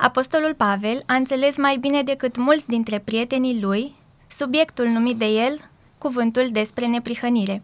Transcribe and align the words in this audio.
Apostolul 0.00 0.54
Pavel 0.54 0.98
a 1.06 1.14
înțeles 1.14 1.56
mai 1.56 1.76
bine 1.76 2.02
decât 2.02 2.36
mulți 2.36 2.68
dintre 2.68 2.98
prietenii 2.98 3.60
lui 3.60 3.94
subiectul 4.28 4.86
numit 4.86 5.16
de 5.16 5.24
el 5.24 5.70
cuvântul 5.98 6.48
despre 6.50 6.86
neprihănire. 6.86 7.62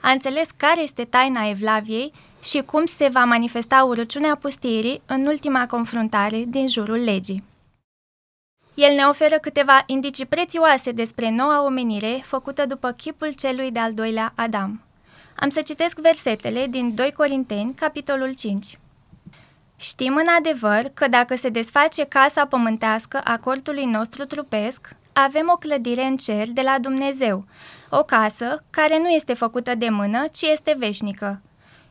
A 0.00 0.10
înțeles 0.10 0.50
care 0.56 0.82
este 0.82 1.04
taina 1.04 1.48
Evlaviei 1.48 2.12
și 2.42 2.62
cum 2.62 2.84
se 2.84 3.08
va 3.08 3.24
manifesta 3.24 3.84
urăciunea 3.84 4.36
pustirii 4.36 5.00
în 5.06 5.26
ultima 5.26 5.66
confruntare 5.66 6.44
din 6.46 6.68
jurul 6.68 6.98
legii. 7.04 7.44
El 8.74 8.94
ne 8.94 9.04
oferă 9.04 9.36
câteva 9.38 9.82
indicii 9.86 10.26
prețioase 10.26 10.92
despre 10.92 11.30
noua 11.30 11.64
omenire 11.64 12.20
făcută 12.24 12.66
după 12.66 12.90
chipul 12.90 13.32
celui 13.32 13.70
de-al 13.70 13.94
doilea 13.94 14.32
Adam. 14.36 14.82
Am 15.36 15.48
să 15.48 15.62
citesc 15.62 15.98
versetele 15.98 16.66
din 16.66 16.94
2 16.94 17.12
Corinteni, 17.12 17.74
capitolul 17.74 18.34
5. 18.34 18.78
Știm 19.78 20.16
în 20.16 20.26
adevăr 20.38 20.82
că 20.94 21.08
dacă 21.08 21.36
se 21.36 21.48
desface 21.48 22.04
casa 22.04 22.46
pământească 22.46 23.20
a 23.24 23.38
cortului 23.38 23.84
nostru 23.84 24.24
trupesc, 24.24 24.88
avem 25.12 25.50
o 25.54 25.56
clădire 25.56 26.02
în 26.02 26.16
cer 26.16 26.48
de 26.48 26.60
la 26.60 26.78
Dumnezeu, 26.80 27.44
o 27.90 28.02
casă 28.02 28.64
care 28.70 28.98
nu 28.98 29.08
este 29.08 29.34
făcută 29.34 29.74
de 29.74 29.88
mână, 29.88 30.24
ci 30.32 30.42
este 30.42 30.74
veșnică. 30.78 31.40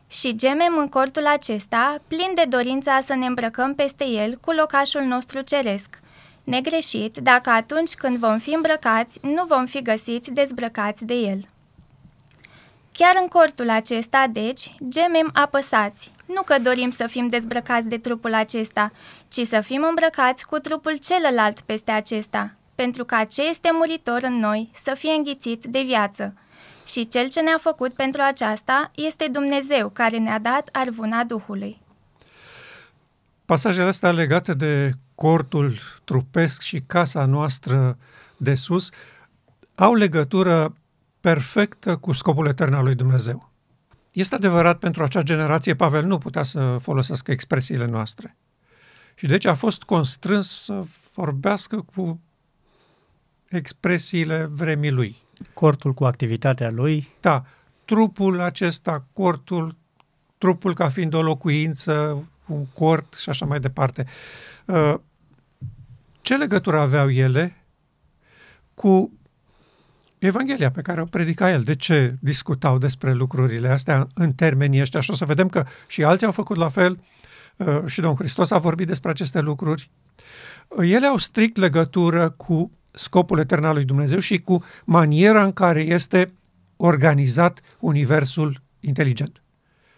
Și 0.08 0.36
gemem 0.36 0.76
în 0.78 0.88
cortul 0.88 1.26
acesta, 1.26 1.98
plin 2.08 2.30
de 2.34 2.44
dorința 2.48 3.00
să 3.00 3.14
ne 3.14 3.26
îmbrăcăm 3.26 3.74
peste 3.74 4.04
el 4.04 4.36
cu 4.36 4.50
locașul 4.50 5.02
nostru 5.02 5.40
ceresc, 5.40 6.00
negreșit 6.44 7.16
dacă 7.16 7.50
atunci 7.50 7.94
când 7.94 8.16
vom 8.16 8.38
fi 8.38 8.54
îmbrăcați, 8.54 9.18
nu 9.22 9.44
vom 9.44 9.66
fi 9.66 9.82
găsiți 9.82 10.30
dezbrăcați 10.30 11.04
de 11.04 11.14
el. 11.14 11.40
Chiar 12.92 13.12
în 13.20 13.28
cortul 13.28 13.70
acesta, 13.70 14.26
deci, 14.32 14.74
gemem 14.88 15.30
apăsați, 15.32 16.12
nu 16.26 16.42
că 16.42 16.58
dorim 16.58 16.90
să 16.90 17.06
fim 17.06 17.28
dezbrăcați 17.28 17.88
de 17.88 17.98
trupul 17.98 18.34
acesta, 18.34 18.92
ci 19.28 19.40
să 19.46 19.60
fim 19.60 19.84
îmbrăcați 19.88 20.46
cu 20.46 20.58
trupul 20.58 20.96
celălalt 20.98 21.60
peste 21.60 21.90
acesta, 21.90 22.54
pentru 22.74 23.04
ca 23.04 23.24
ce 23.24 23.42
este 23.42 23.68
muritor 23.72 24.22
în 24.22 24.38
noi 24.38 24.70
să 24.74 24.94
fie 24.98 25.12
înghițit 25.12 25.64
de 25.64 25.82
viață. 25.82 26.34
Și 26.86 27.08
cel 27.08 27.28
ce 27.28 27.40
ne-a 27.40 27.58
făcut 27.60 27.92
pentru 27.92 28.20
aceasta 28.20 28.90
este 28.94 29.28
Dumnezeu 29.32 29.88
care 29.88 30.18
ne-a 30.18 30.38
dat 30.38 30.68
arvuna 30.72 31.24
Duhului. 31.24 31.80
Pasajele 33.44 33.88
astea 33.88 34.10
legate 34.12 34.54
de 34.54 34.92
cortul 35.14 35.78
trupesc 36.04 36.60
și 36.62 36.80
casa 36.80 37.24
noastră 37.24 37.98
de 38.36 38.54
sus 38.54 38.88
au 39.74 39.94
legătură 39.94 40.74
perfectă 41.20 41.96
cu 41.96 42.12
scopul 42.12 42.46
etern 42.46 42.72
al 42.72 42.84
lui 42.84 42.94
Dumnezeu. 42.94 43.45
Este 44.16 44.34
adevărat, 44.34 44.78
pentru 44.78 45.02
acea 45.02 45.22
generație, 45.22 45.74
Pavel 45.74 46.04
nu 46.04 46.18
putea 46.18 46.42
să 46.42 46.76
folosească 46.80 47.30
expresiile 47.30 47.86
noastre. 47.86 48.36
Și 49.14 49.26
deci 49.26 49.44
a 49.44 49.54
fost 49.54 49.82
constrâns 49.82 50.62
să 50.62 50.84
vorbească 51.14 51.84
cu 51.94 52.20
expresiile 53.48 54.44
vremii 54.44 54.90
lui. 54.90 55.16
Cortul 55.54 55.94
cu 55.94 56.04
activitatea 56.04 56.70
lui. 56.70 57.08
Da, 57.20 57.44
trupul 57.84 58.40
acesta, 58.40 59.04
cortul, 59.12 59.76
trupul 60.38 60.74
ca 60.74 60.88
fiind 60.88 61.14
o 61.14 61.22
locuință, 61.22 62.24
un 62.46 62.66
cort 62.66 63.14
și 63.14 63.28
așa 63.28 63.46
mai 63.46 63.60
departe. 63.60 64.06
Uh, 64.64 64.94
ce 66.20 66.36
legătură 66.36 66.78
aveau 66.78 67.10
ele 67.10 67.56
cu 68.74 69.15
Evanghelia 70.18 70.70
pe 70.70 70.82
care 70.82 71.00
o 71.00 71.04
predica 71.04 71.50
el. 71.50 71.62
De 71.62 71.74
ce 71.74 72.16
discutau 72.20 72.78
despre 72.78 73.12
lucrurile 73.12 73.68
astea 73.68 74.06
în 74.14 74.32
termenii 74.32 74.80
ăștia? 74.80 75.00
Și 75.00 75.10
o 75.10 75.14
să 75.14 75.24
vedem 75.24 75.48
că 75.48 75.64
și 75.86 76.04
alții 76.04 76.26
au 76.26 76.32
făcut 76.32 76.56
la 76.56 76.68
fel 76.68 77.00
uh, 77.56 77.82
și 77.86 78.00
Domnul 78.00 78.18
Hristos 78.18 78.50
a 78.50 78.58
vorbit 78.58 78.86
despre 78.86 79.10
aceste 79.10 79.40
lucruri. 79.40 79.90
Ele 80.78 81.06
au 81.06 81.16
strict 81.16 81.56
legătură 81.56 82.30
cu 82.30 82.70
scopul 82.90 83.38
etern 83.38 83.64
al 83.64 83.74
lui 83.74 83.84
Dumnezeu 83.84 84.18
și 84.18 84.38
cu 84.38 84.64
maniera 84.84 85.44
în 85.44 85.52
care 85.52 85.80
este 85.80 86.32
organizat 86.76 87.60
universul 87.78 88.62
inteligent, 88.80 89.42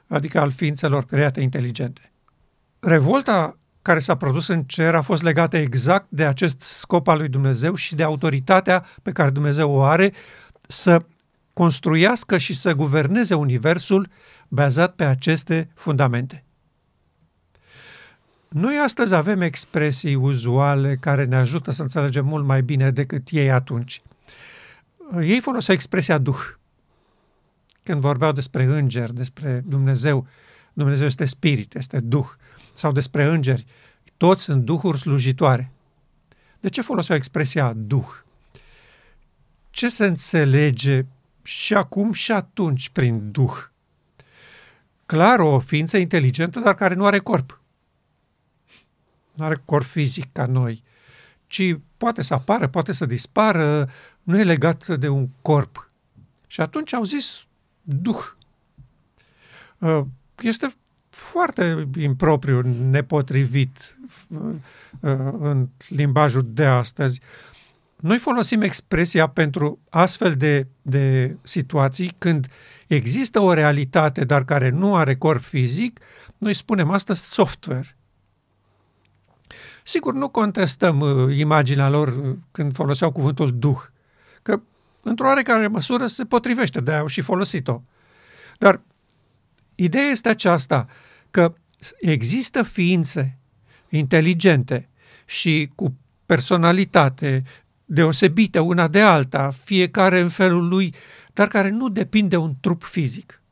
adică 0.06 0.40
al 0.40 0.50
ființelor 0.50 1.04
create 1.04 1.40
inteligente. 1.40 2.12
Revolta 2.80 3.58
care 3.88 4.00
s-a 4.00 4.16
produs 4.16 4.46
în 4.46 4.62
cer 4.62 4.94
a 4.94 5.00
fost 5.00 5.22
legată 5.22 5.56
exact 5.56 6.06
de 6.08 6.24
acest 6.24 6.60
scop 6.60 7.08
al 7.08 7.18
lui 7.18 7.28
Dumnezeu 7.28 7.74
și 7.74 7.94
de 7.94 8.02
autoritatea 8.02 8.84
pe 9.02 9.12
care 9.12 9.30
Dumnezeu 9.30 9.70
o 9.70 9.82
are 9.82 10.12
să 10.66 11.04
construiască 11.52 12.38
și 12.38 12.54
să 12.54 12.74
guverneze 12.74 13.34
universul 13.34 14.08
bazat 14.48 14.94
pe 14.94 15.04
aceste 15.04 15.70
fundamente. 15.74 16.44
Noi 18.48 18.78
astăzi 18.78 19.14
avem 19.14 19.40
expresii 19.40 20.14
uzuale 20.14 20.96
care 21.00 21.24
ne 21.24 21.36
ajută 21.36 21.70
să 21.70 21.82
înțelegem 21.82 22.24
mult 22.24 22.44
mai 22.44 22.62
bine 22.62 22.90
decât 22.90 23.28
ei 23.30 23.50
atunci. 23.50 24.02
Ei 25.20 25.40
foloseau 25.40 25.76
expresia 25.76 26.18
Duh. 26.18 26.40
Când 27.82 28.00
vorbeau 28.00 28.32
despre 28.32 28.64
îngeri, 28.64 29.14
despre 29.14 29.62
Dumnezeu, 29.66 30.26
Dumnezeu 30.72 31.06
este 31.06 31.24
spirit, 31.24 31.74
este 31.74 32.00
Duh 32.00 32.26
sau 32.78 32.92
despre 32.92 33.24
îngeri, 33.24 33.66
toți 34.16 34.42
sunt 34.42 34.64
duhuri 34.64 34.98
slujitoare. 34.98 35.72
De 36.60 36.68
ce 36.68 36.82
foloseau 36.82 37.18
expresia 37.18 37.72
duh? 37.72 38.08
Ce 39.70 39.88
se 39.88 40.06
înțelege 40.06 41.04
și 41.42 41.74
acum 41.74 42.12
și 42.12 42.32
atunci 42.32 42.88
prin 42.88 43.30
duh? 43.30 43.56
Clar, 45.06 45.40
o 45.40 45.58
ființă 45.58 45.96
inteligentă, 45.96 46.60
dar 46.60 46.74
care 46.74 46.94
nu 46.94 47.04
are 47.04 47.18
corp. 47.18 47.60
Nu 49.32 49.44
are 49.44 49.62
corp 49.64 49.84
fizic 49.84 50.32
ca 50.32 50.46
noi, 50.46 50.82
ci 51.46 51.76
poate 51.96 52.22
să 52.22 52.34
apară, 52.34 52.68
poate 52.68 52.92
să 52.92 53.06
dispară, 53.06 53.88
nu 54.22 54.38
e 54.38 54.42
legat 54.42 54.86
de 54.86 55.08
un 55.08 55.28
corp. 55.42 55.90
Și 56.46 56.60
atunci 56.60 56.92
au 56.92 57.04
zis 57.04 57.46
duh. 57.82 58.24
Uh, 59.78 60.04
este 60.40 60.74
foarte 61.18 61.88
impropriu, 61.98 62.60
nepotrivit 62.90 63.98
uh, 64.28 64.54
în 65.38 65.68
limbajul 65.88 66.42
de 66.46 66.64
astăzi. 66.64 67.20
Noi 67.96 68.18
folosim 68.18 68.60
expresia 68.60 69.26
pentru 69.26 69.78
astfel 69.90 70.34
de, 70.34 70.66
de 70.82 71.36
situații 71.42 72.14
când 72.18 72.46
există 72.86 73.40
o 73.40 73.52
realitate, 73.52 74.24
dar 74.24 74.44
care 74.44 74.68
nu 74.68 74.94
are 74.94 75.16
corp 75.16 75.42
fizic, 75.42 76.00
noi 76.38 76.54
spunem 76.54 76.90
astăzi 76.90 77.32
software. 77.32 77.96
Sigur, 79.82 80.14
nu 80.14 80.28
contestăm 80.28 81.00
uh, 81.00 81.36
imaginea 81.36 81.88
lor 81.88 82.08
uh, 82.08 82.36
când 82.50 82.74
foloseau 82.74 83.12
cuvântul 83.12 83.58
duh, 83.58 83.80
că 84.42 84.60
într-o 85.02 85.26
oarecare 85.26 85.66
măsură 85.66 86.06
se 86.06 86.24
potrivește, 86.24 86.80
de-aia 86.80 87.00
au 87.00 87.06
și 87.06 87.20
folosit-o. 87.20 87.82
Dar 88.58 88.80
ideea 89.74 90.04
este 90.04 90.28
aceasta, 90.28 90.86
că 91.30 91.54
există 92.00 92.62
ființe 92.62 93.38
inteligente 93.88 94.88
și 95.24 95.70
cu 95.74 95.96
personalitate 96.26 97.42
deosebită 97.84 98.60
una 98.60 98.88
de 98.88 99.00
alta, 99.00 99.50
fiecare 99.50 100.20
în 100.20 100.28
felul 100.28 100.68
lui, 100.68 100.94
dar 101.32 101.48
care 101.48 101.68
nu 101.68 101.88
depind 101.88 102.30
de 102.30 102.36
un 102.36 102.54
trup 102.60 102.82
fizic. 102.82 103.42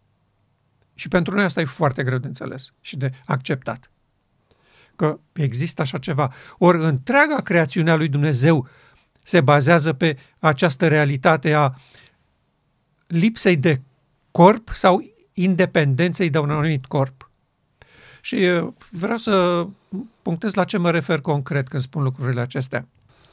Și 0.95 1.09
pentru 1.09 1.35
noi 1.35 1.45
asta 1.45 1.61
e 1.61 1.65
foarte 1.65 2.03
greu 2.03 2.19
de 2.19 2.27
înțeles 2.27 2.73
și 2.81 2.97
de 2.97 3.13
acceptat. 3.25 3.91
Că 4.97 5.19
există 5.33 5.83
așa 5.83 5.99
ceva. 5.99 6.33
Ori 6.59 6.85
întreaga 6.85 7.37
creațiune 7.43 7.91
a 7.91 7.97
lui 7.97 8.09
Dumnezeu 8.09 8.69
se 9.23 9.41
bazează 9.41 9.93
pe 9.93 10.19
această 10.39 10.89
realitate 10.89 11.53
a 11.53 11.75
lipsei 13.07 13.57
de 13.57 13.81
corp 14.31 14.69
sau 14.69 15.03
independenței 15.33 16.31
de 16.31 16.39
un 16.39 16.51
anumit 16.51 16.87
corp. 16.87 17.26
Și 18.27 18.37
vreau 18.91 19.17
să 19.17 19.67
punctez 20.23 20.55
la 20.55 20.65
ce 20.65 20.77
mă 20.77 20.91
refer 20.91 21.21
concret 21.21 21.69
când 21.69 21.83
spun 21.83 22.03
lucrurile 22.03 22.41
acestea. 22.41 22.87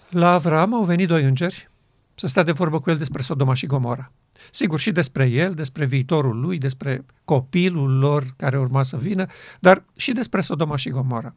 La 0.09 0.31
Avram 0.33 0.73
au 0.73 0.83
venit 0.83 1.07
doi 1.07 1.23
îngeri 1.23 1.69
să 2.15 2.27
stea 2.27 2.43
de 2.43 2.51
vorbă 2.51 2.79
cu 2.79 2.89
el 2.89 2.97
despre 2.97 3.21
Sodoma 3.21 3.53
și 3.53 3.65
Gomora. 3.65 4.11
Sigur, 4.51 4.79
și 4.79 4.91
despre 4.91 5.25
el, 5.25 5.53
despre 5.53 5.85
viitorul 5.85 6.39
lui, 6.39 6.57
despre 6.57 7.05
copilul 7.25 7.97
lor 7.97 8.33
care 8.37 8.57
urma 8.59 8.83
să 8.83 8.97
vină, 8.97 9.25
dar 9.59 9.83
și 9.95 10.11
despre 10.11 10.41
Sodoma 10.41 10.75
și 10.75 10.89
Gomora. 10.89 11.33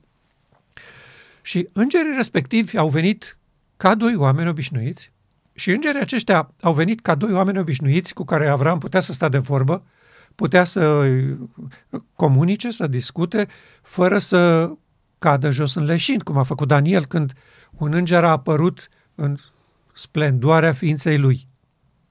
Și 1.43 1.69
îngerii 1.73 2.15
respectivi 2.17 2.77
au 2.77 2.89
venit 2.89 3.39
ca 3.77 3.95
doi 3.95 4.15
oameni 4.17 4.49
obișnuiți 4.49 5.13
și 5.55 5.71
îngerii 5.71 6.01
aceștia 6.01 6.51
au 6.61 6.73
venit 6.73 7.01
ca 7.01 7.15
doi 7.15 7.33
oameni 7.33 7.59
obișnuiți 7.59 8.15
cu 8.15 8.25
care 8.25 8.49
Avram 8.49 8.79
putea 8.79 9.01
să 9.01 9.13
stea 9.13 9.29
de 9.29 9.39
vorbă 9.39 9.83
putea 10.37 10.65
să 10.65 11.09
comunice, 12.15 12.71
să 12.71 12.87
discute, 12.87 13.49
fără 13.83 14.19
să 14.19 14.71
cadă 15.19 15.51
jos 15.51 15.75
în 15.75 15.85
leșin, 15.85 16.19
cum 16.19 16.37
a 16.37 16.43
făcut 16.43 16.69
Daniel 16.69 17.07
când 17.07 17.33
un 17.71 17.93
înger 17.93 18.25
a 18.25 18.31
apărut 18.31 18.89
în 19.15 19.37
splendoarea 19.93 20.73
ființei 20.73 21.19
lui. 21.19 21.49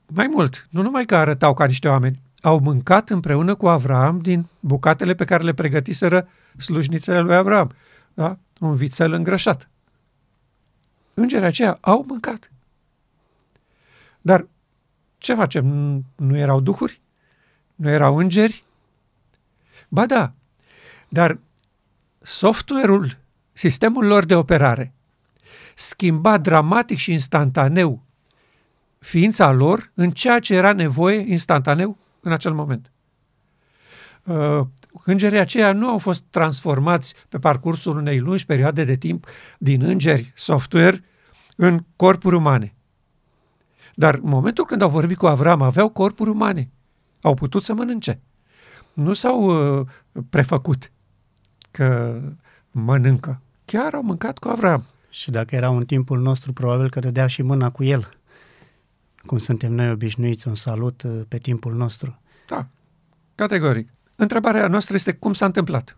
Mai 0.07 0.27
mult, 0.31 0.67
nu 0.69 0.81
numai 0.81 1.05
că 1.05 1.15
arătau 1.15 1.53
ca 1.53 1.65
niște 1.65 1.87
oameni, 1.87 2.21
au 2.41 2.59
mâncat 2.59 3.09
împreună 3.09 3.55
cu 3.55 3.67
Avram 3.67 4.19
din 4.19 4.45
bucatele 4.59 5.15
pe 5.15 5.25
care 5.25 5.43
le 5.43 5.53
pregătiseră 5.53 6.27
slujnițele 6.57 7.19
lui 7.19 7.35
Avram. 7.35 7.71
da? 8.13 8.37
un 8.59 8.75
vițel 8.75 9.13
îngrășat. 9.13 9.69
Îngerii 11.13 11.45
aceia 11.45 11.77
au 11.81 12.05
mâncat. 12.07 12.51
Dar 14.21 14.47
ce 15.17 15.33
facem? 15.33 15.65
Nu 16.15 16.37
erau 16.37 16.59
duhuri? 16.59 17.01
Nu 17.75 17.89
erau 17.89 18.17
îngeri? 18.17 18.63
Ba 19.87 20.05
da, 20.05 20.33
dar 21.07 21.39
software-ul, 22.21 23.17
sistemul 23.53 24.05
lor 24.05 24.25
de 24.25 24.35
operare, 24.35 24.93
schimba 25.75 26.37
dramatic 26.37 26.97
și 26.97 27.11
instantaneu 27.11 28.03
ființa 28.99 29.51
lor 29.51 29.91
în 29.93 30.11
ceea 30.11 30.39
ce 30.39 30.55
era 30.55 30.73
nevoie 30.73 31.17
instantaneu 31.17 31.97
în 32.19 32.31
acel 32.31 32.53
moment. 32.53 32.91
Uh, 34.23 34.61
îngerii 35.03 35.39
aceia 35.39 35.71
nu 35.71 35.89
au 35.89 35.97
fost 35.97 36.23
transformați 36.29 37.15
pe 37.29 37.39
parcursul 37.39 37.97
unei 37.97 38.19
lungi 38.19 38.45
perioade 38.45 38.83
de 38.83 38.95
timp 38.95 39.27
din 39.57 39.81
îngeri 39.81 40.31
software 40.35 41.03
în 41.55 41.85
corpuri 41.95 42.35
umane. 42.35 42.75
Dar 43.95 44.13
în 44.13 44.29
momentul 44.29 44.65
când 44.65 44.81
au 44.81 44.89
vorbit 44.89 45.17
cu 45.17 45.27
Avram, 45.27 45.61
aveau 45.61 45.89
corpuri 45.89 46.29
umane. 46.29 46.69
Au 47.25 47.33
putut 47.33 47.63
să 47.63 47.73
mănânce. 47.73 48.19
Nu 48.93 49.13
s-au 49.13 49.43
uh, 49.79 49.87
prefăcut 50.29 50.91
că 51.71 52.19
mănâncă. 52.71 53.41
Chiar 53.65 53.93
au 53.93 54.03
mâncat 54.03 54.37
cu 54.37 54.47
Avram. 54.47 54.85
Și 55.09 55.31
dacă 55.31 55.55
era 55.55 55.69
în 55.69 55.85
timpul 55.85 56.19
nostru, 56.19 56.53
probabil 56.53 56.89
că 56.89 56.99
dădea 56.99 57.27
și 57.27 57.41
mâna 57.41 57.71
cu 57.71 57.83
el. 57.83 58.09
Cum 59.25 59.37
suntem 59.37 59.71
noi 59.71 59.91
obișnuiți, 59.91 60.47
un 60.47 60.55
salut 60.55 61.03
uh, 61.03 61.21
pe 61.27 61.37
timpul 61.37 61.73
nostru. 61.73 62.19
Da, 62.47 62.67
categoric. 63.35 63.89
Întrebarea 64.15 64.67
noastră 64.67 64.95
este 64.95 65.13
cum 65.13 65.33
s-a 65.33 65.45
întâmplat. 65.45 65.97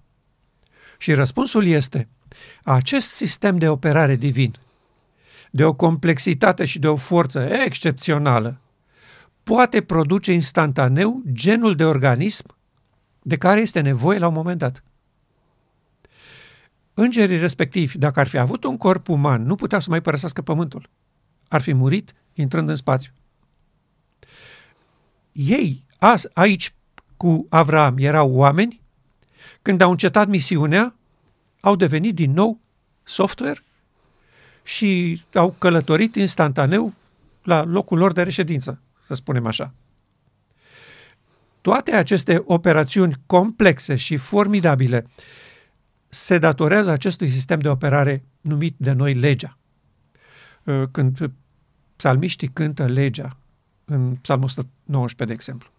Și 0.98 1.14
răspunsul 1.14 1.66
este, 1.66 2.08
acest 2.64 3.10
sistem 3.10 3.58
de 3.58 3.70
operare 3.70 4.16
divin, 4.16 4.56
de 5.52 5.64
o 5.64 5.74
complexitate 5.74 6.66
și 6.66 6.80
de 6.80 6.88
o 6.88 6.96
forță 6.96 7.40
excepțională, 7.66 8.58
poate 9.48 9.82
produce 9.82 10.34
instantaneu 10.34 11.24
genul 11.32 11.76
de 11.76 11.86
organism 11.86 12.46
de 13.22 13.38
care 13.38 13.62
este 13.62 13.80
nevoie 13.80 14.20
la 14.20 14.28
un 14.28 14.34
moment 14.34 14.60
dat. 14.60 14.84
Îngerii 16.94 17.38
respectivi, 17.38 17.98
dacă 17.98 18.20
ar 18.20 18.28
fi 18.28 18.38
avut 18.38 18.64
un 18.64 18.78
corp 18.78 19.08
uman, 19.08 19.44
nu 19.44 19.56
puteau 19.56 19.82
să 19.82 19.90
mai 19.90 20.02
părăsească 20.02 20.42
pământul. 20.42 20.90
Ar 21.48 21.62
fi 21.62 21.74
murit 21.74 22.14
intrând 22.34 22.70
în 22.70 22.76
spațiu. 22.76 23.12
Ei, 25.32 25.84
aici, 26.34 26.74
cu 27.18 27.46
Avram, 27.50 27.98
erau 27.98 28.32
oameni, 28.32 28.82
când 29.62 29.82
au 29.82 29.92
încetat 29.92 30.28
misiunea, 30.28 30.96
au 31.60 31.76
devenit 31.76 32.16
din 32.16 32.32
nou 32.32 32.60
software 33.04 33.64
și 34.64 35.22
au 35.34 35.56
călătorit 35.58 36.16
instantaneu 36.16 36.94
la 37.44 37.64
locul 37.64 37.98
lor 37.98 38.14
de 38.14 38.24
reședință, 38.24 38.82
să 39.08 39.14
spunem 39.14 39.46
așa. 39.46 39.74
Toate 41.62 41.92
aceste 41.92 42.44
operațiuni 42.46 43.16
complexe 43.26 43.96
și 43.96 44.18
formidabile 44.18 45.08
se 46.08 46.38
datorează 46.38 46.92
acestui 46.92 47.30
sistem 47.30 47.60
de 47.60 47.70
operare 47.70 48.24
numit 48.42 48.76
de 48.78 48.92
noi 48.92 49.14
legea. 49.14 49.58
Când 50.92 51.32
psalmiștii 51.96 52.48
cântă 52.48 52.86
legea, 52.86 53.38
în 53.86 54.16
psalmul 54.16 54.46
119, 54.46 55.26
de 55.26 55.34
exemplu, 55.34 55.70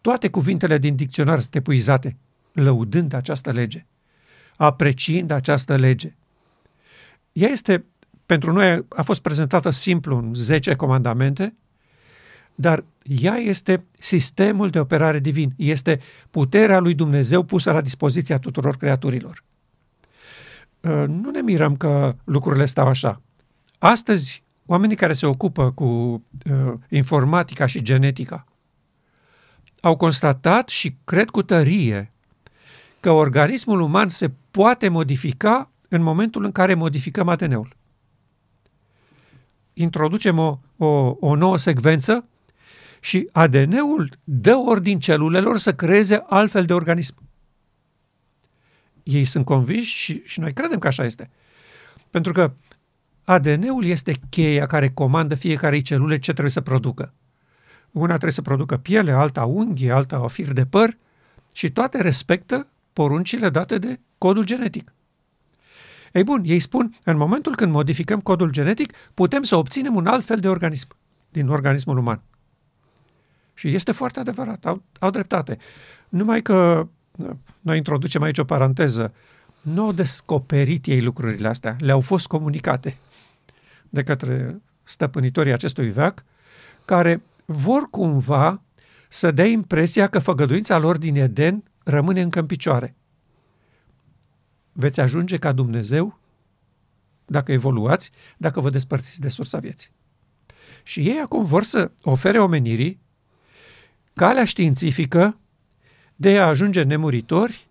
toate 0.00 0.30
cuvintele 0.30 0.78
din 0.78 0.96
dicționar 0.96 1.40
sunt 1.40 1.54
epuizate, 1.54 2.16
lăudând 2.52 3.12
această 3.12 3.50
lege, 3.50 3.86
apreciind 4.56 5.30
această 5.30 5.76
lege. 5.76 6.14
Ea 7.32 7.48
este, 7.48 7.84
pentru 8.26 8.52
noi, 8.52 8.84
a 8.88 9.02
fost 9.02 9.20
prezentată 9.20 9.70
simplu 9.70 10.16
în 10.16 10.34
10 10.34 10.74
comandamente, 10.74 11.54
dar 12.60 12.84
ea 13.02 13.34
este 13.36 13.84
sistemul 13.98 14.70
de 14.70 14.80
operare 14.80 15.18
divin, 15.18 15.52
este 15.56 16.00
puterea 16.30 16.78
lui 16.78 16.94
Dumnezeu 16.94 17.42
pusă 17.42 17.72
la 17.72 17.80
dispoziția 17.80 18.38
tuturor 18.38 18.76
creaturilor. 18.76 19.44
Uh, 20.80 21.04
nu 21.06 21.30
ne 21.30 21.40
mirăm 21.40 21.76
că 21.76 22.16
lucrurile 22.24 22.64
stau 22.64 22.86
așa. 22.86 23.20
Astăzi, 23.78 24.42
oamenii 24.66 24.96
care 24.96 25.12
se 25.12 25.26
ocupă 25.26 25.72
cu 25.72 25.84
uh, 25.84 26.72
informatica 26.88 27.66
și 27.66 27.82
genetica 27.82 28.44
au 29.80 29.96
constatat 29.96 30.68
și 30.68 30.96
cred 31.04 31.30
cu 31.30 31.42
tărie 31.42 32.12
că 33.00 33.10
organismul 33.10 33.80
uman 33.80 34.08
se 34.08 34.30
poate 34.50 34.88
modifica 34.88 35.70
în 35.88 36.02
momentul 36.02 36.44
în 36.44 36.52
care 36.52 36.74
modificăm 36.74 37.28
ADN-ul. 37.28 37.76
Introducem 39.72 40.38
o, 40.38 40.58
o, 40.76 41.16
o 41.20 41.34
nouă 41.34 41.56
secvență 41.56 42.24
și 43.00 43.28
ADN-ul 43.32 44.10
dă 44.24 44.54
ordin 44.54 44.98
celulelor 44.98 45.58
să 45.58 45.74
creeze 45.74 46.24
altfel 46.26 46.64
de 46.64 46.72
organism. 46.72 47.14
Ei 49.02 49.24
sunt 49.24 49.44
convinși 49.44 49.96
și, 49.96 50.22
și 50.24 50.40
noi 50.40 50.52
credem 50.52 50.78
că 50.78 50.86
așa 50.86 51.04
este. 51.04 51.30
Pentru 52.10 52.32
că 52.32 52.52
ADN-ul 53.24 53.84
este 53.84 54.14
cheia 54.28 54.66
care 54.66 54.88
comandă 54.88 55.34
fiecare 55.34 55.80
celule 55.80 56.18
ce 56.18 56.30
trebuie 56.30 56.50
să 56.50 56.60
producă. 56.60 57.12
Una 57.90 58.08
trebuie 58.08 58.32
să 58.32 58.42
producă 58.42 58.76
piele, 58.76 59.12
alta 59.12 59.44
unghie, 59.44 59.90
alta 59.90 60.22
o 60.22 60.28
fir 60.28 60.52
de 60.52 60.66
păr 60.66 60.96
și 61.52 61.70
toate 61.70 62.02
respectă 62.02 62.66
poruncile 62.92 63.48
date 63.48 63.78
de 63.78 64.00
codul 64.18 64.44
genetic. 64.44 64.92
Ei 66.12 66.24
bun, 66.24 66.42
ei 66.44 66.60
spun, 66.60 66.98
în 67.04 67.16
momentul 67.16 67.54
când 67.54 67.72
modificăm 67.72 68.20
codul 68.20 68.50
genetic, 68.50 68.92
putem 69.14 69.42
să 69.42 69.56
obținem 69.56 69.94
un 69.94 70.06
alt 70.06 70.24
fel 70.24 70.38
de 70.38 70.48
organism 70.48 70.88
din 71.30 71.48
organismul 71.48 71.98
uman. 71.98 72.22
Și 73.60 73.74
este 73.74 73.92
foarte 73.92 74.20
adevărat, 74.20 74.66
au, 74.66 74.82
au 74.98 75.10
dreptate. 75.10 75.58
Numai 76.08 76.42
că 76.42 76.88
noi 77.60 77.76
introducem 77.76 78.22
aici 78.22 78.38
o 78.38 78.44
paranteză. 78.44 79.14
Nu 79.60 79.82
au 79.82 79.92
descoperit 79.92 80.86
ei 80.86 81.02
lucrurile 81.02 81.48
astea, 81.48 81.76
le-au 81.78 82.00
fost 82.00 82.26
comunicate 82.26 82.96
de 83.88 84.02
către 84.02 84.60
stăpânitorii 84.82 85.52
acestui 85.52 85.88
veac, 85.88 86.24
care 86.84 87.22
vor 87.44 87.82
cumva 87.90 88.62
să 89.08 89.30
dea 89.30 89.46
impresia 89.46 90.08
că 90.08 90.18
făgăduința 90.18 90.78
lor 90.78 90.98
din 90.98 91.16
Eden 91.16 91.64
rămâne 91.84 92.20
încă 92.20 92.38
în 92.38 92.46
picioare. 92.46 92.96
Veți 94.72 95.00
ajunge 95.00 95.38
ca 95.38 95.52
Dumnezeu 95.52 96.18
dacă 97.26 97.52
evoluați, 97.52 98.10
dacă 98.36 98.60
vă 98.60 98.70
despărțiți 98.70 99.20
de 99.20 99.28
sursa 99.28 99.58
vieții. 99.58 99.90
Și 100.82 101.00
ei 101.00 101.18
acum 101.18 101.44
vor 101.44 101.62
să 101.62 101.90
ofere 102.02 102.40
omenirii 102.40 103.08
calea 104.14 104.44
științifică 104.44 105.38
de 106.16 106.38
a 106.38 106.46
ajunge 106.46 106.82
nemuritori, 106.82 107.68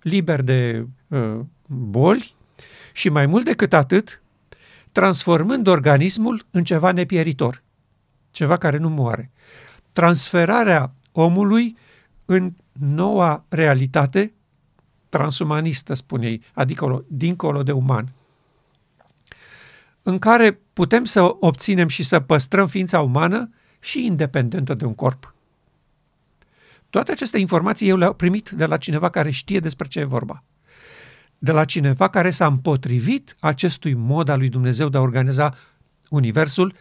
liberi 0.00 0.44
de 0.44 0.86
uh, 1.08 1.40
boli 1.66 2.34
și 2.92 3.08
mai 3.08 3.26
mult 3.26 3.44
decât 3.44 3.72
atât, 3.72 4.22
transformând 4.92 5.66
organismul 5.66 6.46
în 6.50 6.64
ceva 6.64 6.92
nepieritor, 6.92 7.62
ceva 8.30 8.56
care 8.56 8.76
nu 8.76 8.88
moare. 8.88 9.30
Transferarea 9.92 10.92
omului 11.12 11.76
în 12.24 12.52
noua 12.72 13.44
realitate 13.48 14.32
transumanistă, 15.08 15.94
spune 15.94 16.26
ei, 16.26 16.42
adică 16.52 17.04
dincolo 17.08 17.62
de 17.62 17.72
uman, 17.72 18.12
în 20.02 20.18
care 20.18 20.60
putem 20.72 21.04
să 21.04 21.36
obținem 21.40 21.88
și 21.88 22.02
să 22.02 22.20
păstrăm 22.20 22.66
ființa 22.66 23.00
umană 23.00 23.50
și 23.80 24.04
independentă 24.04 24.74
de 24.74 24.84
un 24.84 24.94
corp. 24.94 25.34
Toate 26.90 27.12
aceste 27.12 27.38
informații 27.38 27.88
eu 27.88 27.96
le-am 27.96 28.14
primit 28.14 28.50
de 28.50 28.66
la 28.66 28.76
cineva 28.76 29.08
care 29.08 29.30
știe 29.30 29.60
despre 29.60 29.88
ce 29.88 30.00
e 30.00 30.04
vorba. 30.04 30.44
De 31.38 31.52
la 31.52 31.64
cineva 31.64 32.08
care 32.08 32.30
s-a 32.30 32.46
împotrivit 32.46 33.36
acestui 33.40 33.94
mod 33.94 34.28
al 34.28 34.38
lui 34.38 34.48
Dumnezeu 34.48 34.88
de 34.88 34.96
a 34.96 35.00
organiza 35.00 35.54
Universul, 36.10 36.74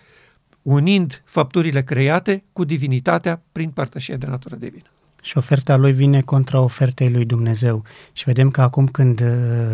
unind 0.62 1.22
făpturile 1.26 1.84
create 1.84 2.44
cu 2.54 2.64
divinitatea 2.64 3.42
prin 3.52 3.70
părtășie 3.70 4.16
de 4.16 4.26
natură 4.26 4.56
divină. 4.56 4.86
Și 5.22 5.38
oferta 5.38 5.76
lui 5.76 5.92
vine 5.92 6.22
contra 6.22 6.60
ofertei 6.60 7.12
lui 7.12 7.26
Dumnezeu. 7.26 7.84
Și 8.12 8.24
vedem 8.24 8.50
că 8.50 8.62
acum 8.62 8.88
când 8.88 9.22
uh, 9.22 9.28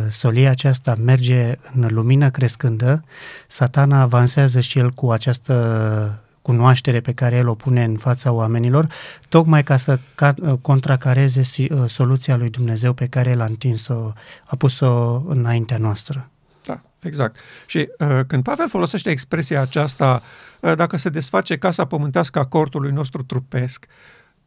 solia 0.10 0.50
aceasta 0.50 0.96
merge 0.96 1.56
în 1.74 1.88
lumină 1.90 2.30
crescândă, 2.30 3.04
satana 3.48 4.02
avansează 4.02 4.60
și 4.60 4.80
el 4.80 4.90
cu 4.90 5.12
această 5.12 6.23
cunoaștere 6.44 7.00
pe 7.00 7.14
care 7.14 7.36
el 7.36 7.48
o 7.48 7.56
pune 7.56 7.84
în 7.84 7.98
fața 7.98 8.32
oamenilor, 8.32 8.88
tocmai 9.30 9.64
ca 9.64 9.78
să 9.78 10.00
uh, 10.22 10.54
contracareze 10.62 11.42
uh, 11.42 11.84
soluția 11.88 12.36
lui 12.36 12.50
Dumnezeu 12.50 12.94
pe 12.94 13.08
care 13.08 13.30
el 13.30 13.42
a 13.42 13.46
întins-o, 13.46 14.12
a 14.46 14.56
pus-o 14.56 15.24
înaintea 15.28 15.78
noastră. 15.78 16.30
Da, 16.66 16.82
exact. 17.00 17.36
Și 17.66 17.90
uh, 18.00 18.20
când 18.28 18.44
Pavel 18.44 18.70
folosește 18.70 19.10
expresia 19.10 19.62
aceasta, 19.62 20.22
uh, 20.60 20.76
dacă 20.76 20.98
se 20.98 21.10
desface 21.10 21.58
casa 21.58 21.86
pământească 21.86 22.40
a 22.40 22.46
cortului 22.46 22.92
nostru 22.92 23.24
trupesc, 23.24 23.86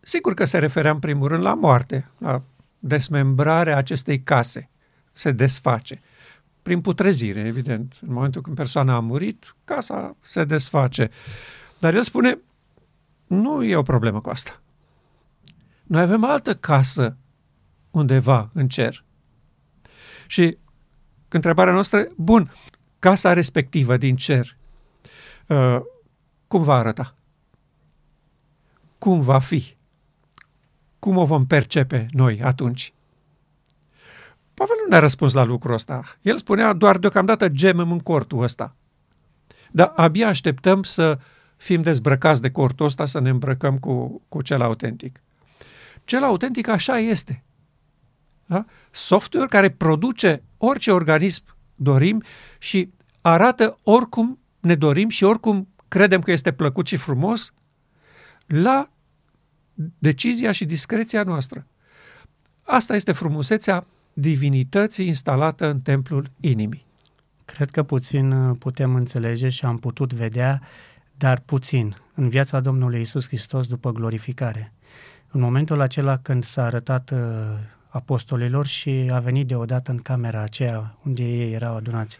sigur 0.01 0.35
că 0.35 0.45
se 0.45 0.59
referea 0.59 0.91
în 0.91 0.99
primul 0.99 1.29
rând 1.29 1.43
la 1.43 1.55
moarte, 1.55 2.11
la 2.19 2.43
desmembrarea 2.79 3.77
acestei 3.77 4.23
case. 4.23 4.71
Se 5.13 5.33
desface. 5.33 6.01
prin 6.63 6.81
putrezire, 6.81 7.41
evident. 7.41 7.95
În 8.07 8.13
momentul 8.13 8.43
când 8.43 8.57
persoana 8.57 8.95
a 8.95 9.01
murit, 9.01 9.55
casa 9.65 10.17
se 10.21 10.45
desface. 10.45 11.11
Dar 11.79 11.95
el 11.95 12.03
spune, 12.03 12.39
nu 13.27 13.65
e 13.65 13.77
o 13.77 13.83
problemă 13.83 14.21
cu 14.21 14.31
asta. 14.31 14.61
Noi 15.83 16.03
avem 16.03 16.25
altă 16.25 16.55
casă 16.55 17.17
undeva 17.91 18.51
în 18.53 18.69
cer. 18.69 19.05
Și 20.27 20.59
întrebarea 21.29 21.73
noastră, 21.73 22.07
bun, 22.17 22.53
casa 22.99 23.33
respectivă 23.33 23.97
din 23.97 24.17
cer, 24.17 24.57
uh, 25.47 25.79
cum 26.49 26.63
va 26.63 26.75
arăta? 26.75 27.15
Cum 28.99 29.21
va 29.21 29.39
fi? 29.39 29.77
Cum 30.99 31.17
o 31.17 31.25
vom 31.25 31.47
percepe 31.47 32.07
noi 32.11 32.43
atunci? 32.43 32.93
Pavel 34.55 34.77
nu 34.83 34.89
ne-a 34.89 34.99
răspuns 34.99 35.33
la 35.33 35.45
lucrul 35.45 35.75
ăsta. 35.75 36.03
El 36.23 36.37
spunea 36.37 36.73
doar 36.73 36.99
deocamdată 36.99 37.49
gemem 37.49 37.91
în 37.91 37.99
cortul 37.99 38.43
ăsta. 38.43 38.75
Dar 39.71 39.93
abia 39.97 40.29
așteptăm 40.29 40.83
să 40.83 41.19
fim 41.57 41.83
dezbrăcați 41.83 42.41
de 42.41 42.51
cortul 42.51 42.87
ăsta, 42.87 43.07
să 43.07 43.21
ne 43.21 43.29
îmbrăcăm 43.29 43.79
cu, 43.79 44.23
cu 44.29 44.43
cel 44.43 44.63
autentic. 44.63 45.23
Cel 46.05 46.23
autentic 46.23 46.69
așa 46.69 46.99
este. 46.99 47.45
Da? 48.47 48.65
Software 48.91 49.47
care 49.47 49.71
produce 49.71 50.43
orice 50.57 50.93
organism 50.93 51.43
dorim 51.75 52.23
și 52.59 52.91
arată 53.21 53.77
oricum 53.83 54.39
ne 54.61 54.75
dorim 54.75 55.09
și 55.09 55.25
oricum 55.25 55.69
credem 55.89 56.21
că 56.21 56.33
este 56.33 56.53
plăcut 56.53 56.87
și 56.87 56.97
frumos 56.97 57.53
la 58.47 58.91
decizia 59.99 60.53
și 60.53 60.65
discreția 60.65 61.23
noastră. 61.23 61.67
Asta 62.63 62.97
este 62.97 63.13
frumusețea 63.13 63.87
divinității 64.13 65.07
instalată 65.07 65.71
în 65.71 65.81
templul 65.81 66.31
inimii. 66.41 66.87
Cred 67.45 67.71
că 67.71 67.83
puțin 67.83 68.31
uh, 68.33 68.57
putem 68.59 68.95
înțelege 68.95 69.49
și 69.49 69.65
am 69.65 69.79
putut 69.79 70.13
vedea, 70.13 70.63
dar 71.19 71.39
puțin, 71.45 71.97
în 72.15 72.29
viața 72.29 72.61
Domnului 72.61 73.01
Isus 73.01 73.27
Hristos 73.27 73.67
după 73.67 73.93
glorificare. 73.93 74.73
În 75.31 75.41
momentul 75.41 75.81
acela 75.81 76.17
când 76.17 76.45
s-a 76.45 76.65
arătat 76.65 77.11
uh, 77.11 77.19
apostolilor 77.89 78.67
și 78.67 79.09
a 79.13 79.19
venit 79.19 79.47
deodată 79.47 79.91
în 79.91 79.99
camera 79.99 80.41
aceea 80.41 80.97
unde 81.05 81.23
ei 81.23 81.53
erau 81.53 81.77
adunați. 81.77 82.19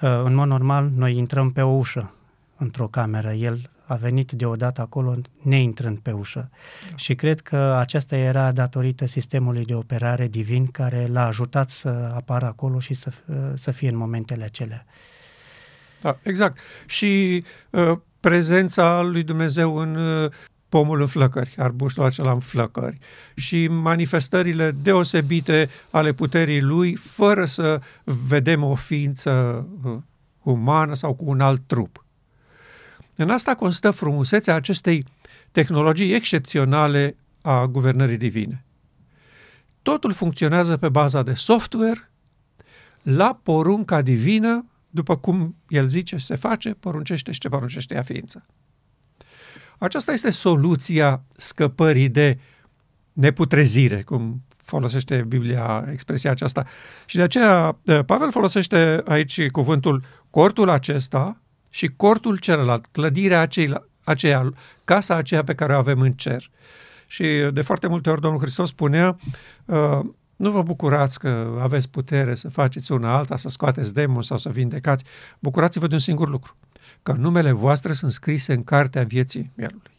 Uh, 0.00 0.22
în 0.24 0.34
mod 0.34 0.48
normal, 0.48 0.90
noi 0.94 1.16
intrăm 1.16 1.50
pe 1.50 1.62
o 1.62 1.70
ușă 1.70 2.14
într-o 2.56 2.86
cameră. 2.86 3.32
El 3.32 3.70
a 3.86 3.94
venit 3.94 4.32
deodată 4.32 4.80
acolo 4.80 5.14
neintrând 5.42 5.98
pe 5.98 6.12
ușă. 6.12 6.50
Da. 6.90 6.96
Și 6.96 7.14
cred 7.14 7.40
că 7.40 7.56
aceasta 7.56 8.16
era 8.16 8.52
datorită 8.52 9.06
sistemului 9.06 9.64
de 9.64 9.74
operare 9.74 10.26
divin 10.28 10.66
care 10.66 11.06
l-a 11.06 11.26
ajutat 11.26 11.70
să 11.70 12.12
apară 12.14 12.46
acolo 12.46 12.78
și 12.78 12.94
să, 12.94 13.12
să 13.54 13.70
fie 13.70 13.88
în 13.88 13.96
momentele 13.96 14.44
acelea. 14.44 14.84
Da, 16.04 16.18
exact. 16.22 16.58
Și 16.86 17.44
uh, 17.70 17.92
prezența 18.20 19.02
lui 19.02 19.22
Dumnezeu 19.22 19.76
în 19.76 19.96
uh, 19.96 20.30
pomul 20.68 21.00
în 21.00 21.06
flăcări, 21.06 21.54
arbustul 21.58 22.04
acela 22.04 22.32
în 22.32 22.38
flăcări 22.38 22.98
și 23.34 23.68
manifestările 23.68 24.70
deosebite 24.70 25.68
ale 25.90 26.12
puterii 26.12 26.60
lui 26.60 26.94
fără 26.94 27.44
să 27.44 27.80
vedem 28.04 28.62
o 28.62 28.74
ființă 28.74 29.66
uh, 29.84 29.96
umană 30.42 30.94
sau 30.94 31.14
cu 31.14 31.24
un 31.26 31.40
alt 31.40 31.62
trup. 31.66 32.04
În 33.14 33.30
asta 33.30 33.54
constă 33.54 33.90
frumusețea 33.90 34.54
acestei 34.54 35.04
tehnologii 35.50 36.14
excepționale 36.14 37.16
a 37.40 37.66
guvernării 37.66 38.16
divine. 38.16 38.64
Totul 39.82 40.12
funcționează 40.12 40.76
pe 40.76 40.88
baza 40.88 41.22
de 41.22 41.34
software, 41.34 42.10
la 43.02 43.40
porunca 43.42 44.02
divină, 44.02 44.64
după 44.94 45.16
cum 45.16 45.56
el 45.68 45.86
zice 45.86 46.16
se 46.16 46.34
face, 46.34 46.70
poruncește 46.70 47.32
și 47.32 47.38
ce 47.38 47.48
poruncește 47.48 47.94
ea 47.94 48.02
ființă. 48.02 48.46
Aceasta 49.78 50.12
este 50.12 50.30
soluția 50.30 51.22
scăpării 51.36 52.08
de 52.08 52.38
neputrezire, 53.12 54.02
cum 54.02 54.42
folosește 54.56 55.24
Biblia 55.28 55.88
expresia 55.92 56.30
aceasta. 56.30 56.64
Și 57.06 57.16
de 57.16 57.22
aceea 57.22 57.78
eh, 57.84 58.04
Pavel 58.06 58.30
folosește 58.30 59.02
aici 59.04 59.50
cuvântul 59.50 60.04
cortul 60.30 60.68
acesta, 60.68 61.38
și 61.74 61.88
cortul 61.88 62.38
celălalt, 62.38 62.86
clădirea 62.92 63.40
aceea, 63.40 63.88
aceea, 64.04 64.52
casa 64.84 65.14
aceea 65.14 65.44
pe 65.44 65.54
care 65.54 65.72
o 65.72 65.76
avem 65.76 66.00
în 66.00 66.12
cer. 66.12 66.50
Și 67.06 67.24
de 67.52 67.62
foarte 67.62 67.86
multe 67.86 68.10
ori 68.10 68.20
Domnul 68.20 68.40
Hristos 68.40 68.68
spunea, 68.68 69.16
uh, 69.64 70.00
nu 70.36 70.50
vă 70.50 70.62
bucurați 70.62 71.18
că 71.18 71.58
aveți 71.60 71.90
putere 71.90 72.34
să 72.34 72.48
faceți 72.48 72.92
una 72.92 73.16
alta, 73.16 73.36
să 73.36 73.48
scoateți 73.48 73.94
demoni 73.94 74.24
sau 74.24 74.38
să 74.38 74.48
vindecați. 74.48 75.04
Bucurați-vă 75.38 75.86
de 75.86 75.94
un 75.94 76.00
singur 76.00 76.28
lucru, 76.28 76.56
că 77.02 77.12
numele 77.12 77.52
voastre 77.52 77.92
sunt 77.92 78.12
scrise 78.12 78.52
în 78.52 78.64
cartea 78.64 79.04
vieții 79.04 79.50
mielului. 79.54 79.92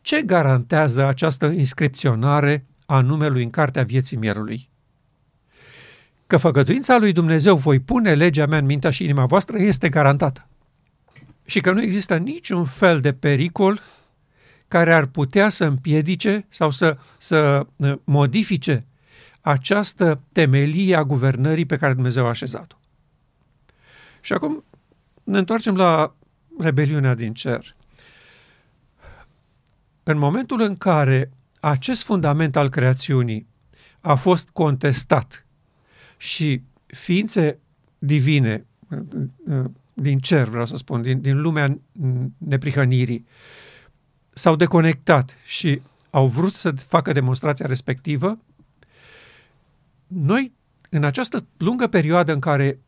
Ce 0.00 0.22
garantează 0.22 1.06
această 1.06 1.46
inscripționare 1.46 2.66
a 2.86 3.00
numelui 3.00 3.42
în 3.42 3.50
cartea 3.50 3.82
vieții 3.82 4.16
mielului? 4.16 4.70
că 6.30 6.36
făgăduința 6.36 6.98
lui 6.98 7.12
Dumnezeu 7.12 7.56
voi 7.56 7.80
pune 7.80 8.14
legea 8.14 8.46
mea 8.46 8.58
în 8.58 8.64
mintea 8.64 8.90
și 8.90 9.04
inima 9.04 9.26
voastră 9.26 9.58
este 9.58 9.88
garantată. 9.88 10.48
Și 11.46 11.60
că 11.60 11.72
nu 11.72 11.82
există 11.82 12.16
niciun 12.16 12.64
fel 12.64 13.00
de 13.00 13.12
pericol 13.12 13.80
care 14.68 14.94
ar 14.94 15.06
putea 15.06 15.48
să 15.48 15.64
împiedice 15.64 16.46
sau 16.48 16.70
să, 16.70 16.96
să 17.18 17.66
uh, 17.76 17.92
modifice 18.04 18.86
această 19.40 20.20
temelie 20.32 20.96
a 20.96 21.04
guvernării 21.04 21.66
pe 21.66 21.76
care 21.76 21.92
Dumnezeu 21.92 22.24
a 22.24 22.28
așezat-o. 22.28 22.76
Și 24.20 24.32
acum 24.32 24.64
ne 25.24 25.38
întoarcem 25.38 25.76
la 25.76 26.14
rebeliunea 26.58 27.14
din 27.14 27.34
cer. 27.34 27.76
În 30.02 30.18
momentul 30.18 30.60
în 30.60 30.76
care 30.76 31.30
acest 31.60 32.02
fundament 32.02 32.56
al 32.56 32.68
creațiunii 32.68 33.46
a 34.00 34.14
fost 34.14 34.48
contestat 34.48 35.46
și 36.16 36.62
ființe 36.86 37.58
divine 37.98 38.66
din 39.92 40.18
cer, 40.18 40.48
vreau 40.48 40.66
să 40.66 40.76
spun, 40.76 41.02
din, 41.02 41.20
din 41.20 41.40
lumea 41.40 41.78
neprihănirii, 42.38 43.26
s-au 44.30 44.56
deconectat 44.56 45.36
și 45.44 45.82
au 46.10 46.26
vrut 46.26 46.54
să 46.54 46.70
facă 46.70 47.12
demonstrația 47.12 47.66
respectivă, 47.66 48.38
noi, 50.12 50.52
în 50.90 51.04
această 51.04 51.46
lungă 51.56 51.86
perioadă 51.86 52.32
în 52.32 52.38
care 52.38 52.78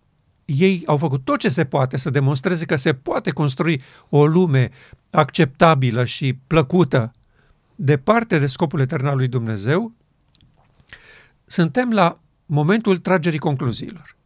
ei 0.45 0.83
au 0.87 0.97
făcut 0.97 1.25
tot 1.25 1.38
ce 1.38 1.49
se 1.49 1.64
poate 1.64 1.97
să 1.97 2.11
demonstreze 2.11 2.64
că 2.64 2.76
se 2.76 2.95
poate 2.95 3.31
construi 3.31 3.83
o 4.09 4.26
lume 4.26 4.71
acceptabilă 5.11 6.05
și 6.05 6.35
plăcută 6.47 7.12
departe 7.75 8.38
de 8.38 8.47
scopul 8.47 8.81
etern 8.81 9.07
al 9.07 9.17
lui 9.17 9.29
Dumnezeu, 9.29 9.93
suntem 11.45 11.91
la 11.91 12.19
momentul 12.47 12.99
tragerii 12.99 13.38
concluziilor. 13.38 14.17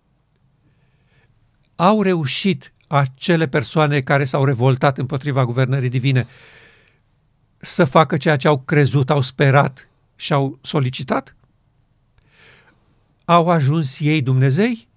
Au 1.76 2.02
reușit 2.02 2.72
acele 2.86 3.48
persoane 3.48 4.00
care 4.00 4.24
s-au 4.24 4.44
revoltat 4.44 4.98
împotriva 4.98 5.44
guvernării 5.44 5.88
divine 5.88 6.26
să 7.56 7.84
facă 7.84 8.16
ceea 8.16 8.36
ce 8.36 8.48
au 8.48 8.58
crezut, 8.58 9.10
au 9.10 9.20
sperat 9.20 9.88
și 10.16 10.32
au 10.32 10.58
solicitat? 10.62 11.35
Au 13.26 13.48
ajuns 13.48 14.00
ei 14.00 14.22
Dumnezei? 14.22 14.88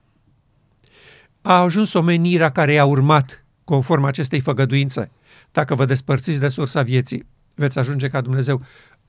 A 1.42 1.54
ajuns 1.54 1.94
omenirea 1.94 2.52
care 2.52 2.74
i-a 2.74 2.86
urmat 2.86 3.46
conform 3.64 4.04
acestei 4.04 4.40
făgăduințe? 4.40 5.12
Dacă 5.52 5.76
vă 5.76 5.86
despărțiți 5.86 6.40
de 6.40 6.50
sursa 6.50 6.82
vieții, 6.82 7.26
veți 7.56 7.80
ajunge 7.80 8.08
ca 8.08 8.22
Dumnezeu. 8.22 8.62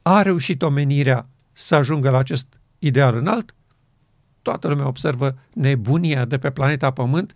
A 0.02 0.22
reușit 0.22 0.62
omenirea 0.62 1.28
să 1.52 1.74
ajungă 1.74 2.10
la 2.10 2.18
acest 2.18 2.46
ideal 2.78 3.16
înalt? 3.16 3.54
toată 4.42 4.68
lumea 4.68 4.86
observă 4.86 5.38
nebunia 5.52 6.24
de 6.24 6.38
pe 6.38 6.50
planeta 6.50 6.90
Pământ, 6.90 7.34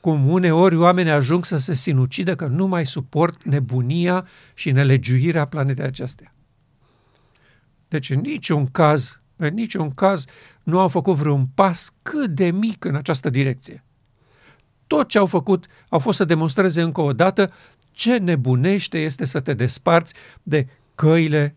cum 0.00 0.28
uneori 0.28 0.76
oamenii 0.76 1.12
ajung 1.12 1.44
să 1.44 1.56
se 1.56 1.74
sinucidă 1.74 2.34
că 2.34 2.46
nu 2.46 2.66
mai 2.66 2.86
suport 2.86 3.44
nebunia 3.44 4.26
și 4.54 4.70
nelegiuirea 4.70 5.44
planetei 5.44 5.84
acestea. 5.84 6.34
Deci 7.88 8.10
în 8.10 8.20
niciun 8.20 8.66
caz, 8.66 9.20
în 9.36 9.54
niciun 9.54 9.90
caz 9.90 10.24
nu 10.62 10.78
au 10.78 10.88
făcut 10.88 11.14
vreun 11.14 11.46
pas 11.54 11.90
cât 12.02 12.30
de 12.30 12.50
mic 12.50 12.84
în 12.84 12.94
această 12.94 13.30
direcție. 13.30 13.84
Tot 14.86 15.08
ce 15.08 15.18
au 15.18 15.26
făcut 15.26 15.66
au 15.88 15.98
fost 15.98 16.16
să 16.16 16.24
demonstreze 16.24 16.82
încă 16.82 17.00
o 17.00 17.12
dată 17.12 17.52
ce 17.90 18.16
nebunește 18.16 18.98
este 18.98 19.24
să 19.24 19.40
te 19.40 19.54
desparți 19.54 20.14
de 20.42 20.66
căile 20.94 21.56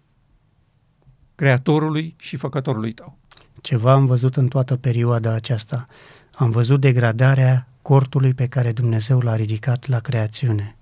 Creatorului 1.36 2.16
și 2.18 2.36
Făcătorului 2.36 2.92
tău. 2.92 3.18
Ceva 3.62 3.92
am 3.92 4.06
văzut 4.06 4.36
în 4.36 4.48
toată 4.48 4.76
perioada 4.76 5.34
aceasta. 5.34 5.88
Am 6.34 6.52
văzut 6.52 6.80
degradarea 6.80 7.68
cortului 7.82 8.34
pe 8.34 8.48
care 8.48 8.72
Dumnezeu 8.72 9.20
l-a 9.20 9.36
ridicat 9.36 9.88
la 9.88 10.00
creațiune. 10.00 10.76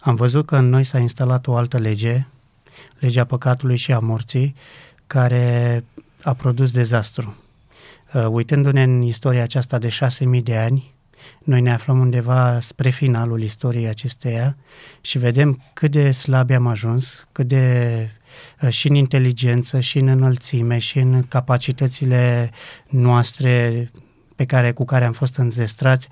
Am 0.00 0.14
văzut 0.14 0.46
că 0.46 0.56
în 0.56 0.68
noi 0.68 0.84
s-a 0.84 0.98
instalat 0.98 1.46
o 1.46 1.56
altă 1.56 1.78
lege, 1.78 2.26
legea 2.98 3.24
păcatului 3.24 3.76
și 3.76 3.92
a 3.92 3.98
morții, 3.98 4.54
care 5.06 5.84
a 6.22 6.34
produs 6.34 6.72
dezastru. 6.72 7.36
Uh, 8.14 8.26
uitându-ne 8.28 8.82
în 8.82 9.02
istoria 9.02 9.42
aceasta 9.42 9.78
de 9.78 9.88
șase 9.88 10.24
mii 10.24 10.42
de 10.42 10.56
ani, 10.56 10.94
noi 11.44 11.60
ne 11.60 11.72
aflăm 11.72 12.00
undeva 12.00 12.60
spre 12.60 12.90
finalul 12.90 13.42
istoriei 13.42 13.88
acesteia 13.88 14.56
și 15.00 15.18
vedem 15.18 15.62
cât 15.72 15.90
de 15.90 16.10
slabi 16.10 16.52
am 16.52 16.66
ajuns, 16.66 17.26
cât 17.32 17.46
de 17.46 18.08
uh, 18.62 18.68
și 18.68 18.88
în 18.88 18.94
inteligență, 18.94 19.80
și 19.80 19.98
în 19.98 20.08
înălțime, 20.08 20.78
și 20.78 20.98
în 20.98 21.22
capacitățile 21.28 22.50
noastre 22.88 23.90
pe 24.40 24.46
care, 24.46 24.72
cu 24.72 24.84
care 24.84 25.04
am 25.04 25.12
fost 25.12 25.36
înzestrați, 25.36 26.08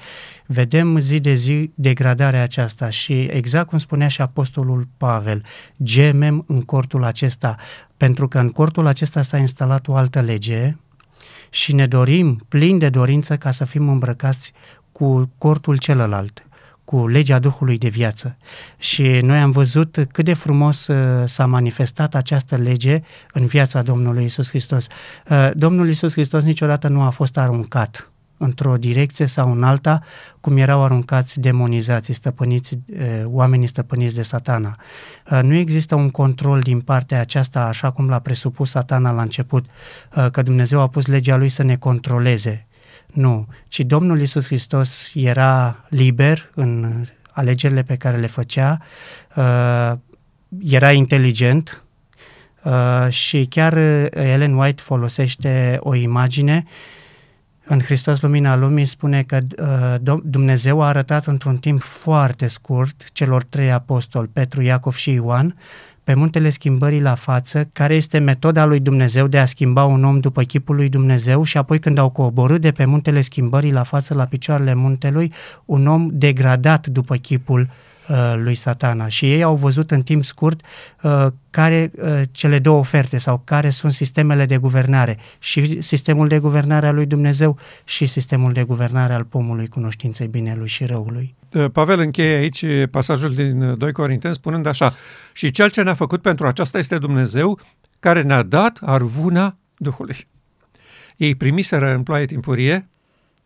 vedem 0.46 0.98
zi 0.98 1.18
de 1.20 1.34
zi 1.34 1.70
degradarea 1.74 2.42
aceasta 2.42 2.88
și 2.88 3.20
exact 3.20 3.68
cum 3.68 3.78
spunea 3.78 4.08
și 4.08 4.20
apostolul 4.20 4.88
Pavel, 4.96 5.42
gemem 5.82 6.44
în 6.48 6.62
cortul 6.62 7.04
acesta, 7.04 7.56
pentru 7.96 8.28
că 8.28 8.38
în 8.38 8.48
cortul 8.48 8.86
acesta 8.86 9.22
s-a 9.22 9.36
instalat 9.36 9.88
o 9.88 9.94
altă 9.94 10.20
lege 10.20 10.76
și 11.50 11.74
ne 11.74 11.86
dorim, 11.86 12.44
plin 12.48 12.78
de 12.78 12.88
dorință, 12.88 13.36
ca 13.36 13.50
să 13.50 13.64
fim 13.64 13.88
îmbrăcați 13.88 14.52
cu 14.92 15.30
cortul 15.38 15.76
celălalt, 15.76 16.46
cu 16.84 17.06
legea 17.06 17.38
Duhului 17.38 17.78
de 17.78 17.88
viață. 17.88 18.36
Și 18.78 19.02
noi 19.02 19.38
am 19.38 19.50
văzut 19.50 20.06
cât 20.12 20.24
de 20.24 20.34
frumos 20.34 20.86
uh, 20.86 21.22
s-a 21.26 21.46
manifestat 21.46 22.14
această 22.14 22.56
lege 22.56 23.00
în 23.32 23.46
viața 23.46 23.82
Domnului 23.82 24.24
Isus 24.24 24.48
Hristos. 24.48 24.86
Uh, 25.30 25.50
Domnul 25.54 25.88
Isus 25.88 26.12
Hristos 26.12 26.44
niciodată 26.44 26.88
nu 26.88 27.02
a 27.02 27.10
fost 27.10 27.36
aruncat 27.36 28.12
într-o 28.38 28.76
direcție 28.76 29.26
sau 29.26 29.52
în 29.52 29.62
alta, 29.62 30.02
cum 30.40 30.56
erau 30.56 30.84
aruncați 30.84 31.40
demonizații, 31.40 32.14
stăpâniți, 32.14 32.78
oamenii 33.24 33.66
stăpâniți 33.66 34.14
de 34.14 34.22
satana. 34.22 34.76
Nu 35.42 35.54
există 35.54 35.94
un 35.94 36.10
control 36.10 36.60
din 36.60 36.80
partea 36.80 37.20
aceasta, 37.20 37.60
așa 37.60 37.90
cum 37.90 38.08
l-a 38.08 38.18
presupus 38.18 38.70
satana 38.70 39.10
la 39.10 39.22
început, 39.22 39.66
că 40.32 40.42
Dumnezeu 40.42 40.80
a 40.80 40.88
pus 40.88 41.06
legea 41.06 41.36
lui 41.36 41.48
să 41.48 41.62
ne 41.62 41.76
controleze. 41.76 42.66
Nu, 43.06 43.46
ci 43.68 43.80
Domnul 43.80 44.20
Isus 44.20 44.46
Hristos 44.46 45.12
era 45.14 45.84
liber 45.88 46.50
în 46.54 47.04
alegerile 47.30 47.82
pe 47.82 47.96
care 47.96 48.16
le 48.16 48.26
făcea, 48.26 48.78
era 50.62 50.92
inteligent, 50.92 51.82
și 53.08 53.46
chiar 53.50 53.76
Ellen 54.10 54.54
White 54.54 54.82
folosește 54.82 55.78
o 55.80 55.94
imagine 55.94 56.64
uh, 56.66 56.97
în 57.68 57.80
Hristos 57.80 58.20
Lumina 58.20 58.56
Lumii 58.56 58.84
spune 58.84 59.22
că 59.22 59.38
uh, 60.02 60.18
Dumnezeu 60.24 60.82
a 60.82 60.86
arătat 60.86 61.26
într-un 61.26 61.56
timp 61.56 61.82
foarte 61.82 62.46
scurt 62.46 63.12
celor 63.12 63.44
trei 63.44 63.72
apostoli, 63.72 64.28
Petru, 64.32 64.62
Iacov 64.62 64.94
și 64.94 65.12
Ioan, 65.12 65.56
pe 66.04 66.14
muntele 66.14 66.50
schimbării 66.50 67.00
la 67.00 67.14
față, 67.14 67.68
care 67.72 67.94
este 67.94 68.18
metoda 68.18 68.64
lui 68.64 68.80
Dumnezeu 68.80 69.26
de 69.26 69.38
a 69.38 69.44
schimba 69.44 69.84
un 69.84 70.04
om 70.04 70.20
după 70.20 70.42
chipul 70.42 70.76
lui 70.76 70.88
Dumnezeu 70.88 71.42
și 71.42 71.56
apoi 71.56 71.78
când 71.78 71.98
au 71.98 72.10
coborât 72.10 72.60
de 72.60 72.70
pe 72.70 72.84
muntele 72.84 73.20
schimbării 73.20 73.72
la 73.72 73.82
față 73.82 74.14
la 74.14 74.24
picioarele 74.24 74.74
muntelui, 74.74 75.32
un 75.64 75.86
om 75.86 76.08
degradat 76.12 76.86
după 76.86 77.16
chipul 77.16 77.60
uh, 77.60 77.68
Uh, 77.68 77.87
lui 78.36 78.54
satana 78.54 79.08
și 79.08 79.32
ei 79.32 79.42
au 79.42 79.56
văzut 79.56 79.90
în 79.90 80.02
timp 80.02 80.24
scurt 80.24 80.60
uh, 81.02 81.26
care 81.50 81.90
uh, 81.94 82.20
cele 82.30 82.58
două 82.58 82.78
oferte 82.78 83.18
sau 83.18 83.42
care 83.44 83.70
sunt 83.70 83.92
sistemele 83.92 84.46
de 84.46 84.56
guvernare 84.56 85.18
și 85.38 85.82
sistemul 85.82 86.28
de 86.28 86.38
guvernare 86.38 86.86
al 86.86 86.94
lui 86.94 87.06
Dumnezeu 87.06 87.58
și 87.84 88.06
sistemul 88.06 88.52
de 88.52 88.62
guvernare 88.62 89.12
al 89.12 89.24
pomului 89.24 89.68
cunoștinței 89.68 90.26
binelui 90.26 90.68
și 90.68 90.84
răului. 90.84 91.34
Pavel 91.72 91.98
încheie 91.98 92.36
aici 92.36 92.64
pasajul 92.90 93.34
din 93.34 93.74
2 93.78 93.92
Corinteni 93.92 94.34
spunând 94.34 94.66
așa 94.66 94.94
și 95.32 95.50
cel 95.50 95.70
ce 95.70 95.82
ne-a 95.82 95.94
făcut 95.94 96.22
pentru 96.22 96.46
aceasta 96.46 96.78
este 96.78 96.98
Dumnezeu 96.98 97.60
care 98.00 98.22
ne-a 98.22 98.42
dat 98.42 98.78
arvuna 98.82 99.56
Duhului. 99.76 100.26
Ei 101.16 101.34
primiseră 101.34 101.94
în 101.94 102.02
ploaie 102.02 102.26
timpurie 102.26 102.88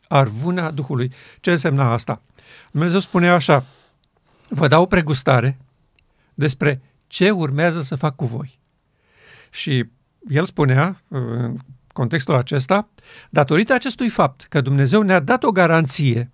arvuna 0.09 0.71
Duhului. 0.71 1.12
Ce 1.40 1.50
însemna 1.50 1.92
asta? 1.92 2.23
Dumnezeu 2.71 3.00
spune 3.00 3.28
așa, 3.28 3.64
vă 4.55 4.67
dau 4.67 4.83
o 4.83 4.87
pregustare 4.87 5.59
despre 6.35 6.81
ce 7.07 7.31
urmează 7.31 7.83
să 7.83 7.95
fac 7.95 8.15
cu 8.15 8.25
voi. 8.25 8.61
Și 9.51 9.85
el 10.29 10.45
spunea, 10.45 11.03
în 11.09 11.57
contextul 11.93 12.35
acesta, 12.35 12.88
datorită 13.31 13.75
acestui 13.75 14.09
fapt 14.09 14.43
că 14.43 14.61
Dumnezeu 14.61 15.03
ne-a 15.03 15.21
dat 15.21 15.43
o 15.43 15.51
garanție 15.51 16.31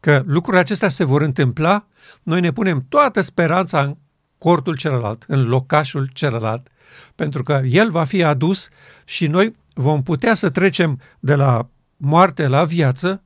că 0.00 0.22
lucrurile 0.26 0.62
acestea 0.62 0.88
se 0.88 1.04
vor 1.04 1.22
întâmpla, 1.22 1.86
noi 2.22 2.40
ne 2.40 2.52
punem 2.52 2.84
toată 2.88 3.20
speranța 3.20 3.82
în 3.82 3.96
cortul 4.38 4.76
celălalt, 4.76 5.24
în 5.28 5.48
locașul 5.48 6.10
celălalt, 6.12 6.68
pentru 7.14 7.42
că 7.42 7.60
el 7.64 7.90
va 7.90 8.04
fi 8.04 8.22
adus 8.22 8.68
și 9.04 9.26
noi 9.26 9.56
vom 9.74 10.02
putea 10.02 10.34
să 10.34 10.50
trecem 10.50 11.00
de 11.18 11.34
la 11.34 11.68
moarte 11.96 12.46
la 12.48 12.64
viață, 12.64 13.22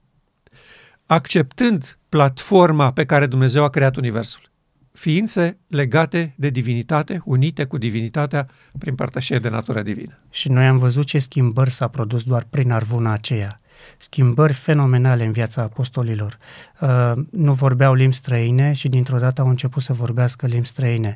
acceptând 1.11 1.99
platforma 2.09 2.93
pe 2.93 3.05
care 3.05 3.27
Dumnezeu 3.27 3.65
a 3.65 3.69
creat 3.69 3.97
Universul. 3.97 4.41
Ființe 4.93 5.59
legate 5.67 6.35
de 6.37 6.51
divinitate, 6.51 7.23
unite 7.25 7.65
cu 7.65 7.79
divinitatea 7.79 8.49
prin 8.79 8.95
părtășie 8.95 9.39
de 9.39 9.49
natură 9.49 9.83
divină. 9.83 10.19
Și 10.31 10.49
noi 10.49 10.67
am 10.67 10.79
văzut 10.79 11.07
ce 11.07 11.19
schimbări 11.19 11.71
s-a 11.71 11.89
produs 11.89 12.23
doar 12.23 12.47
prin 12.51 12.71
arvuna 12.71 13.13
aceea. 13.13 13.61
Schimbări 13.99 14.53
fenomenale 14.53 15.25
în 15.25 15.33
viața 15.33 15.63
apostolilor. 15.63 16.39
Uh, 16.81 17.13
nu 17.31 17.53
vorbeau 17.53 17.95
limbi 17.95 18.15
străine 18.15 18.73
și 18.73 18.89
dintr-o 18.89 19.19
dată 19.19 19.41
au 19.41 19.49
început 19.49 19.83
să 19.83 19.93
vorbească 19.93 20.47
limbi 20.47 20.67
străine. 20.67 21.15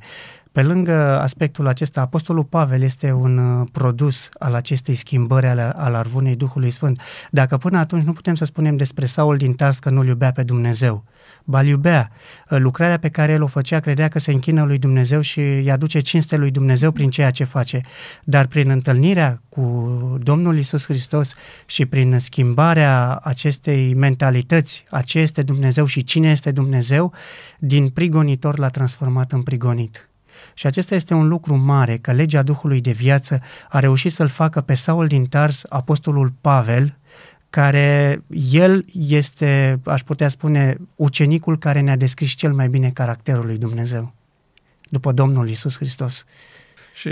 Pe 0.55 0.63
lângă 0.63 1.21
aspectul 1.21 1.67
acesta, 1.67 2.01
Apostolul 2.01 2.45
Pavel 2.45 2.83
este 2.83 3.13
un 3.13 3.39
uh, 3.39 3.67
produs 3.73 4.29
al 4.39 4.55
acestei 4.55 4.95
schimbări 4.95 5.47
al, 5.47 5.59
al 5.77 5.95
arvunei 5.95 6.37
Duhului 6.37 6.71
Sfânt. 6.71 7.01
Dacă 7.31 7.57
până 7.57 7.79
atunci 7.79 8.05
nu 8.05 8.13
putem 8.13 8.35
să 8.35 8.45
spunem 8.45 8.77
despre 8.77 9.07
Saul 9.07 9.37
din 9.37 9.55
Tars 9.55 9.79
că 9.79 9.91
nu-L 9.91 10.07
iubea 10.07 10.33
pe 10.33 10.43
Dumnezeu, 10.43 11.05
ba 11.45 11.63
iubea. 11.63 12.11
Uh, 12.51 12.59
lucrarea 12.59 12.99
pe 12.99 13.09
care 13.09 13.33
el 13.33 13.43
o 13.43 13.47
făcea 13.47 13.81
credea 13.81 14.09
că 14.09 14.19
se 14.19 14.33
închină 14.33 14.65
lui 14.65 14.79
Dumnezeu 14.79 15.21
și 15.21 15.41
îi 15.41 15.71
aduce 15.71 16.01
cinste 16.01 16.37
lui 16.37 16.51
Dumnezeu 16.51 16.91
prin 16.91 17.11
ceea 17.11 17.31
ce 17.31 17.45
face. 17.45 17.81
Dar 18.25 18.47
prin 18.47 18.71
întâlnirea 18.71 19.43
cu 19.49 19.63
Domnul 20.23 20.59
Isus 20.59 20.85
Hristos 20.85 21.35
și 21.67 21.87
prin 21.87 22.19
schimbarea 22.19 23.21
acestei 23.23 23.95
mentalități, 23.95 24.85
a 24.91 25.03
ce 25.03 25.19
este 25.19 25.43
Dumnezeu 25.43 25.85
și 25.85 26.05
cine 26.05 26.31
este 26.31 26.51
Dumnezeu, 26.51 27.13
din 27.59 27.89
prigonitor 27.89 28.59
l-a 28.59 28.69
transformat 28.69 29.33
în 29.33 29.43
prigonit. 29.43 30.09
Și 30.55 30.67
acesta 30.67 30.95
este 30.95 31.15
un 31.15 31.29
lucru 31.29 31.57
mare, 31.57 31.97
că 31.97 32.13
legea 32.13 32.43
Duhului 32.43 32.81
de 32.81 32.91
viață 32.91 33.41
a 33.69 33.79
reușit 33.79 34.13
să-l 34.13 34.29
facă 34.29 34.61
pe 34.61 34.75
Saul 34.75 35.07
din 35.07 35.27
Tars, 35.27 35.65
apostolul 35.69 36.33
Pavel, 36.41 36.97
care 37.51 38.23
el 38.51 38.85
este, 38.93 39.81
aș 39.85 40.03
putea 40.03 40.29
spune, 40.29 40.77
ucenicul 40.95 41.59
care 41.59 41.81
ne-a 41.81 41.97
descris 41.97 42.31
cel 42.31 42.53
mai 42.53 42.69
bine 42.69 42.91
caracterul 42.91 43.47
lui 43.47 43.59
Dumnezeu, 43.59 44.13
după 44.89 45.13
Domnul 45.13 45.49
Isus 45.49 45.77
Hristos. 45.77 46.25
Și 46.95 47.11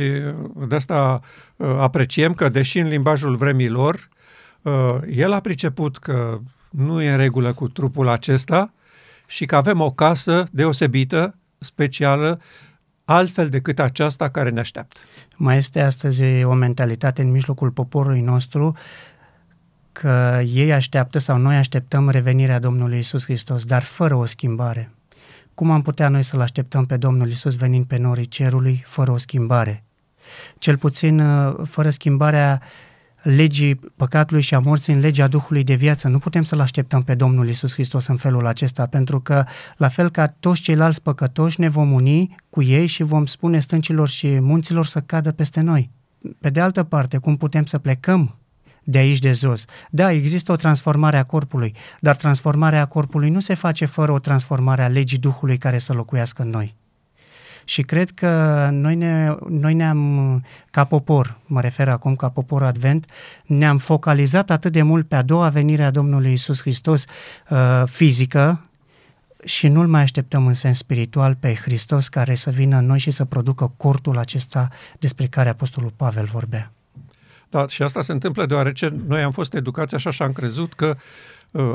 de 0.68 0.74
asta 0.74 1.20
uh, 1.56 1.76
apreciem 1.78 2.34
că, 2.34 2.48
deși 2.48 2.78
în 2.78 2.88
limbajul 2.88 3.36
vremilor, 3.36 4.08
uh, 4.62 4.96
el 5.10 5.32
a 5.32 5.40
priceput 5.40 5.98
că 5.98 6.40
nu 6.70 7.02
e 7.02 7.10
în 7.10 7.16
regulă 7.16 7.52
cu 7.52 7.68
trupul 7.68 8.08
acesta 8.08 8.72
și 9.26 9.46
că 9.46 9.56
avem 9.56 9.80
o 9.80 9.90
casă 9.90 10.44
deosebită, 10.52 11.36
specială, 11.58 12.40
altfel 13.04 13.48
decât 13.48 13.78
aceasta 13.78 14.28
care 14.28 14.50
ne 14.50 14.60
așteaptă. 14.60 15.00
Mai 15.36 15.56
este 15.56 15.80
astăzi 15.80 16.44
o 16.44 16.52
mentalitate 16.52 17.22
în 17.22 17.30
mijlocul 17.30 17.70
poporului 17.70 18.20
nostru 18.20 18.76
că 19.92 20.40
ei 20.44 20.72
așteaptă 20.72 21.18
sau 21.18 21.38
noi 21.38 21.56
așteptăm 21.56 22.08
revenirea 22.08 22.58
Domnului 22.58 22.98
Isus 22.98 23.24
Hristos, 23.24 23.64
dar 23.64 23.82
fără 23.82 24.14
o 24.14 24.24
schimbare. 24.24 24.90
Cum 25.54 25.70
am 25.70 25.82
putea 25.82 26.08
noi 26.08 26.22
să-L 26.22 26.40
așteptăm 26.40 26.84
pe 26.84 26.96
Domnul 26.96 27.28
Isus 27.28 27.56
venind 27.56 27.84
pe 27.84 27.96
norii 27.96 28.26
cerului 28.28 28.82
fără 28.86 29.10
o 29.10 29.16
schimbare? 29.16 29.84
Cel 30.58 30.76
puțin 30.76 31.22
fără 31.64 31.90
schimbarea 31.90 32.62
legii 33.22 33.74
păcatului 33.74 34.42
și 34.42 34.54
a 34.54 34.58
morții 34.58 34.92
în 34.92 35.00
legea 35.00 35.26
Duhului 35.26 35.64
de 35.64 35.74
viață. 35.74 36.08
Nu 36.08 36.18
putem 36.18 36.42
să-L 36.42 36.60
așteptăm 36.60 37.02
pe 37.02 37.14
Domnul 37.14 37.48
Isus 37.48 37.72
Hristos 37.72 38.06
în 38.06 38.16
felul 38.16 38.46
acesta, 38.46 38.86
pentru 38.86 39.20
că, 39.20 39.44
la 39.76 39.88
fel 39.88 40.10
ca 40.10 40.26
toți 40.26 40.60
ceilalți 40.60 41.02
păcătoși, 41.02 41.60
ne 41.60 41.68
vom 41.68 41.92
uni 41.92 42.34
cu 42.50 42.62
ei 42.62 42.86
și 42.86 43.02
vom 43.02 43.26
spune 43.26 43.60
stâncilor 43.60 44.08
și 44.08 44.38
munților 44.40 44.86
să 44.86 45.00
cadă 45.00 45.32
peste 45.32 45.60
noi. 45.60 45.90
Pe 46.40 46.50
de 46.50 46.60
altă 46.60 46.82
parte, 46.82 47.18
cum 47.18 47.36
putem 47.36 47.64
să 47.64 47.78
plecăm 47.78 48.36
de 48.84 48.98
aici 48.98 49.18
de 49.18 49.32
jos. 49.32 49.64
Da, 49.90 50.12
există 50.12 50.52
o 50.52 50.56
transformare 50.56 51.16
a 51.16 51.24
corpului, 51.24 51.74
dar 52.00 52.16
transformarea 52.16 52.84
corpului 52.84 53.30
nu 53.30 53.40
se 53.40 53.54
face 53.54 53.84
fără 53.84 54.12
o 54.12 54.18
transformare 54.18 54.82
a 54.82 54.88
legii 54.88 55.18
Duhului 55.18 55.58
care 55.58 55.78
să 55.78 55.92
locuiască 55.92 56.42
în 56.42 56.48
noi. 56.48 56.76
Și 57.64 57.82
cred 57.82 58.10
că 58.10 58.68
noi, 58.72 58.94
ne, 58.94 59.36
noi 59.48 59.74
ne-am, 59.74 60.44
ca 60.70 60.84
popor, 60.84 61.38
mă 61.46 61.60
refer 61.60 61.88
acum 61.88 62.16
ca 62.16 62.28
popor 62.28 62.62
advent, 62.62 63.06
ne-am 63.44 63.78
focalizat 63.78 64.50
atât 64.50 64.72
de 64.72 64.82
mult 64.82 65.08
pe 65.08 65.14
a 65.14 65.22
doua 65.22 65.48
venire 65.48 65.84
a 65.84 65.90
Domnului 65.90 66.32
Isus 66.32 66.60
Hristos 66.60 67.04
uh, 67.48 67.82
fizică, 67.86 68.66
și 69.44 69.68
nu-L 69.68 69.86
mai 69.86 70.00
așteptăm 70.00 70.46
în 70.46 70.54
sens 70.54 70.78
spiritual 70.78 71.34
pe 71.40 71.54
Hristos 71.54 72.08
care 72.08 72.34
să 72.34 72.50
vină 72.50 72.76
în 72.76 72.86
noi 72.86 72.98
și 72.98 73.10
să 73.10 73.24
producă 73.24 73.72
cortul 73.76 74.18
acesta 74.18 74.68
despre 74.98 75.26
care 75.26 75.48
Apostolul 75.48 75.92
Pavel 75.96 76.24
vorbea. 76.24 76.72
Da, 77.50 77.66
și 77.68 77.82
asta 77.82 78.02
se 78.02 78.12
întâmplă 78.12 78.46
deoarece 78.46 78.94
noi 79.06 79.22
am 79.22 79.30
fost 79.30 79.54
educați 79.54 79.94
așa 79.94 80.10
și 80.10 80.22
am 80.22 80.32
crezut 80.32 80.72
că 80.72 80.86
uh, 80.86 81.00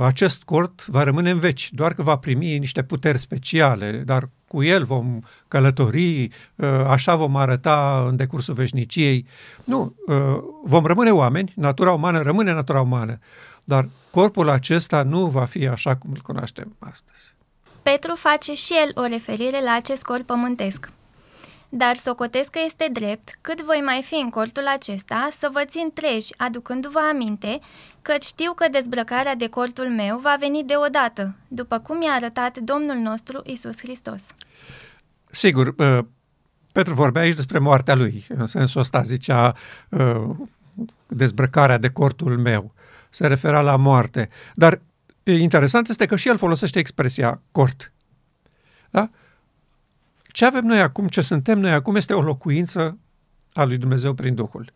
acest 0.02 0.44
cort 0.44 0.86
va 0.86 1.04
rămâne 1.04 1.30
în 1.30 1.40
veci, 1.40 1.70
doar 1.74 1.94
că 1.94 2.02
va 2.02 2.18
primi 2.18 2.58
niște 2.58 2.84
puteri 2.84 3.18
speciale, 3.18 3.92
dar 4.06 4.30
cu 4.48 4.64
el 4.64 4.84
vom 4.86 5.20
călători, 5.48 6.24
uh, 6.24 6.68
așa 6.88 7.16
vom 7.16 7.36
arăta 7.36 8.06
în 8.08 8.16
decursul 8.16 8.54
veșniciei. 8.54 9.28
Nu, 9.64 9.96
uh, 10.08 10.16
vom 10.64 10.86
rămâne 10.86 11.12
oameni, 11.12 11.54
natura 11.56 11.92
umană 11.92 12.22
rămâne 12.22 12.54
natura 12.54 12.82
umană, 12.82 13.20
dar 13.64 13.90
corpul 14.12 14.50
acesta 14.50 15.04
nu 15.04 15.26
va 15.26 15.46
fi 15.46 15.68
așa 15.68 15.96
cum 15.96 16.12
îl 16.14 16.22
cunoaștem 16.22 16.76
astăzi. 16.80 17.36
Petru 17.82 18.16
face 18.16 18.54
și 18.54 18.74
el 18.86 19.04
o 19.04 19.06
referire 19.06 19.64
la 19.64 19.74
acest 19.76 20.04
corp 20.04 20.26
pământesc. 20.26 20.92
Dar 21.70 21.96
socotesc 21.96 22.50
că 22.50 22.60
este 22.66 22.90
drept, 22.92 23.38
cât 23.42 23.62
voi 23.62 23.82
mai 23.86 24.02
fi 24.06 24.16
în 24.16 24.30
cortul 24.30 24.68
acesta, 24.68 25.28
să 25.32 25.50
vă 25.52 25.62
țin 25.66 25.92
treji, 25.94 26.34
aducându-vă 26.38 27.00
aminte, 27.12 27.60
că 28.08 28.16
știu 28.22 28.54
că 28.54 28.68
dezbrăcarea 28.72 29.36
de 29.36 29.48
cortul 29.48 29.90
meu 29.90 30.18
va 30.18 30.36
veni 30.40 30.64
deodată, 30.64 31.36
după 31.48 31.80
cum 31.80 32.02
i-a 32.02 32.12
arătat 32.12 32.58
Domnul 32.58 32.96
nostru 32.96 33.42
Isus 33.46 33.78
Hristos. 33.80 34.26
Sigur, 35.32 35.74
uh, 35.78 36.00
Petru 36.72 36.94
vorbea 36.94 37.22
aici 37.22 37.36
despre 37.36 37.60
moartea 37.60 37.96
lui, 37.96 38.26
în 38.30 38.46
sensul 38.46 38.82
ăsta 38.82 39.02
zicea 39.02 39.56
uh, 39.90 40.30
dezbrăcarea 41.08 41.78
de 41.78 41.90
cortul 41.90 42.38
meu, 42.38 42.74
se 43.10 43.28
refera 43.28 43.62
la 43.62 43.76
moarte. 43.76 44.30
Dar 44.54 44.82
interesant 45.24 45.90
este 45.90 46.06
că 46.06 46.16
și 46.16 46.28
el 46.28 46.38
folosește 46.38 46.80
expresia 46.80 47.42
cort. 47.52 47.92
Da? 48.90 49.10
Ce 50.28 50.46
avem 50.46 50.66
noi 50.66 50.82
acum, 50.82 51.08
ce 51.08 51.22
suntem 51.22 51.60
noi 51.60 51.72
acum, 51.72 51.96
este 51.96 52.14
o 52.14 52.22
locuință 52.22 52.98
a 53.54 53.64
lui 53.64 53.78
Dumnezeu 53.78 54.14
prin 54.14 54.36
Duhul. 54.36 54.74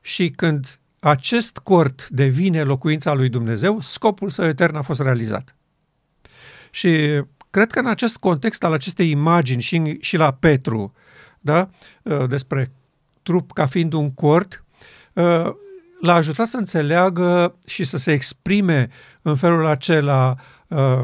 Și 0.00 0.30
când 0.30 0.78
acest 0.98 1.58
cort 1.58 2.08
devine 2.08 2.62
locuința 2.62 3.12
lui 3.12 3.28
Dumnezeu, 3.28 3.80
scopul 3.80 4.30
său 4.30 4.46
etern 4.46 4.76
a 4.76 4.82
fost 4.82 5.00
realizat. 5.00 5.56
Și 6.70 7.22
cred 7.50 7.70
că 7.70 7.78
în 7.78 7.86
acest 7.86 8.16
context 8.16 8.64
al 8.64 8.72
acestei 8.72 9.10
imagini 9.10 9.62
și, 9.62 9.96
și 10.00 10.16
la 10.16 10.32
Petru, 10.32 10.94
da, 11.40 11.70
despre 12.28 12.72
trup 13.22 13.52
ca 13.52 13.66
fiind 13.66 13.92
un 13.92 14.14
cort, 14.14 14.64
l-a 16.00 16.14
ajutat 16.14 16.46
să 16.46 16.56
înțeleagă 16.56 17.58
și 17.66 17.84
să 17.84 17.96
se 17.96 18.12
exprime 18.12 18.88
în 19.22 19.36
felul 19.36 19.66
acela 19.66 20.36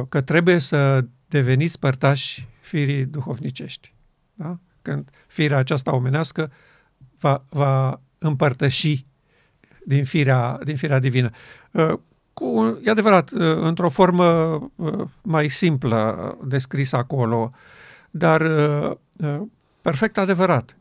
că 0.09 0.21
trebuie 0.21 0.59
să 0.59 1.05
deveniți 1.29 1.79
părtași 1.79 2.49
firii 2.61 3.05
duhovnicești. 3.05 3.95
Da? 4.35 4.59
Când 4.83 5.11
firea 5.27 5.59
aceasta 5.59 5.95
omenească 5.95 6.53
va, 7.19 7.45
va 7.49 8.01
împărtăși 8.19 9.07
din 9.85 10.05
firea, 10.05 10.59
din 10.65 10.77
firea 10.77 10.99
divină. 10.99 11.31
Uh, 11.71 11.93
cu, 12.33 12.79
e 12.85 12.91
adevărat, 12.91 13.31
uh, 13.31 13.41
într-o 13.41 13.89
formă 13.89 14.25
uh, 14.75 15.09
mai 15.23 15.49
simplă 15.49 16.39
descrisă 16.45 16.97
acolo, 16.97 17.53
dar 18.11 18.43
perfect 19.83 20.19
adevărat. 20.19 20.77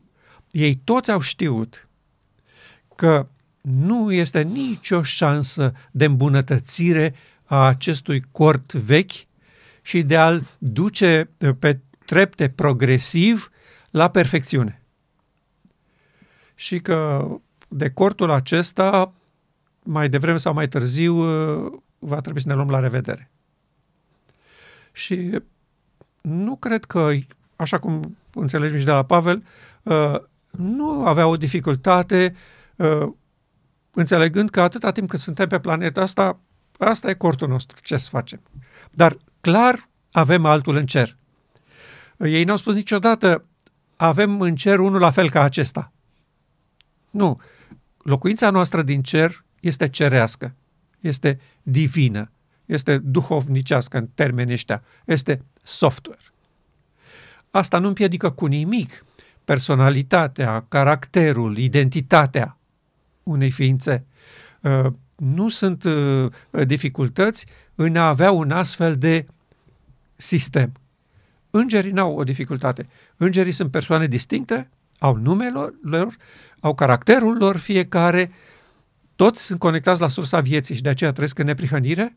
Ei 0.50 0.80
toți 0.84 1.10
au 1.10 1.20
știut 1.20 1.88
că 2.96 3.26
nu 3.60 4.12
este 4.12 4.42
nicio 4.42 5.02
șansă 5.02 5.72
de 5.90 6.04
îmbunătățire 6.04 7.14
a 7.44 7.66
acestui 7.66 8.24
cort 8.32 8.72
vechi 8.72 9.26
și 9.82 10.02
de 10.02 10.16
a-l 10.16 10.46
duce 10.58 11.30
pe 11.58 11.80
trepte 12.04 12.48
progresiv 12.48 13.50
la 13.90 14.10
perfecțiune. 14.10 14.82
Și 16.54 16.80
că 16.80 17.28
de 17.76 17.90
cortul 17.90 18.30
acesta, 18.30 19.12
mai 19.82 20.08
devreme 20.08 20.36
sau 20.36 20.54
mai 20.54 20.68
târziu, 20.68 21.14
va 21.98 22.20
trebui 22.20 22.40
să 22.40 22.48
ne 22.48 22.54
luăm 22.54 22.70
la 22.70 22.78
revedere. 22.78 23.30
Și 24.92 25.38
nu 26.20 26.56
cred 26.56 26.84
că, 26.84 27.10
așa 27.56 27.78
cum 27.78 28.16
înțelegem 28.34 28.78
și 28.78 28.84
de 28.84 28.90
la 28.90 29.04
Pavel, 29.04 29.44
nu 30.50 31.06
avea 31.06 31.26
o 31.26 31.36
dificultate 31.36 32.34
înțelegând 33.90 34.50
că 34.50 34.60
atâta 34.60 34.92
timp 34.92 35.08
cât 35.08 35.20
suntem 35.20 35.48
pe 35.48 35.58
planeta 35.58 36.00
asta, 36.00 36.38
asta 36.78 37.10
e 37.10 37.14
cortul 37.14 37.48
nostru, 37.48 37.76
ce 37.82 37.96
să 37.96 38.08
facem. 38.10 38.40
Dar 38.90 39.16
clar 39.40 39.88
avem 40.12 40.44
altul 40.44 40.76
în 40.76 40.86
cer. 40.86 41.16
Ei 42.18 42.44
n-au 42.44 42.56
spus 42.56 42.74
niciodată 42.74 43.44
avem 43.96 44.40
în 44.40 44.54
cer 44.54 44.78
unul 44.78 45.00
la 45.00 45.10
fel 45.10 45.30
ca 45.30 45.42
acesta. 45.42 45.92
Nu. 47.10 47.40
Locuința 48.04 48.50
noastră 48.50 48.82
din 48.82 49.02
cer 49.02 49.44
este 49.60 49.88
cerească, 49.88 50.54
este 51.00 51.40
divină, 51.62 52.30
este 52.64 52.98
duhovnicească 52.98 53.98
în 53.98 54.08
termenii 54.14 54.52
ăștia, 54.52 54.82
este 55.04 55.42
software. 55.62 56.20
Asta 57.50 57.78
nu 57.78 57.86
împiedică 57.86 58.30
cu 58.30 58.46
nimic 58.46 59.04
personalitatea, 59.44 60.64
caracterul, 60.68 61.58
identitatea 61.58 62.58
unei 63.22 63.50
ființe. 63.50 64.04
Uh, 64.60 64.86
nu 65.16 65.48
sunt 65.48 65.84
uh, 65.84 66.30
dificultăți 66.66 67.46
în 67.74 67.96
a 67.96 68.08
avea 68.08 68.30
un 68.30 68.50
astfel 68.50 68.96
de 68.96 69.26
sistem. 70.16 70.72
Îngerii 71.50 71.92
n-au 71.92 72.16
o 72.16 72.24
dificultate. 72.24 72.86
Îngerii 73.16 73.52
sunt 73.52 73.70
persoane 73.70 74.06
distincte, 74.06 74.70
au 74.98 75.16
numele 75.16 75.74
lor, 75.82 76.16
au 76.64 76.74
caracterul 76.74 77.36
lor 77.36 77.56
fiecare, 77.56 78.30
toți 79.16 79.42
sunt 79.42 79.58
conectați 79.58 80.00
la 80.00 80.08
sursa 80.08 80.40
vieții 80.40 80.74
și 80.74 80.82
de 80.82 80.88
aceea 80.88 81.12
trăiesc 81.12 81.38
în 81.38 81.46
neprihănire, 81.46 82.16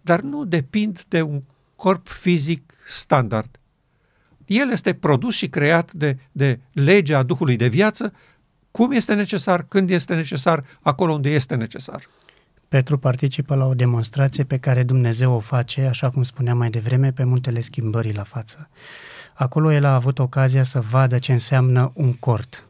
dar 0.00 0.20
nu 0.20 0.44
depind 0.44 1.02
de 1.08 1.22
un 1.22 1.42
corp 1.76 2.08
fizic 2.08 2.74
standard. 2.88 3.58
El 4.46 4.70
este 4.70 4.94
produs 4.94 5.34
și 5.34 5.48
creat 5.48 5.92
de, 5.92 6.18
de 6.32 6.60
legea 6.72 7.22
Duhului 7.22 7.56
de 7.56 7.68
viață, 7.68 8.12
cum 8.70 8.90
este 8.92 9.14
necesar, 9.14 9.62
când 9.62 9.90
este 9.90 10.14
necesar, 10.14 10.64
acolo 10.80 11.12
unde 11.12 11.30
este 11.30 11.54
necesar. 11.54 12.02
Petru 12.68 12.98
participă 12.98 13.54
la 13.54 13.66
o 13.66 13.74
demonstrație 13.74 14.44
pe 14.44 14.58
care 14.58 14.82
Dumnezeu 14.82 15.34
o 15.34 15.38
face, 15.38 15.80
așa 15.80 16.10
cum 16.10 16.22
spuneam 16.22 16.58
mai 16.58 16.70
devreme, 16.70 17.12
pe 17.12 17.24
muntele 17.24 17.60
schimbării 17.60 18.14
la 18.14 18.22
față. 18.22 18.68
Acolo 19.34 19.72
el 19.72 19.84
a 19.84 19.94
avut 19.94 20.18
ocazia 20.18 20.62
să 20.62 20.80
vadă 20.80 21.18
ce 21.18 21.32
înseamnă 21.32 21.90
un 21.94 22.12
cort, 22.12 22.67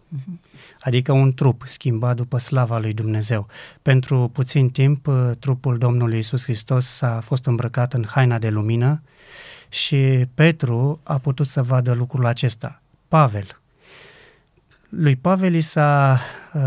adică 0.81 1.13
un 1.13 1.33
trup 1.33 1.63
schimbat 1.67 2.17
după 2.17 2.39
slava 2.39 2.79
lui 2.79 2.93
Dumnezeu. 2.93 3.47
Pentru 3.83 4.31
puțin 4.33 4.71
timp, 4.71 5.07
uh, 5.07 5.31
trupul 5.39 5.79
Domnului 5.79 6.19
Isus 6.19 6.43
Hristos 6.43 6.87
s-a 6.87 7.21
fost 7.25 7.47
îmbrăcat 7.47 7.93
în 7.93 8.05
haina 8.09 8.39
de 8.39 8.49
lumină 8.49 9.03
și 9.69 10.27
Petru 10.35 11.01
a 11.03 11.19
putut 11.19 11.47
să 11.47 11.63
vadă 11.63 11.93
lucrul 11.93 12.27
acesta. 12.27 12.83
Pavel, 13.09 13.61
lui 14.89 15.17
Pavel 15.17 15.55
i 15.55 15.61
s-a, 15.61 16.21
uh, 16.53 16.61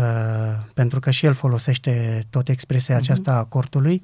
pentru 0.74 1.00
că 1.00 1.10
și 1.10 1.26
el 1.26 1.34
folosește 1.34 2.24
tot 2.30 2.48
expresia 2.48 2.94
mhm. 2.94 3.04
aceasta 3.04 3.34
a 3.34 3.44
cortului, 3.44 4.02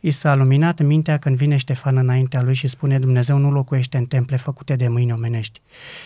i 0.00 0.10
s-a 0.10 0.34
luminat 0.34 0.80
mintea 0.80 1.18
când 1.18 1.36
vine 1.36 1.56
Ștefan 1.56 1.96
înaintea 1.96 2.42
lui 2.42 2.54
și 2.54 2.68
spune 2.68 2.98
Dumnezeu 2.98 3.36
nu 3.36 3.50
locuiește 3.50 3.96
în 3.96 4.04
temple 4.04 4.36
făcute 4.36 4.76
de 4.76 4.88
mâini 4.88 5.12
omenești. 5.12 5.60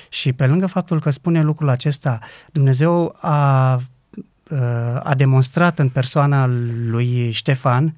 Și 0.08 0.32
pe 0.32 0.46
lângă 0.46 0.66
faptul 0.66 1.00
că 1.00 1.10
spune 1.10 1.42
lucrul 1.42 1.68
acesta, 1.68 2.18
Dumnezeu 2.52 3.16
a, 3.20 3.74
uh, 3.74 5.00
a 5.02 5.14
demonstrat 5.16 5.78
în 5.78 5.88
persoana 5.88 6.46
lui 6.86 7.30
Ștefan 7.30 7.96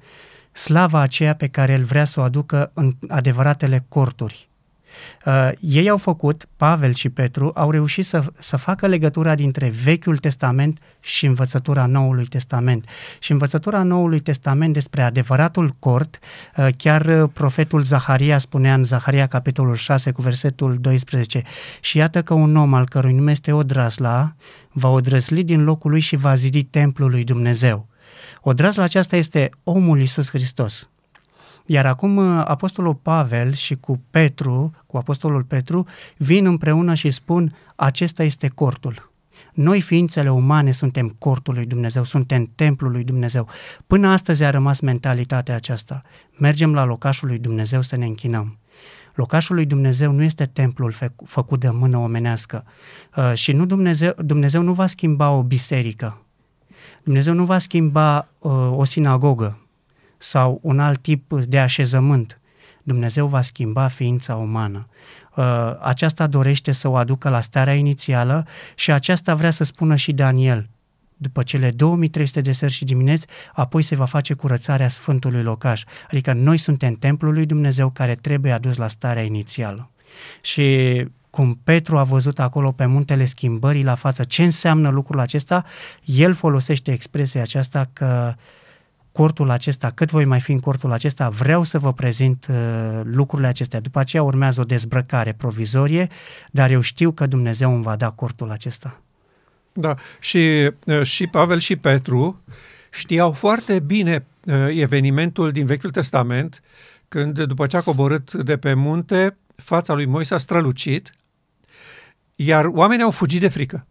slava 0.51 0.99
aceea 0.99 1.35
pe 1.35 1.47
care 1.47 1.71
el 1.71 1.83
vrea 1.83 2.05
să 2.05 2.19
o 2.19 2.23
aducă 2.23 2.71
în 2.73 2.95
adevăratele 3.07 3.85
corturi 3.89 4.47
Uh, 5.25 5.49
ei 5.59 5.89
au 5.89 5.97
făcut, 5.97 6.47
Pavel 6.57 6.93
și 6.93 7.09
Petru, 7.09 7.51
au 7.55 7.71
reușit 7.71 8.05
să, 8.05 8.23
să 8.39 8.57
facă 8.57 8.87
legătura 8.87 9.35
dintre 9.35 9.73
Vechiul 9.83 10.17
Testament 10.17 10.79
și 10.99 11.25
învățătura 11.25 11.85
Noului 11.85 12.25
Testament. 12.25 12.85
Și 13.19 13.31
învățătura 13.31 13.83
Noului 13.83 14.19
Testament 14.19 14.73
despre 14.73 15.01
adevăratul 15.01 15.75
cort, 15.79 16.19
uh, 16.57 16.67
chiar 16.77 17.05
uh, 17.05 17.29
profetul 17.33 17.83
Zaharia 17.83 18.37
spunea 18.37 18.73
în 18.73 18.83
Zaharia 18.83 19.27
capitolul 19.27 19.75
6 19.75 20.11
cu 20.11 20.21
versetul 20.21 20.77
12 20.81 21.43
și 21.79 21.97
iată 21.97 22.21
că 22.21 22.33
un 22.33 22.55
om 22.55 22.73
al 22.73 22.87
cărui 22.87 23.13
nume 23.13 23.31
este 23.31 23.51
Odrasla 23.51 24.35
va 24.71 24.89
odrăsli 24.89 25.43
din 25.43 25.63
locul 25.63 25.91
lui 25.91 25.99
și 25.99 26.15
va 26.15 26.35
zidi 26.35 26.63
templul 26.63 27.09
lui 27.09 27.23
Dumnezeu. 27.23 27.87
Odrasla 28.41 28.83
aceasta 28.83 29.15
este 29.15 29.49
omul 29.63 29.99
Iisus 29.99 30.29
Hristos. 30.29 30.89
Iar 31.69 31.85
acum 31.85 32.17
uh, 32.17 32.43
Apostolul 32.45 32.95
Pavel 32.95 33.53
și 33.53 33.75
cu 33.75 34.01
Petru, 34.09 34.71
cu 34.85 34.97
Apostolul 34.97 35.43
Petru, 35.43 35.85
vin 36.17 36.45
împreună 36.45 36.93
și 36.93 37.11
spun, 37.11 37.55
acesta 37.75 38.23
este 38.23 38.47
cortul. 38.47 39.11
Noi, 39.53 39.81
ființele 39.81 40.31
umane, 40.31 40.71
suntem 40.71 41.15
cortul 41.19 41.53
lui 41.53 41.65
Dumnezeu, 41.65 42.03
suntem 42.03 42.51
templul 42.55 42.91
lui 42.91 43.03
Dumnezeu. 43.03 43.47
Până 43.87 44.07
astăzi 44.07 44.43
a 44.43 44.49
rămas 44.49 44.79
mentalitatea 44.79 45.55
aceasta. 45.55 46.01
Mergem 46.39 46.73
la 46.73 46.83
locașul 46.83 47.27
lui 47.27 47.37
Dumnezeu 47.37 47.81
să 47.81 47.95
ne 47.95 48.05
închinăm. 48.05 48.57
Locașul 49.13 49.55
lui 49.55 49.65
Dumnezeu 49.65 50.11
nu 50.11 50.23
este 50.23 50.45
templul 50.45 50.93
făcut 51.25 51.59
de 51.59 51.69
mână 51.69 51.97
omenească 51.97 52.65
uh, 53.15 53.33
și 53.33 53.51
nu 53.51 53.65
Dumnezeu, 53.65 54.13
Dumnezeu 54.17 54.61
nu 54.61 54.73
va 54.73 54.85
schimba 54.85 55.29
o 55.31 55.43
biserică 55.43 56.21
Dumnezeu 57.03 57.33
nu 57.33 57.45
va 57.45 57.57
schimba 57.57 58.27
uh, 58.39 58.51
o 58.71 58.83
sinagogă 58.83 59.66
sau 60.17 60.59
un 60.61 60.79
alt 60.79 61.01
tip 61.01 61.33
de 61.33 61.59
așezământ. 61.59 62.39
Dumnezeu 62.83 63.27
va 63.27 63.41
schimba 63.41 63.87
ființa 63.87 64.35
umană. 64.35 64.87
Uh, 65.35 65.45
aceasta 65.81 66.27
dorește 66.27 66.71
să 66.71 66.87
o 66.87 66.95
aducă 66.95 67.29
la 67.29 67.41
starea 67.41 67.73
inițială 67.73 68.47
și 68.75 68.91
aceasta 68.91 69.35
vrea 69.35 69.51
să 69.51 69.63
spună 69.63 69.95
și 69.95 70.11
Daniel. 70.11 70.69
După 71.17 71.43
cele 71.43 71.71
2300 71.71 72.41
de 72.41 72.51
seri 72.51 72.71
și 72.71 72.85
dimineți, 72.85 73.25
apoi 73.53 73.81
se 73.81 73.95
va 73.95 74.05
face 74.05 74.33
curățarea 74.33 74.87
Sfântului 74.87 75.43
Locaș. 75.43 75.83
Adică 76.07 76.33
noi 76.33 76.57
suntem 76.57 76.93
templul 76.93 77.33
lui 77.33 77.45
Dumnezeu 77.45 77.89
care 77.89 78.15
trebuie 78.15 78.51
adus 78.51 78.77
la 78.77 78.87
starea 78.87 79.23
inițială. 79.23 79.89
Și 80.41 81.05
cum 81.29 81.59
Petru 81.63 81.97
a 81.97 82.03
văzut 82.03 82.39
acolo 82.39 82.71
pe 82.71 82.85
muntele 82.85 83.25
schimbării 83.25 83.83
la 83.83 83.95
față 83.95 84.23
ce 84.23 84.43
înseamnă 84.43 84.89
lucrul 84.89 85.19
acesta, 85.19 85.65
el 86.05 86.33
folosește 86.33 86.91
expresia 86.91 87.41
aceasta 87.41 87.89
că 87.93 88.35
cortul 89.17 89.49
acesta, 89.49 89.91
cât 89.91 90.09
voi 90.09 90.25
mai 90.25 90.39
fi 90.39 90.51
în 90.51 90.59
cortul 90.59 90.91
acesta, 90.91 91.29
vreau 91.29 91.63
să 91.63 91.79
vă 91.79 91.93
prezint 91.93 92.47
uh, 92.49 92.55
lucrurile 93.03 93.47
acestea. 93.47 93.79
După 93.79 93.99
aceea 93.99 94.23
urmează 94.23 94.61
o 94.61 94.63
dezbrăcare 94.63 95.33
provizorie, 95.33 96.07
dar 96.51 96.71
eu 96.71 96.81
știu 96.81 97.11
că 97.11 97.25
Dumnezeu 97.25 97.73
îmi 97.73 97.83
va 97.83 97.95
da 97.95 98.09
cortul 98.09 98.51
acesta. 98.51 99.01
Da, 99.73 99.95
și, 100.19 100.71
uh, 100.85 101.03
și 101.03 101.27
Pavel 101.27 101.59
și 101.59 101.75
Petru 101.75 102.43
știau 102.91 103.31
foarte 103.31 103.79
bine 103.79 104.25
uh, 104.43 104.53
evenimentul 104.69 105.51
din 105.51 105.65
Vechiul 105.65 105.91
Testament, 105.91 106.61
când 107.07 107.43
după 107.43 107.67
ce 107.67 107.77
a 107.77 107.81
coborât 107.81 108.33
de 108.33 108.57
pe 108.57 108.73
munte, 108.73 109.37
fața 109.55 109.93
lui 109.93 110.05
Moise 110.05 110.33
a 110.33 110.37
strălucit, 110.37 111.11
iar 112.35 112.65
oamenii 112.65 113.03
au 113.03 113.11
fugit 113.11 113.39
de 113.39 113.47
frică. 113.47 113.85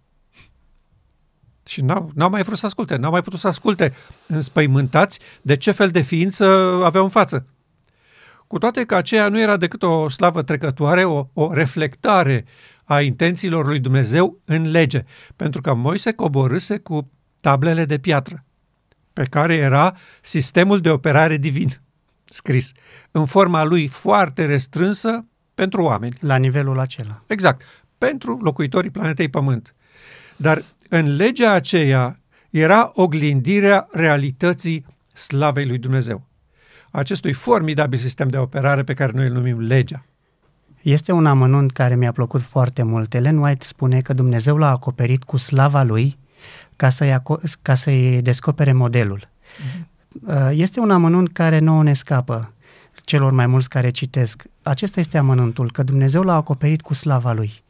Și 1.67 1.81
n-au, 1.81 2.11
n-au 2.15 2.31
mai 2.31 2.43
vrut 2.43 2.59
să 2.59 2.67
asculte, 2.67 2.97
n-au 2.97 3.11
mai 3.11 3.23
putut 3.23 3.39
să 3.39 3.49
asculte 3.49 3.95
înspăimântați 4.27 5.21
de 5.43 5.57
ce 5.57 5.71
fel 5.71 5.89
de 5.89 6.01
ființă 6.01 6.45
aveau 6.85 7.05
în 7.05 7.11
față. 7.11 7.47
Cu 8.47 8.59
toate 8.59 8.85
că 8.85 8.95
aceea 8.95 9.29
nu 9.29 9.41
era 9.41 9.57
decât 9.57 9.83
o 9.83 10.09
slavă 10.09 10.43
trecătoare, 10.43 11.05
o, 11.05 11.27
o 11.33 11.53
reflectare 11.53 12.45
a 12.85 13.01
intențiilor 13.01 13.67
lui 13.67 13.79
Dumnezeu 13.79 14.41
în 14.45 14.71
lege, 14.71 15.05
pentru 15.37 15.61
că 15.61 15.75
Moise 15.75 16.13
coborâse 16.13 16.79
cu 16.79 17.11
tablele 17.41 17.85
de 17.85 17.99
piatră, 17.99 18.45
pe 19.13 19.25
care 19.25 19.55
era 19.55 19.97
sistemul 20.21 20.81
de 20.81 20.91
operare 20.91 21.37
divin 21.37 21.81
scris, 22.31 22.73
în 23.11 23.25
forma 23.25 23.65
lui 23.65 23.87
foarte 23.87 24.45
restrânsă 24.45 25.25
pentru 25.55 25.83
oameni. 25.83 26.17
La 26.21 26.37
nivelul 26.37 26.79
acela. 26.79 27.23
Exact, 27.27 27.63
pentru 27.99 28.39
locuitorii 28.43 28.91
planetei 28.91 29.29
Pământ. 29.29 29.75
Dar 30.37 30.63
în 30.89 31.17
legea 31.17 31.53
aceea 31.53 32.21
era 32.51 32.91
oglindirea 32.95 33.89
realității 33.91 34.87
slavei 35.13 35.67
lui 35.67 35.79
Dumnezeu. 35.79 36.23
Acestui 36.91 37.33
formidabil 37.33 37.99
sistem 37.99 38.29
de 38.29 38.37
operare 38.37 38.83
pe 38.83 38.95
care 38.95 39.13
noi 39.15 39.27
îl 39.27 39.33
numim 39.33 39.61
legea. 39.61 40.05
Este 40.83 41.13
un 41.13 41.27
amănunt 41.27 41.73
care 41.73 41.97
mi-a 41.97 42.13
plăcut 42.13 42.43
foarte 42.43 42.83
mult. 42.83 43.15
Ellen 43.15 43.39
White 43.39 43.67
spune 43.67 44.01
că 44.01 44.13
Dumnezeu 44.13 44.57
l-a 44.57 44.71
acoperit 44.71 45.25
cu 45.25 45.37
slava 45.37 45.83
lui 45.83 46.19
ca 46.77 46.89
să-i, 46.89 47.23
ca 47.63 47.75
să-i 47.75 48.23
descopere 48.23 48.73
modelul. 48.73 49.29
Mm-hmm. 49.29 50.51
Este 50.51 50.81
un 50.81 50.91
amănunt 50.91 51.33
care 51.33 51.59
nouă 51.59 51.83
ne 51.83 51.93
scapă 51.93 52.53
celor 53.05 53.33
mai 53.33 53.47
mulți 53.47 53.69
care 53.69 53.91
citesc. 53.91 54.45
Acesta 54.63 55.01
este 55.01 55.19
amănuntul, 55.19 55.71
că 55.71 55.83
Dumnezeu 55.83 56.23
l-a 56.23 56.35
acoperit 56.35 56.83
cu 56.83 56.95
slava 56.95 57.33
lui. 57.33 57.65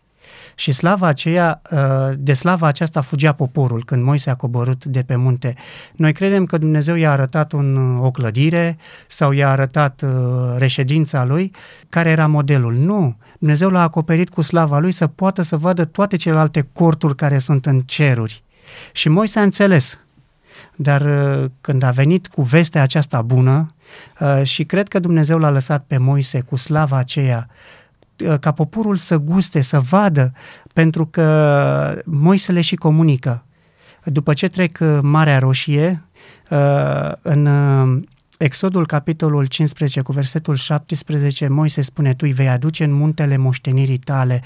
Și 0.59 0.73
slava 0.73 1.07
aceea, 1.07 1.63
uh, 1.71 1.79
de 2.19 2.33
slava 2.33 2.67
aceasta 2.67 3.01
fugea 3.01 3.33
poporul 3.33 3.85
când 3.85 4.03
Moise 4.03 4.31
a 4.31 4.35
coborât 4.35 4.85
de 4.85 5.03
pe 5.03 5.17
munte. 5.17 5.55
Noi 5.95 6.13
credem 6.13 6.45
că 6.45 6.59
Dumnezeu 6.59 6.95
i-a 6.95 7.11
arătat 7.11 7.53
un, 7.53 7.97
o 7.97 8.11
clădire 8.11 8.79
sau 9.07 9.33
i-a 9.33 9.51
arătat 9.51 10.03
uh, 10.05 10.11
reședința 10.59 11.25
lui, 11.25 11.51
care 11.89 12.11
era 12.11 12.27
modelul. 12.27 12.75
Nu, 12.75 13.17
Dumnezeu 13.39 13.71
l-a 13.71 13.83
acoperit 13.83 14.29
cu 14.29 14.43
slava 14.43 14.79
lui 14.79 14.93
să 14.93 15.07
poată 15.07 15.43
să 15.43 15.57
vadă 15.57 15.85
toate 15.85 16.17
celelalte 16.17 16.69
corturi 16.73 17.15
care 17.15 17.39
sunt 17.39 17.67
în 17.67 17.81
ceruri. 17.81 18.43
Și 18.93 19.09
Moise 19.09 19.39
a 19.39 19.43
înțeles. 19.43 20.01
Dar 20.77 21.01
uh, 21.01 21.51
când 21.61 21.83
a 21.83 21.91
venit 21.91 22.27
cu 22.27 22.43
vestea 22.43 22.83
aceasta 22.83 23.23
bună, 23.23 23.71
și 24.43 24.65
cred 24.65 24.89
că 24.89 24.99
Dumnezeu 24.99 25.39
l-a 25.39 25.51
lăsat 25.51 25.85
pe 25.87 25.97
Moise 25.97 26.41
cu 26.41 26.57
slava 26.57 26.97
aceea 26.97 27.49
Uh, 27.49 27.86
ca 28.41 28.53
poporul 28.53 28.97
să 28.97 29.19
guste, 29.19 29.61
să 29.61 29.81
vadă, 29.81 30.33
pentru 30.73 31.07
că 31.07 32.03
Moise 32.05 32.53
le 32.53 32.61
și 32.61 32.77
comunică. 32.77 33.45
După 34.05 34.33
ce 34.33 34.49
trec 34.49 34.79
uh, 34.81 34.99
Marea 35.03 35.39
Roșie, 35.39 36.03
uh, 36.51 37.13
în 37.23 37.49
Exodul, 38.39 38.87
capitolul 38.87 39.47
15, 39.47 40.01
cu 40.01 40.13
versetul 40.13 40.55
17, 40.55 41.49
Moise 41.49 41.83
spune, 41.83 42.11
tu 42.13 42.25
îi 42.27 42.33
vei 42.33 42.49
aduce 42.49 42.85
în 42.85 42.93
muntele 42.93 43.37
moștenirii 43.37 43.99
tale, 43.99 44.43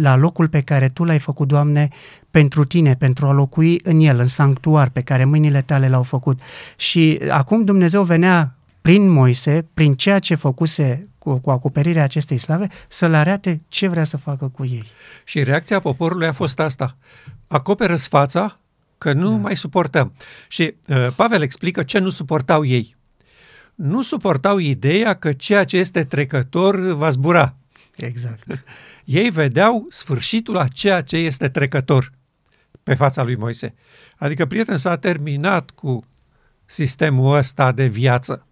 la 0.00 0.16
locul 0.16 0.48
pe 0.48 0.60
care 0.60 0.88
tu 0.88 1.04
l-ai 1.04 1.18
făcut, 1.18 1.48
Doamne, 1.48 1.88
pentru 2.30 2.64
tine, 2.64 2.94
pentru 2.94 3.26
a 3.26 3.32
locui 3.32 3.80
în 3.82 4.00
el, 4.00 4.18
în 4.18 4.26
sanctuar 4.26 4.88
pe 4.88 5.00
care 5.00 5.24
mâinile 5.24 5.62
tale 5.62 5.88
l-au 5.88 6.02
făcut. 6.02 6.38
Și 6.76 7.20
acum 7.28 7.64
Dumnezeu 7.64 8.02
venea 8.02 8.54
prin 8.80 9.08
Moise, 9.08 9.66
prin 9.74 9.94
ceea 9.94 10.18
ce 10.18 10.34
făcuse 10.34 11.08
cu, 11.26 11.38
cu 11.38 11.50
acoperirea 11.50 12.02
acestei 12.02 12.38
slave, 12.38 12.68
să 12.88 13.08
le 13.08 13.16
arate 13.16 13.62
ce 13.68 13.88
vrea 13.88 14.04
să 14.04 14.16
facă 14.16 14.48
cu 14.48 14.64
ei. 14.64 14.84
Și 15.24 15.42
reacția 15.42 15.80
poporului 15.80 16.26
a 16.26 16.32
fost 16.32 16.60
asta. 16.60 16.96
Acoperă-ți 17.46 18.08
fața 18.08 18.58
că 18.98 19.12
nu 19.12 19.30
da. 19.30 19.36
mai 19.36 19.56
suportăm. 19.56 20.12
Și 20.48 20.74
uh, 20.88 21.08
Pavel 21.16 21.42
explică 21.42 21.82
ce 21.82 21.98
nu 21.98 22.08
suportau 22.08 22.64
ei. 22.64 22.96
Nu 23.74 24.02
suportau 24.02 24.58
ideea 24.58 25.14
că 25.14 25.32
ceea 25.32 25.64
ce 25.64 25.76
este 25.76 26.04
trecător 26.04 26.76
va 26.92 27.10
zbura. 27.10 27.54
Exact. 27.96 28.64
Ei 29.04 29.30
vedeau 29.30 29.86
sfârșitul 29.88 30.56
a 30.56 30.66
ceea 30.66 31.00
ce 31.00 31.16
este 31.16 31.48
trecător 31.48 32.12
pe 32.82 32.94
fața 32.94 33.22
lui 33.22 33.36
Moise. 33.36 33.74
Adică, 34.16 34.46
prieten, 34.46 34.76
s-a 34.76 34.96
terminat 34.96 35.70
cu 35.70 36.04
sistemul 36.64 37.36
ăsta 37.36 37.72
de 37.72 37.86
viață. 37.86 38.45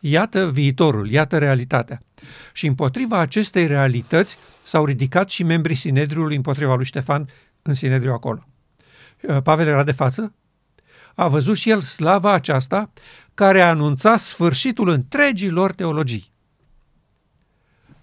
Iată 0.00 0.50
viitorul, 0.50 1.10
iată 1.10 1.38
realitatea. 1.38 2.02
Și 2.52 2.66
împotriva 2.66 3.18
acestei 3.18 3.66
realități 3.66 4.36
s-au 4.62 4.84
ridicat 4.84 5.28
și 5.28 5.42
membrii 5.42 5.76
Sinedriului 5.76 6.36
împotriva 6.36 6.74
lui 6.74 6.84
Ștefan 6.84 7.28
în 7.62 7.74
Sinedriu 7.74 8.12
acolo. 8.12 8.46
Uh, 9.22 9.42
Pavel 9.42 9.66
era 9.66 9.84
de 9.84 9.92
față, 9.92 10.34
a 11.14 11.28
văzut 11.28 11.56
și 11.56 11.70
el 11.70 11.80
slava 11.80 12.32
aceasta 12.32 12.92
care 13.34 13.60
anunța 13.60 14.16
sfârșitul 14.16 14.88
întregilor 14.88 15.72
teologii. 15.72 16.32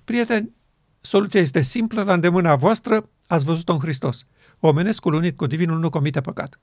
Prieteni, 0.03 0.55
soluția 1.01 1.39
este 1.39 1.61
simplă, 1.61 2.03
la 2.03 2.13
îndemâna 2.13 2.55
voastră, 2.55 3.09
ați 3.27 3.45
văzut-o 3.45 3.73
în 3.73 3.79
Hristos. 3.79 4.25
Omenescul 4.59 5.13
unit 5.13 5.37
cu 5.37 5.45
divinul 5.45 5.79
nu 5.79 5.89
comite 5.89 6.21
păcat. 6.21 6.59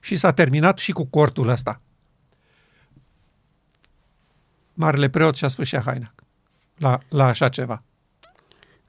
Și 0.00 0.16
s-a 0.16 0.32
terminat 0.32 0.78
și 0.78 0.92
cu 0.92 1.04
cortul 1.04 1.48
ăsta 1.48 1.80
marele 4.74 5.08
preot 5.08 5.36
și-a 5.36 5.48
sfârșit 5.48 5.80
haina 5.80 6.14
la, 6.76 7.00
la 7.08 7.24
așa 7.24 7.48
ceva. 7.48 7.82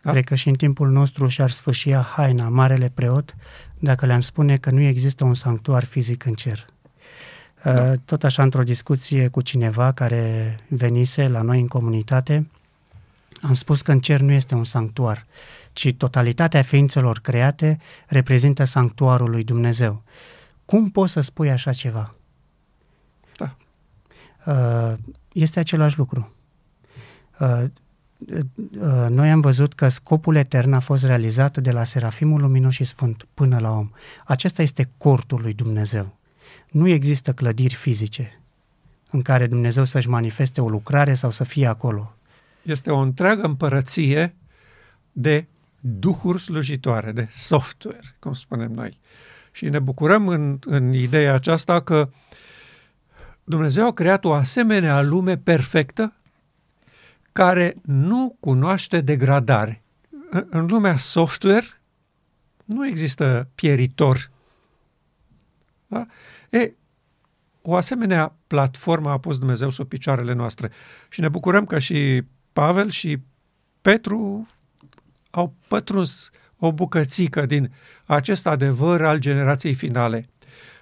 Da? 0.02 0.12
Cred 0.12 0.24
că 0.24 0.36
și 0.36 0.50
în 0.50 0.56
timpul 0.56 0.90
nostru 0.90 1.28
și-ar 1.28 1.50
sfârși 1.50 1.92
haina 1.92 2.50
marele 2.50 2.92
preot 2.96 3.36
dacă 3.80 4.06
le-am 4.06 4.22
spune 4.22 4.58
că 4.58 4.70
nu 4.70 4.82
există 4.82 5.24
un 5.24 5.34
sanctuar 5.34 5.84
fizic 5.84 6.26
în 6.26 6.34
cer. 6.34 6.66
Da. 7.64 7.92
Uh, 7.92 7.98
tot 8.06 8.24
așa, 8.24 8.44
într-o 8.44 8.64
discuție 8.64 9.28
cu 9.28 9.42
cineva 9.42 9.92
care 9.92 10.56
venise 10.68 11.28
la 11.28 11.42
noi 11.42 11.60
în 11.60 11.68
comunitate, 11.68 12.50
am 13.42 13.54
spus 13.54 13.82
că 13.82 13.92
în 13.92 14.00
cer 14.00 14.20
nu 14.20 14.32
este 14.32 14.56
un 14.56 14.64
sanctuar, 14.64 15.26
ci 15.74 15.94
totalitatea 15.94 16.62
ființelor 16.62 17.20
create 17.20 17.80
reprezintă 18.08 18.64
sanctuarul 18.64 19.30
lui 19.30 19.44
Dumnezeu. 19.44 20.04
Cum 20.66 20.90
poți 20.90 21.12
să 21.12 21.22
spui 21.22 21.52
așa 21.52 21.74
ceva? 21.74 22.16
Da. 23.38 23.56
Uh, 24.46 24.94
este 25.34 25.60
același 25.60 25.98
lucru. 25.98 26.34
Uh, 27.40 27.64
uh, 28.20 29.06
noi 29.10 29.32
am 29.32 29.42
văzut 29.42 29.74
că 29.74 29.90
scopul 29.90 30.36
etern 30.36 30.74
a 30.74 30.80
fost 30.80 31.04
realizat 31.04 31.58
de 31.58 31.72
la 31.72 31.84
Serafimul 31.84 32.42
Luminos 32.42 32.74
și 32.74 32.84
Sfânt 32.84 33.28
până 33.34 33.60
la 33.60 33.72
om. 33.72 33.90
Acesta 34.26 34.62
este 34.62 34.90
cortul 34.98 35.42
lui 35.42 35.54
Dumnezeu. 35.54 36.18
Nu 36.70 36.88
există 36.88 37.34
clădiri 37.34 37.76
fizice 37.76 38.42
în 39.10 39.22
care 39.22 39.48
Dumnezeu 39.48 39.84
să-și 39.84 40.10
manifeste 40.10 40.62
o 40.62 40.70
lucrare 40.70 41.14
sau 41.14 41.32
să 41.32 41.44
fie 41.44 41.68
acolo. 41.68 42.16
Este 42.62 42.92
o 42.92 42.98
întreagă 42.98 43.46
împărăție 43.46 44.36
de 45.12 45.46
duhuri 45.80 46.42
slujitoare, 46.42 47.12
de 47.12 47.30
software, 47.34 48.16
cum 48.20 48.34
spunem 48.34 48.72
noi. 48.72 49.00
Și 49.52 49.70
ne 49.70 49.80
bucurăm 49.80 50.28
în, 50.28 50.60
în 50.66 50.94
ideea 50.94 51.34
aceasta 51.34 51.82
că 51.82 52.10
uh, 52.10 52.16
Dumnezeu 53.48 53.86
a 53.86 53.94
creat 53.94 54.26
o 54.26 54.34
asemenea 54.34 55.02
lume 55.02 55.38
perfectă 55.38 56.14
care 57.32 57.76
nu 57.82 58.38
cunoaște 58.40 59.02
degradare. 59.02 59.84
În 60.50 60.66
lumea 60.66 60.98
software 60.98 61.66
nu 62.66 62.88
există 62.88 63.50
pieritor. 63.56 64.32
Da? 65.88 66.06
E, 66.50 66.74
o 67.62 67.76
asemenea 67.76 68.36
platformă 68.48 69.10
a 69.10 69.18
pus 69.18 69.38
Dumnezeu 69.38 69.70
sub 69.70 69.88
picioarele 69.88 70.34
noastre. 70.34 70.72
Și 71.10 71.22
ne 71.22 71.30
bucurăm 71.30 71.66
că 71.66 71.80
și 71.80 72.24
Pavel 72.54 72.90
și 72.90 73.20
Petru 73.82 74.48
au 75.32 75.54
pătruns 75.68 76.30
o 76.58 76.74
bucățică 76.74 77.46
din 77.46 77.74
acest 78.06 78.48
adevăr 78.48 79.04
al 79.04 79.18
generației 79.18 79.74
finale. 79.74 80.30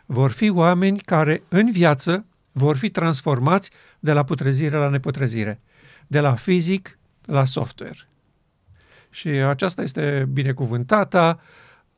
Vor 0.06 0.32
fi 0.32 0.50
oameni 0.50 1.00
care 1.00 1.44
în 1.48 1.72
viață 1.72 2.26
vor 2.54 2.78
fi 2.78 2.90
transformați 2.90 3.72
de 4.00 4.14
la 4.14 4.24
putrezire 4.24 4.78
la 4.78 4.90
neputrezire, 4.90 5.62
de 6.08 6.20
la 6.20 6.36
fizic 6.36 6.98
la 7.26 7.46
software. 7.46 7.98
Și 9.10 9.28
aceasta 9.28 9.82
este 9.82 10.28
binecuvântata 10.32 11.40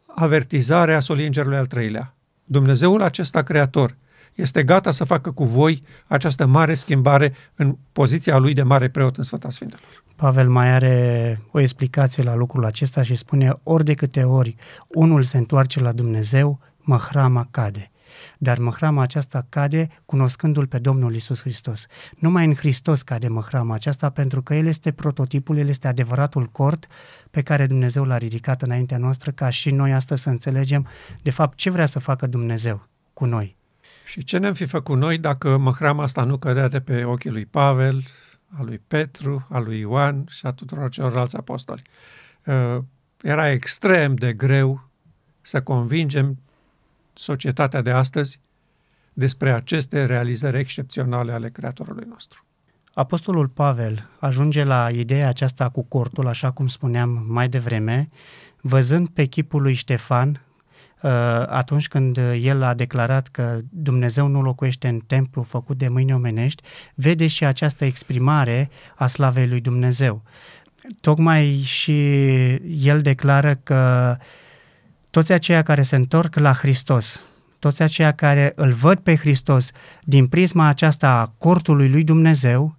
avertizarea 0.06 1.00
solii 1.00 1.26
îngerului 1.26 1.58
al 1.58 1.66
treilea. 1.66 2.16
Dumnezeul 2.44 3.02
acesta 3.02 3.42
creator 3.42 3.96
este 4.34 4.64
gata 4.64 4.92
să 4.92 5.04
facă 5.04 5.32
cu 5.32 5.44
voi 5.44 5.84
această 6.08 6.46
mare 6.46 6.74
schimbare 6.74 7.34
în 7.56 7.78
poziția 7.92 8.38
lui 8.38 8.54
de 8.54 8.64
mare 8.64 8.90
preot 8.90 9.18
în 9.18 9.24
Sfânta 9.24 9.50
Sfintelor. 9.50 10.04
Pavel 10.16 10.50
mai 10.50 10.70
are 10.70 11.40
o 11.52 11.60
explicație 11.60 12.24
la 12.24 12.36
lucrul 12.36 12.66
acesta 12.66 13.02
și 13.02 13.16
spune 13.16 13.60
ori 13.64 13.84
de 13.84 13.94
câte 13.94 14.24
ori 14.24 14.56
unul 14.88 15.24
se 15.24 15.38
întoarce 15.38 15.82
la 15.82 15.92
Dumnezeu, 15.92 16.60
măhrama 16.78 17.48
cade. 17.52 17.92
Dar 18.38 18.58
măhrama 18.58 19.02
aceasta 19.02 19.46
cade 19.50 19.88
cunoscându-L 20.06 20.68
pe 20.68 20.80
Domnul 20.80 21.16
Isus 21.16 21.42
Hristos. 21.42 21.86
Numai 22.18 22.46
în 22.46 22.56
Hristos 22.56 23.02
cade 23.02 23.28
măhrama 23.28 23.74
aceasta 23.74 24.10
pentru 24.10 24.42
că 24.42 24.56
El 24.56 24.66
este 24.66 24.92
prototipul, 24.92 25.58
El 25.58 25.68
este 25.68 25.88
adevăratul 25.88 26.46
cort 26.46 26.88
pe 27.32 27.42
care 27.42 27.66
Dumnezeu 27.66 28.04
l-a 28.04 28.18
ridicat 28.18 28.62
înaintea 28.62 28.98
noastră 28.98 29.32
ca 29.32 29.50
și 29.50 29.72
noi 29.72 29.94
astăzi 29.94 30.22
să 30.22 30.30
înțelegem 30.30 30.88
de 31.22 31.30
fapt 31.30 31.58
ce 31.58 31.70
vrea 31.70 31.86
să 31.86 32.00
facă 32.00 32.28
Dumnezeu 32.28 32.88
cu 33.14 33.26
noi. 33.26 33.56
Și 34.06 34.24
ce 34.24 34.38
ne-am 34.38 34.54
fi 34.54 34.66
făcut 34.66 34.98
noi 34.98 35.18
dacă 35.18 35.58
măhrama 35.58 36.04
asta 36.04 36.24
nu 36.24 36.38
cădea 36.38 36.68
de 36.68 36.80
pe 36.80 37.04
ochii 37.04 37.30
lui 37.30 37.46
Pavel, 37.46 38.04
a 38.58 38.64
lui 38.64 38.82
Petru, 38.88 39.48
a 39.50 39.60
lui 39.60 39.80
Ioan 39.80 40.26
și 40.30 40.46
a 40.46 40.52
tuturor 40.52 40.90
celorlalți 40.90 41.36
apostoli? 41.36 41.82
Uh, 42.46 42.78
era 43.22 43.50
extrem 43.50 44.16
de 44.16 44.34
greu 44.34 44.90
să 45.42 45.62
convingem 45.62 46.38
societatea 47.16 47.82
de 47.82 47.92
astăzi 47.92 48.40
despre 49.14 49.52
aceste 49.52 50.06
realizări 50.06 50.60
excepționale 50.60 51.32
ale 51.32 51.50
Creatorului 51.50 52.06
nostru. 52.10 52.46
Apostolul 52.94 53.48
Pavel 53.48 54.10
ajunge 54.20 54.64
la 54.64 54.90
ideea 54.92 55.28
aceasta 55.28 55.70
cu 55.70 55.84
cortul, 55.84 56.28
așa 56.28 56.52
cum 56.52 56.68
spuneam 56.68 57.26
mai 57.28 57.50
devreme, 57.50 58.10
văzând 58.62 59.10
pe 59.10 59.26
chipul 59.26 59.62
lui 59.62 59.74
Ștefan, 59.74 60.30
uh, 61.02 61.12
atunci 61.48 61.88
când 61.88 62.18
el 62.42 62.64
a 62.64 62.74
declarat 62.74 63.28
că 63.28 63.60
Dumnezeu 63.70 64.28
nu 64.28 64.42
locuiește 64.42 64.88
în 64.88 65.00
templu 65.00 65.42
făcut 65.42 65.78
de 65.78 65.88
mâini 65.88 66.14
omenești, 66.14 66.64
vede 66.94 67.28
și 67.28 67.46
această 67.46 67.86
exprimare 67.86 68.70
a 68.96 69.08
slavei 69.08 69.48
lui 69.48 69.62
Dumnezeu. 69.62 70.24
Tocmai 71.02 71.62
și 71.64 72.20
el 72.86 73.02
declară 73.02 73.56
că 73.56 74.16
toți 75.16 75.32
aceia 75.32 75.62
care 75.62 75.82
se 75.82 75.96
întorc 75.96 76.36
la 76.36 76.54
Hristos, 76.54 77.22
toți 77.60 77.82
aceia 77.82 78.12
care 78.12 78.52
îl 78.56 78.72
văd 78.72 78.98
pe 78.98 79.16
Hristos 79.16 79.72
din 80.02 80.28
prisma 80.28 80.68
aceasta 80.68 81.10
a 81.10 81.34
cortului 81.38 81.90
lui 81.90 82.04
Dumnezeu, 82.04 82.76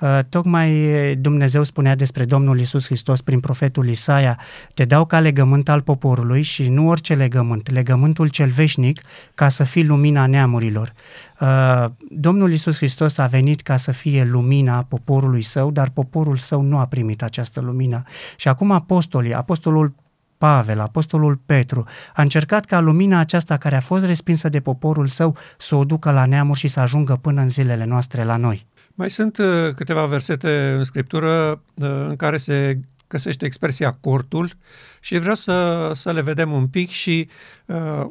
Uh, 0.00 0.18
tocmai 0.28 0.70
Dumnezeu 1.16 1.62
spunea 1.62 1.94
despre 1.94 2.24
Domnul 2.24 2.60
Isus 2.60 2.84
Hristos 2.84 3.20
prin 3.20 3.40
profetul 3.40 3.88
Isaia, 3.88 4.38
te 4.74 4.84
dau 4.84 5.04
ca 5.04 5.20
legământ 5.20 5.68
al 5.68 5.80
poporului 5.80 6.42
și 6.42 6.68
nu 6.68 6.88
orice 6.88 7.14
legământ, 7.14 7.70
legământul 7.70 8.28
cel 8.28 8.50
veșnic 8.50 9.00
ca 9.34 9.48
să 9.48 9.64
fii 9.64 9.86
lumina 9.86 10.26
neamurilor. 10.26 10.92
Uh, 11.40 11.84
Domnul 12.10 12.52
Isus 12.52 12.76
Hristos 12.76 13.18
a 13.18 13.26
venit 13.26 13.60
ca 13.60 13.76
să 13.76 13.92
fie 13.92 14.24
lumina 14.24 14.82
poporului 14.82 15.42
său, 15.42 15.70
dar 15.70 15.88
poporul 15.88 16.36
său 16.36 16.60
nu 16.60 16.78
a 16.78 16.86
primit 16.86 17.22
această 17.22 17.60
lumină. 17.60 18.02
Și 18.36 18.48
acum 18.48 18.70
apostolii, 18.70 19.34
apostolul 19.34 19.94
Pavel, 20.38 20.80
apostolul 20.80 21.40
Petru, 21.46 21.84
a 22.14 22.22
încercat 22.22 22.64
ca 22.64 22.80
lumina 22.80 23.18
aceasta 23.18 23.56
care 23.56 23.76
a 23.76 23.80
fost 23.80 24.04
respinsă 24.04 24.48
de 24.48 24.60
poporul 24.60 25.08
său 25.08 25.36
să 25.58 25.74
o 25.74 25.84
ducă 25.84 26.10
la 26.10 26.26
neamuri 26.26 26.58
și 26.58 26.68
să 26.68 26.80
ajungă 26.80 27.16
până 27.16 27.40
în 27.40 27.48
zilele 27.48 27.84
noastre 27.84 28.24
la 28.24 28.36
noi. 28.36 28.66
Mai 28.94 29.10
sunt 29.10 29.38
uh, 29.38 29.74
câteva 29.74 30.06
versete 30.06 30.74
în 30.78 30.84
scriptură 30.84 31.62
uh, 31.74 32.06
în 32.08 32.16
care 32.16 32.36
se 32.36 32.78
găsește 33.06 33.44
expresia 33.44 33.92
cortul 33.92 34.52
și 35.00 35.18
vreau 35.18 35.34
să, 35.34 35.90
să 35.94 36.12
le 36.12 36.20
vedem 36.20 36.52
un 36.52 36.66
pic 36.66 36.90
și 36.90 37.28
uh, 37.66 38.06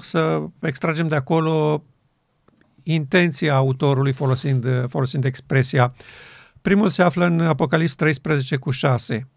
să 0.00 0.42
extragem 0.60 1.08
de 1.08 1.14
acolo 1.14 1.84
intenția 2.82 3.54
autorului 3.54 4.12
folosind, 4.12 4.66
folosind 4.88 5.24
expresia. 5.24 5.94
Primul 6.62 6.88
se 6.88 7.02
află 7.02 7.24
în 7.24 7.40
Apocalips 7.40 7.94
13 7.94 8.56
cu 8.56 8.70
6. 8.70 9.28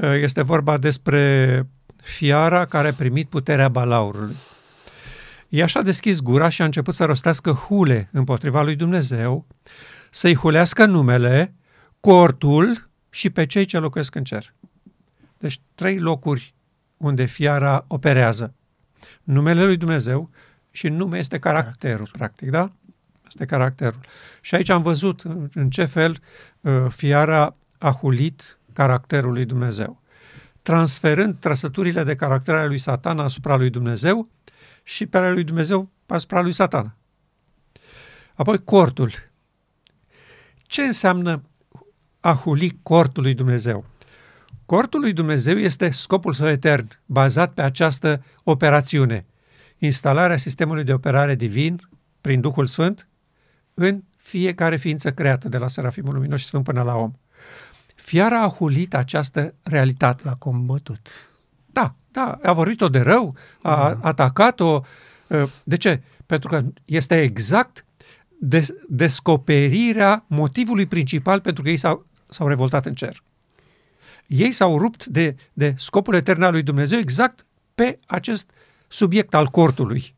Uh, 0.00 0.12
este 0.12 0.42
vorba 0.42 0.78
despre 0.78 1.66
fiara 2.02 2.64
care 2.64 2.88
a 2.88 2.92
primit 2.94 3.28
puterea 3.28 3.68
balaurului. 3.68 4.36
Ea 5.48 5.66
și-a 5.66 5.82
deschis 5.82 6.20
gura 6.20 6.48
și 6.48 6.62
a 6.62 6.64
început 6.64 6.94
să 6.94 7.04
rostească 7.04 7.52
hule 7.52 8.08
împotriva 8.12 8.62
lui 8.62 8.76
Dumnezeu, 8.76 9.46
să-i 10.10 10.34
hulească 10.34 10.84
numele, 10.84 11.54
cortul 12.00 12.88
și 13.10 13.30
pe 13.30 13.46
cei 13.46 13.64
ce 13.64 13.78
locuiesc 13.78 14.14
în 14.14 14.24
cer. 14.24 14.54
Deci 15.38 15.60
trei 15.74 15.98
locuri 15.98 16.54
unde 16.96 17.24
fiara 17.24 17.84
operează. 17.88 18.54
Numele 19.22 19.64
lui 19.64 19.76
Dumnezeu 19.76 20.30
și 20.70 20.88
nume 20.88 21.18
este 21.18 21.38
caracterul, 21.38 22.08
practic, 22.12 22.50
da? 22.50 22.72
Este 23.26 23.44
caracterul. 23.44 24.00
Și 24.40 24.54
aici 24.54 24.68
am 24.68 24.82
văzut 24.82 25.22
în 25.54 25.70
ce 25.70 25.84
fel 25.84 26.18
uh, 26.60 26.86
fiara 26.88 27.56
a 27.78 27.90
hulit 27.90 28.58
caracterul 28.72 29.32
lui 29.32 29.44
Dumnezeu, 29.44 30.00
transferând 30.62 31.36
trăsăturile 31.38 32.04
de 32.04 32.14
caracter 32.14 32.54
ale 32.54 32.66
lui 32.66 32.78
Satan 32.78 33.18
asupra 33.18 33.56
lui 33.56 33.70
Dumnezeu 33.70 34.28
și 34.82 35.06
pe 35.06 35.16
ale 35.16 35.32
lui 35.32 35.44
Dumnezeu 35.44 35.90
asupra 36.06 36.40
lui 36.40 36.52
Satan. 36.52 36.96
Apoi 38.34 38.64
cortul, 38.64 39.12
ce 40.62 40.82
înseamnă 40.82 41.42
a 42.20 42.34
huli 42.34 42.78
cortul 42.82 43.22
lui 43.22 43.34
Dumnezeu? 43.34 43.84
Cortul 44.66 45.00
lui 45.00 45.12
Dumnezeu 45.12 45.58
este 45.58 45.90
scopul 45.90 46.32
său 46.32 46.48
etern, 46.48 46.88
bazat 47.06 47.52
pe 47.52 47.62
această 47.62 48.24
operațiune. 48.44 49.26
Instalarea 49.78 50.36
sistemului 50.36 50.84
de 50.84 50.92
operare 50.92 51.34
divin 51.34 51.80
prin 52.20 52.40
Duhul 52.40 52.66
Sfânt 52.66 53.08
în 53.74 54.02
fiecare 54.16 54.76
ființă 54.76 55.12
creată, 55.12 55.48
de 55.48 55.58
la 55.58 55.68
Serafimul 55.68 56.14
Luminos 56.14 56.40
și 56.40 56.46
Sfânt 56.46 56.64
până 56.64 56.82
la 56.82 56.96
om. 56.96 57.12
Fiara 58.00 58.42
a 58.42 58.48
hulit 58.48 58.94
această 58.94 59.54
realitate. 59.62 60.22
L-a 60.24 60.34
combătut. 60.34 61.08
Da, 61.66 61.94
da, 62.10 62.38
a 62.42 62.52
vorbit-o 62.52 62.88
de 62.88 63.00
rău, 63.00 63.36
a 63.62 63.74
da. 63.74 64.08
atacat-o. 64.08 64.80
Ă, 65.30 65.48
de 65.64 65.76
ce? 65.76 66.02
Pentru 66.26 66.48
că 66.48 66.64
este 66.84 67.22
exact 67.22 67.84
des- 68.38 68.72
descoperirea 68.88 70.24
motivului 70.26 70.86
principal 70.86 71.40
pentru 71.40 71.62
că 71.62 71.68
ei 71.68 71.76
s-au, 71.76 72.06
s-au 72.26 72.48
revoltat 72.48 72.86
în 72.86 72.94
cer. 72.94 73.22
Ei 74.26 74.52
s-au 74.52 74.78
rupt 74.78 75.06
de, 75.06 75.36
de 75.52 75.74
scopul 75.76 76.14
etern 76.14 76.42
al 76.42 76.52
lui 76.52 76.62
Dumnezeu 76.62 76.98
exact 76.98 77.46
pe 77.74 77.98
acest 78.06 78.50
subiect 78.88 79.34
al 79.34 79.46
cortului. 79.46 80.14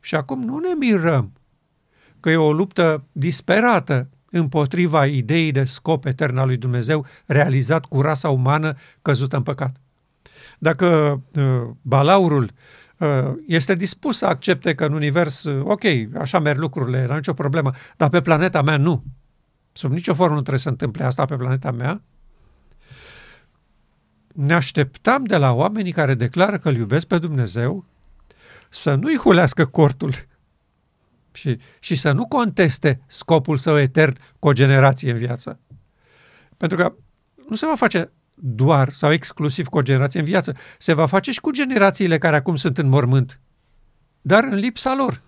Și 0.00 0.14
acum 0.14 0.44
nu 0.44 0.58
ne 0.58 0.74
mirăm 0.78 1.32
că 2.20 2.30
e 2.30 2.36
o 2.36 2.52
luptă 2.52 3.04
disperată 3.12 4.08
împotriva 4.30 5.06
ideii 5.06 5.52
de 5.52 5.64
scop 5.64 6.04
etern 6.04 6.36
al 6.36 6.46
lui 6.46 6.56
Dumnezeu 6.56 7.06
realizat 7.26 7.84
cu 7.84 8.00
rasa 8.00 8.28
umană 8.28 8.74
căzută 9.02 9.36
în 9.36 9.42
păcat. 9.42 9.76
Dacă 10.58 11.20
uh, 11.34 11.68
balaurul 11.82 12.50
Uh, 12.98 13.32
este 13.46 13.74
dispus 13.74 14.16
să 14.16 14.26
accepte 14.26 14.74
că 14.74 14.84
în 14.84 14.92
univers, 14.92 15.44
uh, 15.44 15.64
ok, 15.64 15.82
așa 16.18 16.38
merg 16.38 16.58
lucrurile, 16.58 17.06
nu 17.06 17.14
nicio 17.14 17.32
problemă, 17.32 17.72
dar 17.96 18.08
pe 18.08 18.20
planeta 18.20 18.62
mea 18.62 18.76
nu. 18.76 19.04
Sub 19.72 19.92
nicio 19.92 20.14
formă 20.14 20.34
nu 20.34 20.40
trebuie 20.40 20.60
să 20.60 20.68
întâmple 20.68 21.04
asta 21.04 21.24
pe 21.24 21.36
planeta 21.36 21.70
mea. 21.70 22.02
Ne 24.34 24.54
așteptam 24.54 25.24
de 25.24 25.36
la 25.36 25.52
oamenii 25.52 25.92
care 25.92 26.14
declară 26.14 26.58
că 26.58 26.68
îl 26.68 26.76
iubesc 26.76 27.06
pe 27.06 27.18
Dumnezeu 27.18 27.84
să 28.68 28.94
nu-i 28.94 29.16
hulească 29.16 29.66
cortul 29.66 30.12
și, 31.38 31.58
și 31.78 31.96
să 31.96 32.12
nu 32.12 32.26
conteste 32.26 33.00
scopul 33.06 33.58
său 33.58 33.78
etern 33.78 34.16
cu 34.38 34.48
o 34.48 34.52
generație 34.52 35.10
în 35.10 35.16
viață. 35.16 35.60
Pentru 36.56 36.76
că 36.76 36.94
nu 37.48 37.56
se 37.56 37.66
va 37.66 37.74
face 37.74 38.12
doar 38.34 38.92
sau 38.92 39.12
exclusiv 39.12 39.66
cu 39.66 39.78
o 39.78 39.82
generație 39.82 40.20
în 40.20 40.26
viață. 40.26 40.56
Se 40.78 40.92
va 40.92 41.06
face 41.06 41.30
și 41.30 41.40
cu 41.40 41.50
generațiile 41.50 42.18
care 42.18 42.36
acum 42.36 42.56
sunt 42.56 42.78
în 42.78 42.88
mormânt, 42.88 43.40
dar 44.20 44.44
în 44.44 44.54
lipsa 44.54 44.94
lor. 44.94 45.22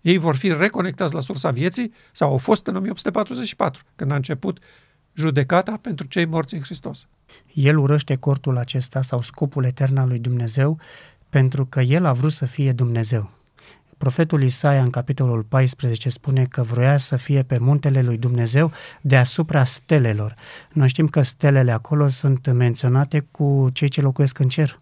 Ei 0.00 0.16
vor 0.16 0.36
fi 0.36 0.52
reconectați 0.52 1.14
la 1.14 1.20
sursa 1.20 1.50
vieții 1.50 1.92
sau 2.12 2.30
au 2.30 2.38
fost 2.38 2.66
în 2.66 2.76
1844, 2.76 3.82
când 3.96 4.10
a 4.10 4.14
început 4.14 4.58
judecata 5.12 5.78
pentru 5.80 6.06
cei 6.06 6.24
morți 6.24 6.54
în 6.54 6.60
Hristos. 6.60 7.08
El 7.52 7.78
urăște 7.78 8.16
cortul 8.16 8.56
acesta 8.56 9.02
sau 9.02 9.20
scopul 9.20 9.64
etern 9.64 9.96
al 9.96 10.08
lui 10.08 10.18
Dumnezeu 10.18 10.80
pentru 11.28 11.66
că 11.66 11.80
el 11.80 12.04
a 12.04 12.12
vrut 12.12 12.32
să 12.32 12.46
fie 12.46 12.72
Dumnezeu. 12.72 13.30
Profetul 13.98 14.42
Isaia 14.42 14.82
în 14.82 14.90
capitolul 14.90 15.42
14 15.42 16.08
spune 16.08 16.44
că 16.44 16.62
vroia 16.62 16.96
să 16.96 17.16
fie 17.16 17.42
pe 17.42 17.58
muntele 17.58 18.02
lui 18.02 18.18
Dumnezeu 18.18 18.72
deasupra 19.00 19.64
stelelor. 19.64 20.34
Noi 20.72 20.88
știm 20.88 21.08
că 21.08 21.22
stelele 21.22 21.72
acolo 21.72 22.08
sunt 22.08 22.52
menționate 22.52 23.26
cu 23.30 23.68
cei 23.72 23.88
ce 23.88 24.00
locuiesc 24.00 24.38
în 24.38 24.48
cer. 24.48 24.80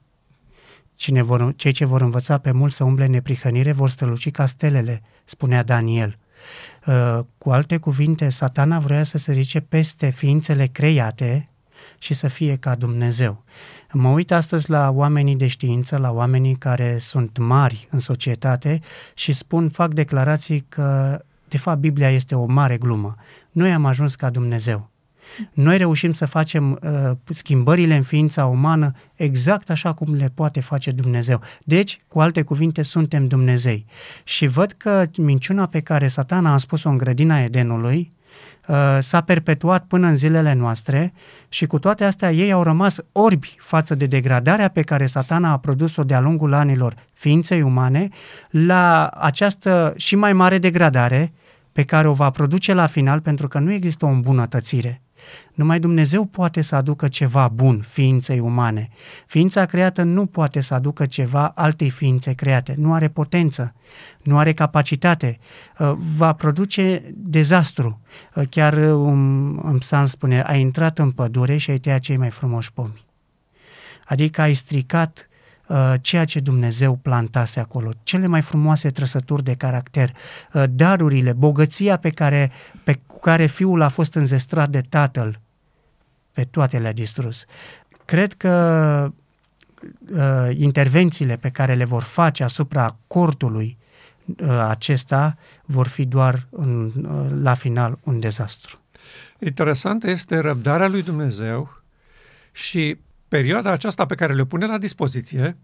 Cine 0.95 1.23
vor, 1.23 1.53
cei 1.57 1.73
ce 1.73 1.85
vor 1.85 2.01
învăța 2.01 2.39
pe 2.39 2.51
mult 2.51 2.73
să 2.73 2.85
umble 2.85 3.07
neprihănire 3.07 3.73
vor 3.73 3.91
străluci 3.91 4.31
ca 4.31 4.47
stelele, 4.47 5.03
spunea 5.25 5.63
Daniel. 5.63 6.19
Uh, 6.87 7.21
cu 7.39 7.51
alte 7.51 7.77
cuvinte, 7.77 8.29
satana 8.29 8.79
vrea 8.79 9.03
să 9.03 9.19
se 9.19 9.33
ridice 9.33 9.61
peste 9.61 10.11
ființele 10.11 10.67
create 10.67 11.49
și 11.99 12.15
să 12.15 12.29
fie 12.29 12.57
ca 12.57 12.75
Dumnezeu. 12.75 13.45
Mă 13.95 14.09
uit 14.09 14.33
astăzi 14.33 14.71
la 14.71 14.91
oamenii 14.91 15.37
de 15.37 15.47
știință, 15.47 15.97
la 15.97 16.11
oamenii 16.11 16.55
care 16.55 16.99
sunt 16.99 17.39
mari 17.39 17.89
în 17.91 17.99
societate 17.99 18.81
și 19.15 19.33
spun, 19.33 19.69
fac 19.69 19.93
declarații 19.95 20.65
că, 20.69 21.21
de 21.49 21.59
fapt, 21.59 21.81
Biblia 21.81 22.11
este 22.11 22.35
o 22.35 22.45
mare 22.45 22.77
glumă. 22.77 23.17
Noi 23.51 23.73
am 23.73 23.85
ajuns 23.85 24.15
ca 24.15 24.31
Dumnezeu. 24.31 24.91
Noi 25.53 25.79
reușim 25.79 26.13
să 26.13 26.27
facem 26.27 26.79
uh, 26.83 27.11
schimbările 27.25 27.97
în 27.97 28.03
ființa 28.03 28.47
umană 28.47 28.93
exact 29.15 29.71
așa 29.71 29.93
cum 29.93 30.15
le 30.15 30.33
poate 30.35 30.61
face 30.61 30.91
Dumnezeu. 30.91 31.41
Deci, 31.65 31.99
cu 32.09 32.21
alte 32.21 32.43
cuvinte, 32.43 32.83
suntem 32.83 33.27
Dumnezei. 33.27 33.87
Și 34.25 34.47
văd 34.47 34.73
că 34.73 35.05
minciuna 35.17 35.67
pe 35.67 35.81
care 35.81 36.09
satana 36.09 36.53
a 36.53 36.59
spus-o 36.59 36.89
în 36.89 36.99
grădina 36.99 37.41
Edenului, 37.41 38.13
uh, 38.15 38.22
s-a 39.01 39.21
perpetuat 39.21 39.85
până 39.85 40.07
în 40.07 40.17
zilele 40.17 40.53
noastre 40.53 41.13
și 41.49 41.67
cu 41.67 41.79
toate 41.79 42.05
astea 42.05 42.33
ei 42.33 42.53
au 42.53 42.63
rămas 42.63 43.01
orbi 43.13 43.57
față 43.59 43.95
de 43.95 44.07
degradarea 44.07 44.69
pe 44.69 44.83
care 44.83 45.07
satana 45.07 45.51
a 45.51 45.59
produs-o 45.59 46.03
de-a 46.03 46.21
lungul 46.21 46.53
anilor 46.53 46.95
ființei 47.13 47.63
umane 47.63 48.09
la 48.51 49.07
această 49.07 49.95
și 49.97 50.17
mai 50.17 50.33
mare 50.33 50.59
degradare 50.59 51.33
pe 51.73 51.83
care 51.85 52.09
o 52.09 52.13
va 52.13 52.31
produce 52.31 52.75
la 52.75 52.87
final 52.87 53.21
pentru 53.21 53.49
că 53.49 53.59
nu 53.59 53.73
există 53.73 54.05
o 54.05 54.09
îmbunătățire. 54.09 55.01
Numai 55.55 55.81
Dumnezeu 55.81 56.25
poate 56.25 56.61
să 56.61 56.77
aducă 56.77 57.09
ceva 57.09 57.49
bun 57.49 57.85
ființei 57.89 58.39
umane. 58.39 58.89
Ființa 59.27 59.67
creată 59.67 60.03
nu 60.03 60.27
poate 60.27 60.61
să 60.61 60.75
aducă 60.75 61.07
ceva 61.07 61.53
altei 61.55 61.91
ființe 61.91 62.33
create. 62.33 62.75
Nu 62.77 62.95
are 62.95 63.09
potență, 63.09 63.75
nu 64.23 64.39
are 64.39 64.53
capacitate. 64.53 65.39
Uh, 65.79 65.93
va 66.17 66.33
produce 66.33 67.03
dezastru. 67.15 68.01
Uh, 68.35 68.43
chiar 68.51 68.75
un, 68.95 69.57
un 69.57 69.79
psalm 69.79 70.07
spune, 70.07 70.43
ai 70.43 70.61
intrat 70.61 70.99
în 70.99 71.11
pădure 71.11 71.57
și 71.57 71.71
ai 71.71 71.79
tăiat 71.79 72.01
cei 72.01 72.17
mai 72.17 72.31
frumoși 72.31 72.73
pomi. 72.73 73.05
Adică 74.05 74.41
ai 74.41 74.55
stricat 74.55 75.27
uh, 75.29 75.32
ceea 76.01 76.25
ce 76.25 76.41
Dumnezeu 76.41 76.95
plantase 76.95 77.61
acolo, 77.61 77.91
cele 78.03 78.27
mai 78.27 78.41
frumoase 78.41 78.91
trăsături 78.91 79.45
de 79.45 79.55
caracter, 79.55 80.17
darurile, 80.71 81.33
bogăția 81.33 81.97
pe 81.97 82.11
care, 82.11 82.51
pe 82.85 83.01
care 83.21 83.47
fiul 83.47 83.83
a 83.83 83.89
fost 83.89 84.15
înzestrat 84.15 84.69
de 84.69 84.81
tatăl, 84.81 85.41
pe 86.33 86.45
toate 86.45 86.79
le-a 86.79 86.93
distrus. 86.93 87.45
Cred 88.05 88.33
că 88.33 89.13
uh, 90.13 90.51
intervențiile 90.57 91.37
pe 91.37 91.51
care 91.51 91.75
le 91.75 91.85
vor 91.85 92.03
face 92.03 92.43
asupra 92.43 92.97
cortului 93.07 93.79
uh, 94.27 94.49
acesta 94.69 95.37
vor 95.65 95.87
fi 95.87 96.05
doar 96.05 96.47
în, 96.51 96.85
uh, 96.85 97.31
la 97.43 97.55
final 97.55 97.99
un 98.05 98.21
dezastru. 98.21 98.81
Interesant 99.39 100.05
este 100.05 100.39
răbdarea 100.39 100.89
lui 100.89 101.03
Dumnezeu 101.03 101.83
și 102.53 102.99
perioada 103.33 103.71
aceasta 103.71 104.07
pe 104.07 104.15
care 104.15 104.35
le 104.35 104.45
pune 104.45 104.67
la 104.67 104.79
dispoziție 104.79 105.57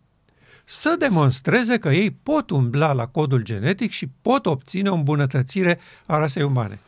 să 0.64 0.97
demonstreze 0.99 1.79
că 1.79 1.89
ei 1.89 2.11
pot 2.11 2.51
umbla 2.51 2.93
la 2.93 3.07
codul 3.07 3.43
genetic 3.43 3.91
și 3.91 4.07
pot 4.23 4.47
obține 4.47 4.89
o 4.89 4.95
îmbunătățire 4.95 5.79
a 6.07 6.19
rasei 6.19 6.43
umane. 6.43 6.79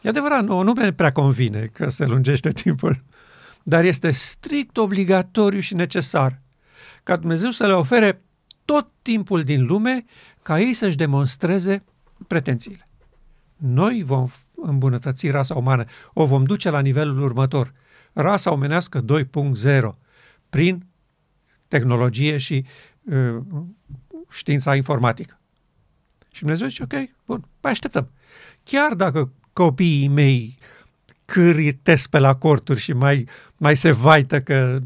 E 0.00 0.08
adevărat, 0.08 0.44
nu, 0.44 0.62
nu 0.62 0.72
ne 0.72 0.92
prea 0.92 1.12
convine 1.12 1.70
că 1.72 1.88
se 1.88 2.06
lungește 2.06 2.52
timpul, 2.62 3.02
dar 3.62 3.84
este 3.84 4.10
strict 4.10 4.76
obligatoriu 4.76 5.60
și 5.60 5.74
necesar 5.74 6.40
ca 7.02 7.16
Dumnezeu 7.16 7.50
să 7.50 7.66
le 7.66 7.72
ofere 7.72 8.22
tot 8.64 8.88
timpul 9.02 9.42
din 9.42 9.66
lume 9.66 10.04
ca 10.42 10.60
ei 10.60 10.74
să-și 10.74 10.96
demonstreze 10.96 11.84
pretențiile. 12.26 12.88
Noi 13.56 14.02
vom 14.04 14.26
îmbunătăți 14.54 15.30
rasa 15.30 15.54
umană, 15.54 15.84
o 16.12 16.26
vom 16.26 16.44
duce 16.44 16.70
la 16.70 16.80
nivelul 16.80 17.18
următor. 17.20 17.72
Rasa 18.12 18.52
omenească 18.52 19.00
2.0 19.00 19.98
prin 20.50 20.86
tehnologie 21.68 22.38
și 22.38 22.64
uh, 23.02 23.36
știința 24.30 24.76
informatică. 24.76 25.40
Și 26.30 26.40
Dumnezeu 26.40 26.68
zice, 26.68 26.82
ok, 26.82 26.92
bun, 27.26 27.44
păi 27.60 27.70
așteptăm. 27.70 28.10
Chiar 28.64 28.94
dacă 28.94 29.32
copiii 29.52 30.08
mei 30.08 30.58
câritesc 31.24 32.08
pe 32.08 32.18
la 32.18 32.34
corturi 32.34 32.80
și 32.80 32.92
mai, 32.92 33.28
mai 33.56 33.76
se 33.76 33.92
vaită 33.92 34.42
că 34.42 34.78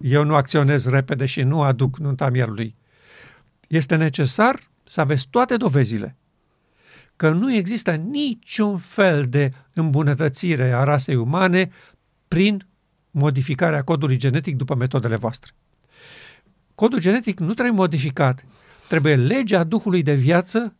eu 0.00 0.24
nu 0.24 0.34
acționez 0.34 0.86
repede 0.86 1.26
și 1.26 1.42
nu 1.42 1.62
aduc 1.62 1.98
nunta 1.98 2.28
mierului. 2.28 2.74
Este 3.68 3.96
necesar 3.96 4.60
să 4.84 5.00
aveți 5.00 5.28
toate 5.30 5.56
dovezile 5.56 6.16
că 7.16 7.30
nu 7.30 7.52
există 7.52 7.94
niciun 7.94 8.78
fel 8.78 9.26
de 9.28 9.52
îmbunătățire 9.72 10.72
a 10.72 10.84
rasei 10.84 11.16
umane 11.16 11.70
prin 12.28 12.66
modificarea 13.10 13.82
codului 13.82 14.16
genetic 14.16 14.56
după 14.56 14.74
metodele 14.74 15.16
voastre. 15.16 15.52
Codul 16.74 16.98
genetic 16.98 17.38
nu 17.38 17.54
trebuie 17.54 17.74
modificat, 17.74 18.44
trebuie 18.88 19.16
legea 19.16 19.64
Duhului 19.64 20.02
de 20.02 20.14
viață 20.14 20.74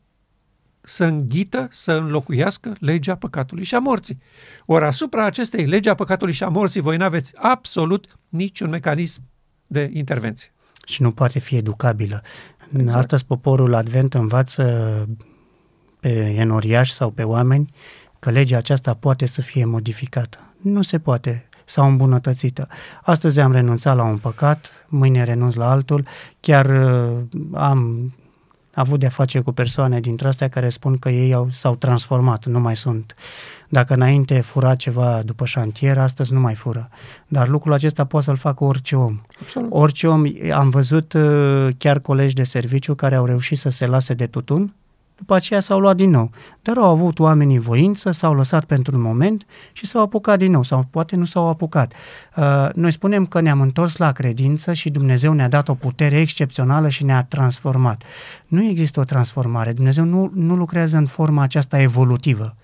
să 0.81 1.05
înghită, 1.05 1.69
să 1.71 1.93
înlocuiască 1.93 2.77
legea 2.79 3.15
păcatului 3.15 3.65
și 3.65 3.75
a 3.75 3.79
morții. 3.79 4.19
Ori 4.67 4.85
asupra 4.85 5.25
acestei 5.25 5.67
legi 5.67 5.89
a 5.89 5.95
păcatului 5.95 6.35
și 6.35 6.43
a 6.43 6.49
morții 6.49 6.81
voi 6.81 6.97
nu 6.97 7.05
aveți 7.05 7.33
absolut 7.37 8.19
niciun 8.29 8.69
mecanism 8.69 9.23
de 9.67 9.91
intervenție. 9.93 10.53
Și 10.85 11.03
nu 11.03 11.13
poate 11.13 11.39
fi 11.39 11.57
educabilă. 11.57 12.23
Exact. 12.77 12.97
Astăzi 12.97 13.25
poporul 13.25 13.75
Advent 13.75 14.15
învață 14.15 15.09
pe 16.01 16.35
enoriași 16.37 16.93
sau 16.93 17.11
pe 17.11 17.23
oameni 17.23 17.73
că 18.19 18.31
legea 18.31 18.57
aceasta 18.57 18.95
poate 18.95 19.27
să 19.27 19.41
fie 19.43 19.65
modificată. 19.65 20.55
Nu 20.61 20.83
se 20.83 20.99
poate 20.99 21.49
sau 21.71 21.89
îmbunătățită. 21.89 22.69
Astăzi 23.03 23.41
am 23.41 23.53
renunțat 23.53 23.97
la 23.97 24.05
un 24.05 24.19
păcat, 24.19 24.87
mâine 24.89 25.25
renunț 25.25 25.55
la 25.55 25.71
altul, 25.71 26.07
chiar 26.41 26.67
uh, 26.67 27.19
am 27.53 28.13
avut 28.75 29.01
de-a 29.01 29.09
face 29.09 29.41
cu 29.41 29.53
persoane 29.53 30.01
dintre 30.01 30.29
astea 30.29 30.49
care 30.49 30.69
spun 30.69 30.99
că 30.99 31.09
ei 31.09 31.35
au, 31.35 31.49
s-au 31.51 31.75
transformat, 31.75 32.47
nu 32.47 32.61
mai 32.61 32.77
sunt. 32.77 33.15
Dacă 33.69 33.95
înainte 33.95 34.41
fura 34.41 34.75
ceva 34.75 35.23
după 35.25 35.45
șantier, 35.45 35.99
astăzi 35.99 36.33
nu 36.33 36.41
mai 36.41 36.55
fură. 36.55 36.89
Dar 37.29 37.49
lucrul 37.49 37.73
acesta 37.73 38.05
poate 38.05 38.25
să-l 38.25 38.37
facă 38.37 38.65
orice 38.65 38.97
om. 38.97 39.21
Absolut. 39.41 39.69
Orice 39.73 40.07
om, 40.07 40.25
am 40.53 40.71
văzut 40.71 41.13
uh, 41.13 41.69
chiar 41.79 41.99
colegi 41.99 42.35
de 42.35 42.43
serviciu 42.43 42.95
care 42.95 43.15
au 43.15 43.25
reușit 43.25 43.59
să 43.59 43.69
se 43.69 43.87
lase 43.87 44.15
de 44.15 44.27
tutun 44.27 44.75
după 45.21 45.35
aceea 45.35 45.61
s-au 45.61 45.81
luat 45.81 45.97
din 45.97 46.11
nou. 46.11 46.31
Dar 46.63 46.77
au 46.77 46.91
avut 46.91 47.19
oamenii 47.19 47.59
voință, 47.59 48.11
s-au 48.11 48.35
lăsat 48.35 48.65
pentru 48.65 48.97
un 48.97 49.03
moment 49.03 49.47
și 49.73 49.87
s-au 49.87 50.03
apucat 50.03 50.39
din 50.39 50.51
nou, 50.51 50.63
sau 50.63 50.87
poate 50.91 51.17
nu 51.17 51.25
s-au 51.25 51.49
apucat. 51.49 51.93
Uh, 52.37 52.69
noi 52.75 52.93
spunem 52.93 53.27
că 53.27 53.41
ne-am 53.41 53.61
întors 53.61 53.97
la 53.97 54.13
credință 54.13 54.73
și 54.73 54.91
Dumnezeu 54.91 55.33
ne-a 55.33 55.49
dat 55.49 55.69
o 55.69 55.75
putere 55.75 56.21
excepțională 56.21 56.89
și 56.89 57.05
ne-a 57.05 57.25
transformat. 57.25 58.03
Nu 58.47 58.63
există 58.65 59.01
o 59.01 59.05
transformare. 59.05 59.73
Dumnezeu 59.73 60.05
nu, 60.05 60.31
nu 60.35 60.57
lucrează 60.57 60.97
în 60.97 61.07
forma 61.07 61.43
aceasta 61.43 61.81
evolutivă. 61.81 62.55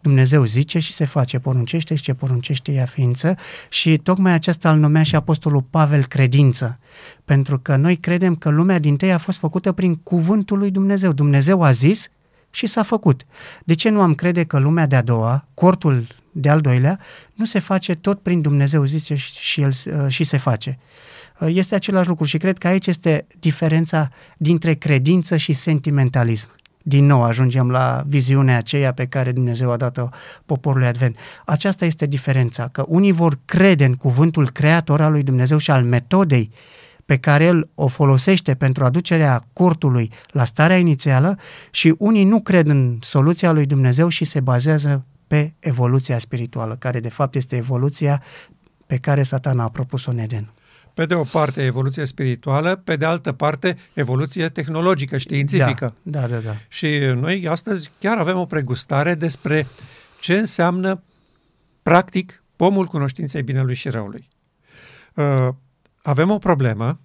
Dumnezeu 0.00 0.44
zice 0.44 0.78
și 0.78 0.92
se 0.92 1.04
face, 1.04 1.38
poruncește 1.38 1.94
și 1.94 2.02
ce 2.02 2.14
poruncește 2.14 2.72
ea 2.72 2.84
ființă 2.84 3.36
și 3.68 3.96
tocmai 3.96 4.32
aceasta 4.32 4.72
îl 4.72 4.78
numea 4.78 5.02
și 5.02 5.14
Apostolul 5.14 5.62
Pavel 5.70 6.06
credință, 6.06 6.78
pentru 7.24 7.58
că 7.58 7.76
noi 7.76 7.96
credem 7.96 8.34
că 8.34 8.48
lumea 8.48 8.78
din 8.78 8.96
tăi 8.96 9.12
a 9.12 9.18
fost 9.18 9.38
făcută 9.38 9.72
prin 9.72 9.96
cuvântul 9.96 10.58
lui 10.58 10.70
Dumnezeu. 10.70 11.12
Dumnezeu 11.12 11.62
a 11.62 11.70
zis 11.70 12.08
și 12.50 12.66
s-a 12.66 12.82
făcut. 12.82 13.26
De 13.64 13.74
ce 13.74 13.88
nu 13.88 14.00
am 14.00 14.14
crede 14.14 14.44
că 14.44 14.58
lumea 14.58 14.86
de-a 14.86 15.02
doua, 15.02 15.48
cortul 15.54 16.06
de 16.32 16.48
al 16.48 16.60
doilea, 16.60 16.98
nu 17.34 17.44
se 17.44 17.58
face 17.58 17.94
tot 17.94 18.20
prin 18.20 18.40
Dumnezeu 18.40 18.84
zice 18.84 19.14
și, 19.14 19.60
el, 19.60 19.72
și 20.08 20.24
se 20.24 20.36
face? 20.36 20.78
Este 21.46 21.74
același 21.74 22.08
lucru 22.08 22.24
și 22.24 22.38
cred 22.38 22.58
că 22.58 22.66
aici 22.66 22.86
este 22.86 23.26
diferența 23.38 24.10
dintre 24.36 24.74
credință 24.74 25.36
și 25.36 25.52
sentimentalism 25.52 26.48
din 26.88 27.06
nou 27.06 27.22
ajungem 27.22 27.70
la 27.70 28.02
viziunea 28.06 28.56
aceea 28.56 28.92
pe 28.92 29.06
care 29.06 29.32
Dumnezeu 29.32 29.70
a 29.70 29.76
dat-o 29.76 30.08
poporului 30.46 30.86
Advent. 30.86 31.16
Aceasta 31.44 31.84
este 31.84 32.06
diferența, 32.06 32.68
că 32.72 32.84
unii 32.86 33.12
vor 33.12 33.38
crede 33.44 33.84
în 33.84 33.94
cuvântul 33.94 34.50
creator 34.50 35.00
al 35.00 35.12
lui 35.12 35.22
Dumnezeu 35.22 35.58
și 35.58 35.70
al 35.70 35.84
metodei 35.84 36.50
pe 37.04 37.16
care 37.16 37.44
el 37.44 37.68
o 37.74 37.86
folosește 37.86 38.54
pentru 38.54 38.84
aducerea 38.84 39.46
cortului 39.52 40.10
la 40.30 40.44
starea 40.44 40.78
inițială 40.78 41.38
și 41.70 41.94
unii 41.98 42.24
nu 42.24 42.40
cred 42.40 42.68
în 42.68 42.98
soluția 43.00 43.52
lui 43.52 43.66
Dumnezeu 43.66 44.08
și 44.08 44.24
se 44.24 44.40
bazează 44.40 45.04
pe 45.26 45.52
evoluția 45.58 46.18
spirituală, 46.18 46.76
care 46.78 47.00
de 47.00 47.08
fapt 47.08 47.34
este 47.34 47.56
evoluția 47.56 48.22
pe 48.86 48.96
care 48.96 49.22
satana 49.22 49.64
a 49.64 49.68
propus-o 49.68 50.10
în 50.10 50.18
Eden. 50.18 50.52
Pe 50.98 51.06
de 51.06 51.14
o 51.14 51.22
parte 51.22 51.64
evoluție 51.64 52.04
spirituală, 52.04 52.76
pe 52.76 52.96
de 52.96 53.04
altă 53.04 53.32
parte 53.32 53.76
evoluție 53.92 54.48
tehnologică, 54.48 55.18
științifică. 55.18 55.94
Da, 56.02 56.20
da, 56.20 56.26
da. 56.26 56.38
da. 56.38 56.56
Și 56.68 56.88
noi 57.14 57.48
astăzi 57.48 57.90
chiar 57.98 58.18
avem 58.18 58.38
o 58.38 58.44
pregustare 58.44 59.14
despre 59.14 59.66
ce 60.20 60.38
înseamnă 60.38 61.02
practic 61.82 62.42
pomul 62.56 62.86
cunoștinței 62.86 63.42
binelui 63.42 63.74
și 63.74 63.88
răului. 63.88 64.28
Uh, 65.14 65.48
avem 66.02 66.30
o 66.30 66.38
problemă, 66.38 67.00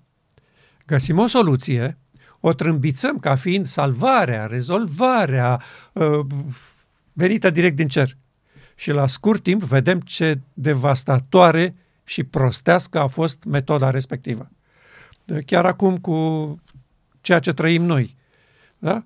găsim 0.85 1.19
o 1.19 1.27
soluție, 1.27 1.97
o 2.39 2.53
trâmbițăm 2.53 3.19
ca 3.19 3.35
fiind 3.35 3.65
salvarea, 3.65 4.45
rezolvarea 4.45 5.61
uh, 5.93 6.19
venită 7.11 7.49
direct 7.49 7.75
din 7.75 7.87
cer. 7.87 8.17
Și 8.75 8.91
la 8.91 9.07
scurt 9.07 9.43
timp 9.43 9.63
vedem 9.63 9.99
ce 9.99 10.39
devastatoare 10.53 11.75
și 12.03 12.23
prostească 12.23 12.99
a 12.99 13.07
fost 13.07 13.43
metoda 13.43 13.89
respectivă. 13.89 14.49
Chiar 15.45 15.65
acum 15.65 15.97
cu 15.97 16.59
ceea 17.21 17.39
ce 17.39 17.53
trăim 17.53 17.83
noi. 17.83 18.15
Da? 18.77 19.03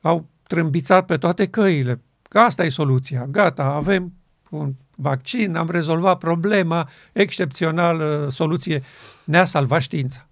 Au 0.00 0.26
trâmbițat 0.42 1.06
pe 1.06 1.16
toate 1.16 1.46
căile. 1.46 2.00
Că 2.22 2.38
asta 2.38 2.64
e 2.64 2.68
soluția. 2.68 3.26
Gata, 3.26 3.64
avem 3.64 4.12
un 4.50 4.74
vaccin, 4.96 5.56
am 5.56 5.70
rezolvat 5.70 6.18
problema, 6.18 6.88
excepțională 7.12 8.28
soluție, 8.30 8.82
ne-a 9.24 9.44
salvat 9.44 9.80
știința. 9.80 10.28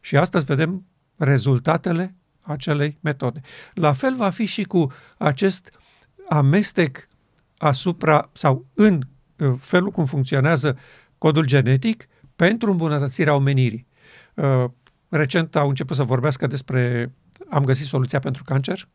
Și 0.00 0.16
astăzi 0.16 0.44
vedem 0.44 0.86
rezultatele 1.16 2.14
acelei 2.40 2.98
metode. 3.00 3.40
La 3.74 3.92
fel 3.92 4.14
va 4.14 4.30
fi 4.30 4.44
și 4.44 4.62
cu 4.62 4.92
acest 5.18 5.70
amestec 6.28 7.08
asupra 7.58 8.28
sau 8.32 8.66
în 8.74 8.94
uh, 8.94 9.00
felul 9.60 9.90
cum 9.90 10.04
funcționează 10.04 10.78
codul 11.18 11.44
genetic 11.44 12.06
pentru 12.36 12.70
îmbunătățirea 12.70 13.34
omenirii. 13.34 13.86
Uh, 14.34 14.64
recent 15.08 15.56
au 15.56 15.68
început 15.68 15.96
să 15.96 16.02
vorbească 16.02 16.46
despre 16.46 17.12
am 17.50 17.64
găsit 17.64 17.86
soluția 17.86 18.18
pentru 18.18 18.44
cancer, 18.44 18.88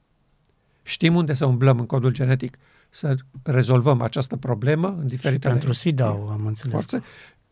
știm 0.83 1.15
unde 1.15 1.33
să 1.33 1.45
umblăm 1.45 1.79
în 1.79 1.85
codul 1.85 2.11
genetic 2.11 2.57
să 2.89 3.15
rezolvăm 3.43 4.01
această 4.01 4.35
problemă 4.35 4.87
în 4.99 5.07
diferite... 5.07 5.47
pentru 5.47 5.73
SIDA 5.73 6.07
am 6.07 6.45
înțeles. 6.45 6.73
Forțe. 6.73 7.03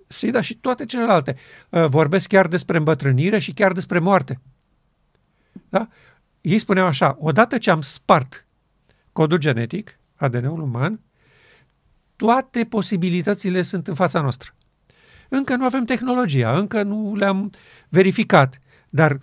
SIDA 0.07 0.41
și 0.41 0.55
toate 0.55 0.85
celelalte. 0.85 1.35
Uh, 1.69 1.85
vorbesc 1.85 2.27
chiar 2.27 2.47
despre 2.47 2.77
îmbătrânire 2.77 3.39
și 3.39 3.53
chiar 3.53 3.71
despre 3.71 3.99
moarte. 3.99 4.41
Da? 5.69 5.87
Ei 6.41 6.57
spuneau 6.57 6.87
așa, 6.87 7.17
odată 7.19 7.57
ce 7.57 7.71
am 7.71 7.81
spart 7.81 8.47
codul 9.11 9.37
genetic, 9.37 9.99
ADN-ul 10.15 10.61
uman, 10.61 10.99
toate 12.15 12.65
posibilitățile 12.65 13.61
sunt 13.61 13.87
în 13.87 13.93
fața 13.93 14.21
noastră. 14.21 14.53
Încă 15.29 15.55
nu 15.55 15.65
avem 15.65 15.83
tehnologia, 15.85 16.57
încă 16.57 16.83
nu 16.83 17.15
le-am 17.15 17.49
verificat, 17.89 18.61
dar 18.89 19.19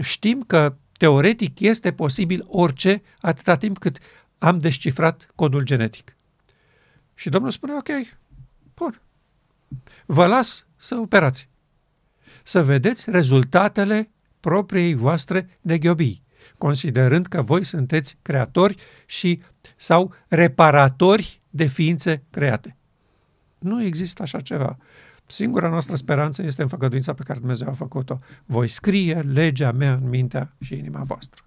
știm 0.00 0.42
că 0.46 0.76
teoretic 0.92 1.60
este 1.60 1.92
posibil 1.92 2.44
orice 2.46 3.02
atâta 3.20 3.56
timp 3.56 3.78
cât 3.78 3.98
am 4.38 4.58
descifrat 4.58 5.26
codul 5.34 5.62
genetic. 5.62 6.16
Și 7.14 7.28
Domnul 7.28 7.50
spune, 7.50 7.72
ok, 7.72 7.88
bun, 8.74 9.00
vă 10.06 10.26
las 10.26 10.66
să 10.76 10.94
operați, 10.94 11.48
să 12.42 12.62
vedeți 12.62 13.10
rezultatele 13.10 14.10
propriei 14.40 14.94
voastre 14.94 15.58
neghiobii, 15.60 16.22
considerând 16.58 17.26
că 17.26 17.42
voi 17.42 17.64
sunteți 17.64 18.16
creatori 18.22 18.76
și 19.06 19.40
sau 19.76 20.14
reparatori 20.28 21.40
de 21.54 21.64
ființe 21.64 22.22
create. 22.30 22.76
Nu 23.58 23.82
există 23.82 24.22
așa 24.22 24.40
ceva. 24.40 24.76
Singura 25.26 25.68
noastră 25.68 25.96
speranță 25.96 26.42
este 26.42 26.62
în 26.62 26.68
făgăduința 26.68 27.14
pe 27.14 27.22
care 27.22 27.38
Dumnezeu 27.38 27.68
a 27.68 27.72
făcut-o. 27.72 28.18
Voi 28.44 28.68
scrie 28.68 29.24
legea 29.32 29.72
mea 29.72 29.92
în 29.92 30.08
mintea 30.08 30.52
și 30.60 30.74
inima 30.74 31.02
voastră. 31.02 31.42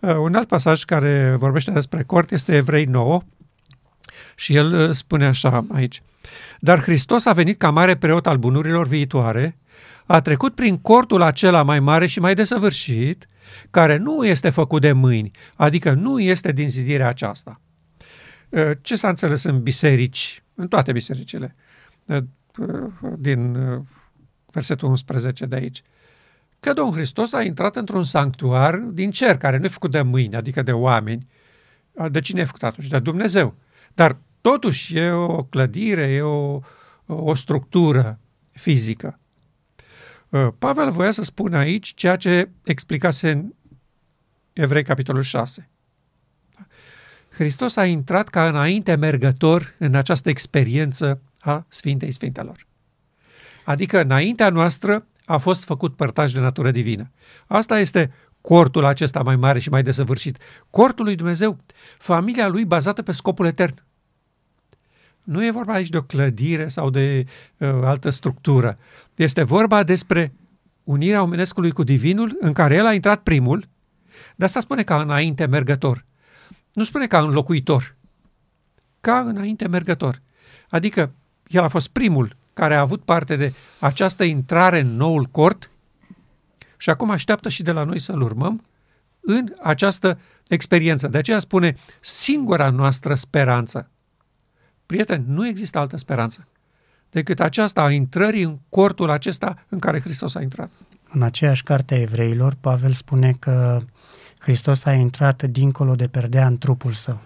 Uh, 0.00 0.16
un 0.16 0.34
alt 0.34 0.48
pasaj 0.48 0.82
care 0.82 1.34
vorbește 1.38 1.70
despre 1.70 2.02
cort 2.02 2.30
este 2.30 2.56
Evrei 2.56 2.84
9 2.84 3.22
și 4.36 4.54
el 4.54 4.88
uh, 4.88 4.94
spune 4.94 5.26
așa 5.26 5.66
aici. 5.72 6.02
Dar 6.60 6.80
Hristos 6.80 7.26
a 7.26 7.32
venit 7.32 7.58
ca 7.58 7.70
mare 7.70 7.96
preot 7.96 8.26
al 8.26 8.36
bunurilor 8.36 8.86
viitoare, 8.86 9.58
a 10.06 10.20
trecut 10.20 10.54
prin 10.54 10.78
cortul 10.78 11.22
acela 11.22 11.62
mai 11.62 11.80
mare 11.80 12.06
și 12.06 12.20
mai 12.20 12.34
desăvârșit, 12.34 13.28
care 13.70 13.96
nu 13.96 14.26
este 14.26 14.50
făcut 14.50 14.80
de 14.80 14.92
mâini, 14.92 15.30
adică 15.54 15.92
nu 15.92 16.20
este 16.20 16.52
din 16.52 16.70
zidirea 16.70 17.08
aceasta. 17.08 17.60
Uh, 18.52 18.70
ce 18.80 18.96
s-a 18.96 19.08
înțeles 19.08 19.42
în 19.42 19.62
biserici, 19.62 20.42
în 20.54 20.68
toate 20.68 20.92
bisericile, 20.92 21.54
din 23.18 23.58
versetul 24.50 24.88
11 24.88 25.46
de 25.46 25.56
aici? 25.56 25.82
că 26.62 26.72
Domnul 26.72 26.94
Hristos 26.94 27.32
a 27.32 27.42
intrat 27.42 27.76
într-un 27.76 28.04
sanctuar 28.04 28.76
din 28.76 29.10
cer, 29.10 29.36
care 29.36 29.56
nu 29.56 29.64
e 29.64 29.68
făcut 29.68 29.90
de 29.90 30.02
mâini, 30.02 30.36
adică 30.36 30.62
de 30.62 30.72
oameni. 30.72 31.26
De 32.10 32.20
cine 32.20 32.40
e 32.40 32.44
făcut 32.44 32.62
atunci? 32.62 32.88
De 32.88 32.98
Dumnezeu. 32.98 33.54
Dar 33.94 34.16
totuși 34.40 34.96
e 34.96 35.10
o 35.10 35.44
clădire, 35.44 36.02
e 36.02 36.20
o, 36.20 36.60
o 37.06 37.34
structură 37.34 38.18
fizică. 38.52 39.18
Ă, 40.32 40.54
Pavel 40.58 40.90
voia 40.90 41.10
să 41.10 41.22
spună 41.22 41.56
aici 41.56 41.94
ceea 41.94 42.16
ce 42.16 42.48
explicase 42.64 43.30
în 43.30 43.52
Evrei, 44.52 44.82
capitolul 44.82 45.22
6. 45.22 45.70
Hristos 47.32 47.76
a 47.76 47.86
intrat 47.86 48.28
ca 48.28 48.48
înainte 48.48 48.94
mergător 48.94 49.74
în 49.78 49.94
această 49.94 50.28
experiență 50.28 51.20
a 51.40 51.64
Sfintei 51.68 52.10
Sfintelor. 52.10 52.66
Adică 53.64 54.00
înaintea 54.02 54.48
noastră 54.48 55.06
a 55.24 55.36
fost 55.36 55.64
făcut 55.64 55.96
părtaș 55.96 56.32
de 56.32 56.40
natură 56.40 56.70
divină. 56.70 57.10
Asta 57.46 57.78
este 57.78 58.12
cortul 58.40 58.84
acesta 58.84 59.22
mai 59.22 59.36
mare 59.36 59.58
și 59.58 59.68
mai 59.68 59.82
desăvârșit. 59.82 60.38
Cortul 60.70 61.04
lui 61.04 61.14
Dumnezeu, 61.14 61.58
familia 61.98 62.48
lui 62.48 62.64
bazată 62.64 63.02
pe 63.02 63.12
scopul 63.12 63.46
etern. 63.46 63.82
Nu 65.22 65.44
e 65.44 65.50
vorba 65.50 65.72
aici 65.72 65.88
de 65.88 65.96
o 65.96 66.02
clădire 66.02 66.68
sau 66.68 66.90
de 66.90 67.24
uh, 67.56 67.68
altă 67.68 68.10
structură. 68.10 68.78
Este 69.14 69.42
vorba 69.42 69.82
despre 69.82 70.32
unirea 70.84 71.22
omenescului 71.22 71.70
cu 71.70 71.82
divinul 71.82 72.36
în 72.40 72.52
care 72.52 72.74
el 72.74 72.86
a 72.86 72.94
intrat 72.94 73.22
primul, 73.22 73.68
de 74.36 74.44
asta 74.44 74.60
spune 74.60 74.82
ca 74.82 75.00
înainte 75.00 75.46
mergător. 75.46 76.04
Nu 76.72 76.84
spune 76.84 77.06
ca 77.06 77.20
înlocuitor, 77.20 77.96
ca 79.00 79.18
înainte 79.18 79.68
mergător. 79.68 80.20
Adică 80.68 81.12
el 81.46 81.62
a 81.62 81.68
fost 81.68 81.88
primul 81.88 82.36
care 82.54 82.74
a 82.74 82.80
avut 82.80 83.02
parte 83.02 83.36
de 83.36 83.52
această 83.78 84.24
intrare 84.24 84.80
în 84.80 84.96
noul 84.96 85.24
cort 85.24 85.70
și 86.76 86.90
acum 86.90 87.10
așteaptă 87.10 87.48
și 87.48 87.62
de 87.62 87.72
la 87.72 87.84
noi 87.84 87.98
să-l 87.98 88.20
urmăm 88.20 88.64
în 89.20 89.54
această 89.62 90.18
experiență. 90.48 91.08
De 91.08 91.18
aceea 91.18 91.38
spune 91.38 91.76
singura 92.00 92.70
noastră 92.70 93.14
speranță. 93.14 93.90
Prieteni, 94.86 95.24
nu 95.28 95.46
există 95.46 95.78
altă 95.78 95.96
speranță 95.96 96.46
decât 97.12 97.40
aceasta 97.40 97.82
a 97.82 97.90
intrării 97.90 98.42
în 98.42 98.58
cortul 98.68 99.10
acesta 99.10 99.64
în 99.68 99.78
care 99.78 100.00
Hristos 100.00 100.34
a 100.34 100.42
intrat. 100.42 100.72
În 101.10 101.22
aceeași 101.22 101.62
carte 101.62 101.94
a 101.94 102.00
evreilor, 102.00 102.54
Pavel 102.60 102.92
spune 102.92 103.32
că 103.38 103.80
Hristos 104.42 104.84
a 104.84 104.92
intrat 104.92 105.42
dincolo 105.42 105.94
de 105.94 106.08
perdea 106.08 106.46
în 106.46 106.58
trupul 106.58 106.92
său. 106.92 107.18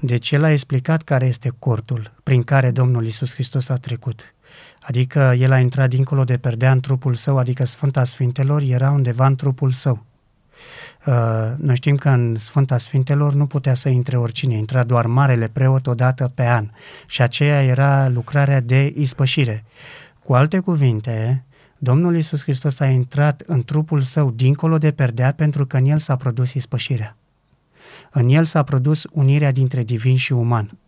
Deci 0.00 0.30
el 0.30 0.44
a 0.44 0.50
explicat 0.50 1.02
care 1.02 1.26
este 1.26 1.52
cortul 1.58 2.12
prin 2.22 2.42
care 2.42 2.70
Domnul 2.70 3.06
Isus 3.06 3.32
Hristos 3.32 3.68
a 3.68 3.76
trecut. 3.76 4.34
Adică 4.80 5.34
el 5.38 5.52
a 5.52 5.58
intrat 5.58 5.88
dincolo 5.88 6.24
de 6.24 6.36
perdea 6.36 6.72
în 6.72 6.80
trupul 6.80 7.14
său, 7.14 7.38
adică 7.38 7.64
Sfânta 7.64 8.04
Sfintelor 8.04 8.62
era 8.62 8.90
undeva 8.90 9.26
în 9.26 9.34
trupul 9.34 9.72
său. 9.72 10.04
Uh, 11.06 11.52
noi 11.56 11.76
știm 11.76 11.96
că 11.96 12.08
în 12.08 12.36
Sfânta 12.36 12.78
Sfintelor 12.78 13.34
nu 13.34 13.46
putea 13.46 13.74
să 13.74 13.88
intre 13.88 14.16
oricine, 14.18 14.54
intra 14.54 14.82
doar 14.82 15.06
marele 15.06 15.48
preot 15.48 15.86
o 15.86 15.94
dată 15.94 16.32
pe 16.34 16.46
an 16.46 16.70
și 17.06 17.22
aceea 17.22 17.62
era 17.62 18.08
lucrarea 18.08 18.60
de 18.60 18.92
ispășire. 18.96 19.64
Cu 20.22 20.34
alte 20.34 20.58
cuvinte, 20.58 21.44
Domnul 21.78 22.16
Isus 22.16 22.42
Hristos 22.42 22.80
a 22.80 22.86
intrat 22.86 23.42
în 23.46 23.64
trupul 23.64 24.00
său 24.00 24.30
dincolo 24.30 24.78
de 24.78 24.90
perdea 24.90 25.32
pentru 25.32 25.66
că 25.66 25.76
în 25.76 25.84
el 25.84 25.98
s-a 25.98 26.16
produs 26.16 26.52
ispășirea. 26.52 27.16
În 28.10 28.28
el 28.28 28.44
s-a 28.44 28.62
produs 28.62 29.06
unirea 29.12 29.52
dintre 29.52 29.82
divin 29.82 30.16
și 30.16 30.32
uman. 30.32 30.78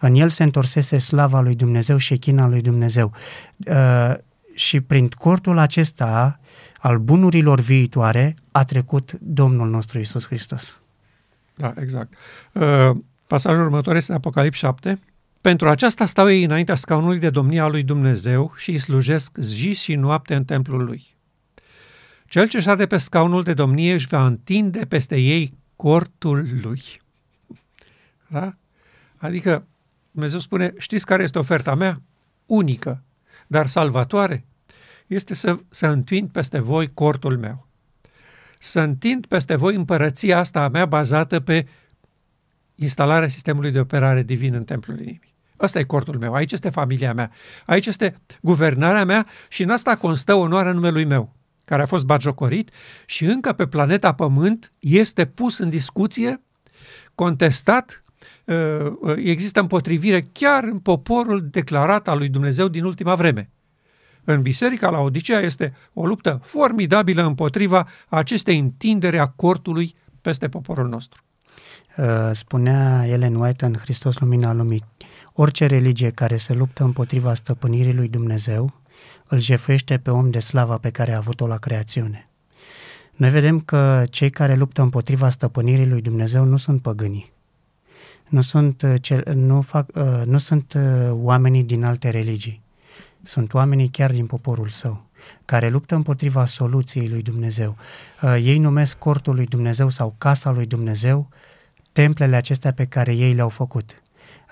În 0.00 0.14
el 0.14 0.28
se 0.28 0.42
întorsese 0.42 0.98
slava 0.98 1.40
lui 1.40 1.54
Dumnezeu 1.54 1.96
și 1.96 2.16
china 2.16 2.46
lui 2.46 2.60
Dumnezeu. 2.60 3.12
Uh, 3.66 4.14
și 4.54 4.80
prin 4.80 5.08
cortul 5.08 5.58
acesta 5.58 6.40
al 6.78 6.98
bunurilor 6.98 7.60
viitoare 7.60 8.34
a 8.50 8.64
trecut 8.64 9.12
Domnul 9.12 9.68
nostru 9.68 9.98
Isus 9.98 10.26
Hristos. 10.26 10.78
Da, 11.54 11.72
exact. 11.80 12.14
Uh, 12.52 12.90
pasajul 13.26 13.62
următor 13.62 13.96
este 13.96 14.12
Apocalips 14.12 14.58
7. 14.58 15.00
Pentru 15.42 15.68
aceasta 15.68 16.06
stau 16.06 16.30
ei 16.30 16.44
înaintea 16.44 16.74
scaunului 16.74 17.18
de 17.18 17.30
domnia 17.30 17.66
lui 17.66 17.82
Dumnezeu 17.82 18.52
și 18.56 18.70
îi 18.70 18.78
slujesc 18.78 19.36
zi 19.38 19.74
și 19.74 19.94
noapte 19.94 20.34
în 20.34 20.44
templul 20.44 20.84
lui. 20.84 21.16
Cel 22.26 22.48
ce 22.48 22.60
șade 22.60 22.86
pe 22.86 22.96
scaunul 22.96 23.42
de 23.42 23.54
domnie 23.54 23.92
își 23.92 24.06
va 24.06 24.26
întinde 24.26 24.86
peste 24.86 25.16
ei 25.16 25.54
cortul 25.76 26.46
lui. 26.62 26.82
Da? 28.26 28.56
Adică 29.16 29.66
Dumnezeu 30.10 30.38
spune, 30.38 30.72
știți 30.78 31.06
care 31.06 31.22
este 31.22 31.38
oferta 31.38 31.74
mea? 31.74 32.02
Unică, 32.46 33.02
dar 33.46 33.66
salvatoare. 33.66 34.44
este 35.06 35.34
să, 35.34 35.58
să 35.68 35.86
întind 35.86 36.30
peste 36.30 36.58
voi 36.58 36.88
cortul 36.88 37.38
meu. 37.38 37.68
Să 38.58 38.80
întind 38.80 39.26
peste 39.26 39.56
voi 39.56 39.74
împărăția 39.74 40.38
asta 40.38 40.62
a 40.64 40.68
mea 40.68 40.86
bazată 40.86 41.40
pe 41.40 41.68
instalarea 42.74 43.28
sistemului 43.28 43.70
de 43.70 43.80
operare 43.80 44.22
divin 44.22 44.54
în 44.54 44.64
templul 44.64 45.00
inimii. 45.00 45.31
Ăsta 45.60 45.78
e 45.78 45.82
cortul 45.82 46.18
meu, 46.18 46.34
aici 46.34 46.52
este 46.52 46.68
familia 46.68 47.12
mea, 47.12 47.30
aici 47.66 47.86
este 47.86 48.20
guvernarea 48.40 49.04
mea 49.04 49.26
și 49.48 49.62
în 49.62 49.70
asta 49.70 49.96
constă 49.96 50.34
onoarea 50.34 50.72
numelui 50.72 51.04
meu, 51.04 51.32
care 51.64 51.82
a 51.82 51.86
fost 51.86 52.04
bagiocorit 52.04 52.70
și 53.06 53.24
încă 53.24 53.52
pe 53.52 53.66
planeta 53.66 54.12
Pământ 54.14 54.72
este 54.78 55.24
pus 55.24 55.58
în 55.58 55.70
discuție, 55.70 56.40
contestat, 57.14 58.04
uh, 58.44 58.56
uh, 59.00 59.14
există 59.16 59.60
împotrivire 59.60 60.28
chiar 60.32 60.64
în 60.64 60.78
poporul 60.78 61.48
declarat 61.50 62.08
al 62.08 62.18
lui 62.18 62.28
Dumnezeu 62.28 62.68
din 62.68 62.84
ultima 62.84 63.14
vreme. 63.14 63.50
În 64.24 64.42
biserica 64.42 64.90
la 64.90 65.00
Odisea 65.00 65.40
este 65.40 65.74
o 65.92 66.06
luptă 66.06 66.40
formidabilă 66.42 67.22
împotriva 67.22 67.88
acestei 68.08 68.58
întindere 68.58 69.18
a 69.18 69.26
cortului 69.26 69.94
peste 70.20 70.48
poporul 70.48 70.88
nostru. 70.88 71.22
Uh, 71.96 72.30
spunea 72.32 73.06
Ellen 73.06 73.34
White 73.34 73.64
în 73.64 73.74
Hristos 73.74 74.18
Lumina 74.18 74.52
Lumii, 74.52 74.84
orice 75.32 75.66
religie 75.66 76.10
care 76.10 76.36
se 76.36 76.54
luptă 76.54 76.84
împotriva 76.84 77.34
stăpânirii 77.34 77.94
lui 77.94 78.08
Dumnezeu 78.08 78.72
îl 79.28 79.38
jefește 79.38 79.98
pe 79.98 80.10
om 80.10 80.30
de 80.30 80.38
slava 80.38 80.78
pe 80.78 80.90
care 80.90 81.12
a 81.12 81.16
avut-o 81.16 81.46
la 81.46 81.56
creațiune. 81.56 82.28
Noi 83.12 83.30
vedem 83.30 83.60
că 83.60 84.04
cei 84.10 84.30
care 84.30 84.54
luptă 84.54 84.82
împotriva 84.82 85.28
stăpânirii 85.28 85.88
lui 85.88 86.00
Dumnezeu 86.00 86.44
nu 86.44 86.56
sunt 86.56 86.82
păgânii. 86.82 87.32
Nu 88.28 88.40
sunt, 88.40 88.82
uh, 88.82 89.24
nu, 89.34 89.60
fac, 89.60 89.88
uh, 89.94 90.22
nu 90.24 90.38
sunt 90.38 90.76
oamenii 91.10 91.62
din 91.62 91.84
alte 91.84 92.10
religii. 92.10 92.62
Sunt 93.22 93.54
oamenii 93.54 93.88
chiar 93.88 94.10
din 94.10 94.26
poporul 94.26 94.68
său 94.68 95.10
care 95.44 95.68
luptă 95.68 95.94
împotriva 95.94 96.46
soluției 96.46 97.08
lui 97.08 97.22
Dumnezeu. 97.22 97.76
Ei 98.40 98.58
numesc 98.58 98.98
cortul 98.98 99.34
lui 99.34 99.46
Dumnezeu 99.46 99.88
sau 99.88 100.14
casa 100.18 100.50
lui 100.50 100.66
Dumnezeu 100.66 101.28
templele 101.92 102.36
acestea 102.36 102.72
pe 102.72 102.84
care 102.84 103.14
ei 103.14 103.34
le-au 103.34 103.48
făcut. 103.48 104.01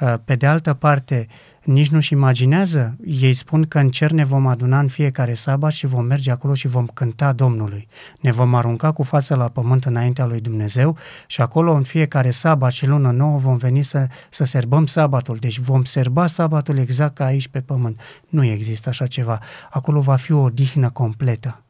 Uh, 0.01 0.15
pe 0.25 0.35
de 0.35 0.47
altă 0.47 0.75
parte, 0.75 1.27
nici 1.65 1.89
nu-și 1.89 2.13
imaginează, 2.13 2.97
ei 3.05 3.33
spun 3.33 3.65
că 3.65 3.79
în 3.79 3.91
cer 3.91 4.11
ne 4.11 4.25
vom 4.25 4.47
aduna 4.47 4.79
în 4.79 4.89
fiecare 4.89 5.35
sabat 5.35 5.73
și 5.73 5.87
vom 5.87 6.05
merge 6.05 6.31
acolo 6.31 6.55
și 6.55 6.69
vom 6.69 6.87
cânta 6.87 7.33
Domnului. 7.33 7.89
Ne 8.21 8.33
vom 8.33 8.55
arunca 8.55 8.93
cu 8.93 9.03
fața 9.03 9.35
la 9.35 9.49
pământ 9.49 9.85
înaintea 9.85 10.25
lui 10.25 10.41
Dumnezeu 10.41 10.97
și 11.27 11.41
acolo 11.41 11.73
în 11.73 11.83
fiecare 11.83 12.31
sabat 12.31 12.73
și 12.73 12.87
lună 12.87 13.11
nouă 13.11 13.39
vom 13.39 13.57
veni 13.57 13.83
să, 13.83 14.07
să 14.31 14.45
serbăm 14.45 14.87
sabatul. 14.87 15.37
Deci 15.37 15.59
vom 15.59 15.85
serba 15.85 16.27
sabatul 16.27 16.79
exact 16.79 17.15
ca 17.15 17.25
aici 17.25 17.49
pe 17.49 17.61
pământ. 17.61 18.01
Nu 18.29 18.45
există 18.45 18.89
așa 18.89 19.07
ceva. 19.07 19.39
Acolo 19.71 20.01
va 20.01 20.17
fi 20.17 20.33
o 20.33 20.41
odihnă 20.41 20.91
completă. 20.91 21.63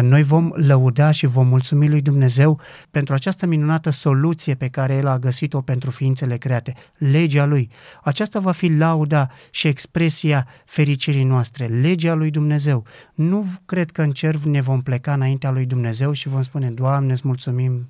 Noi 0.00 0.22
vom 0.22 0.50
lăuda 0.54 1.10
și 1.10 1.26
vom 1.26 1.46
mulțumi 1.46 1.88
lui 1.88 2.00
Dumnezeu 2.00 2.60
pentru 2.90 3.14
această 3.14 3.46
minunată 3.46 3.90
soluție 3.90 4.54
pe 4.54 4.68
care 4.68 4.94
El 4.94 5.06
a 5.06 5.18
găsit-o 5.18 5.60
pentru 5.60 5.90
ființele 5.90 6.36
create, 6.36 6.74
legea 6.98 7.44
Lui. 7.44 7.70
Aceasta 8.02 8.40
va 8.40 8.52
fi 8.52 8.68
lauda 8.68 9.30
și 9.50 9.66
expresia 9.66 10.46
fericirii 10.64 11.24
noastre, 11.24 11.66
legea 11.66 12.14
lui 12.14 12.30
Dumnezeu. 12.30 12.84
Nu 13.14 13.46
cred 13.64 13.90
că 13.90 14.02
în 14.02 14.10
cer 14.10 14.36
ne 14.36 14.60
vom 14.60 14.80
pleca 14.80 15.12
înaintea 15.12 15.50
lui 15.50 15.66
Dumnezeu 15.66 16.12
și 16.12 16.28
vom 16.28 16.42
spune, 16.42 16.70
Doamne, 16.70 17.12
îți 17.12 17.26
mulțumim 17.26 17.88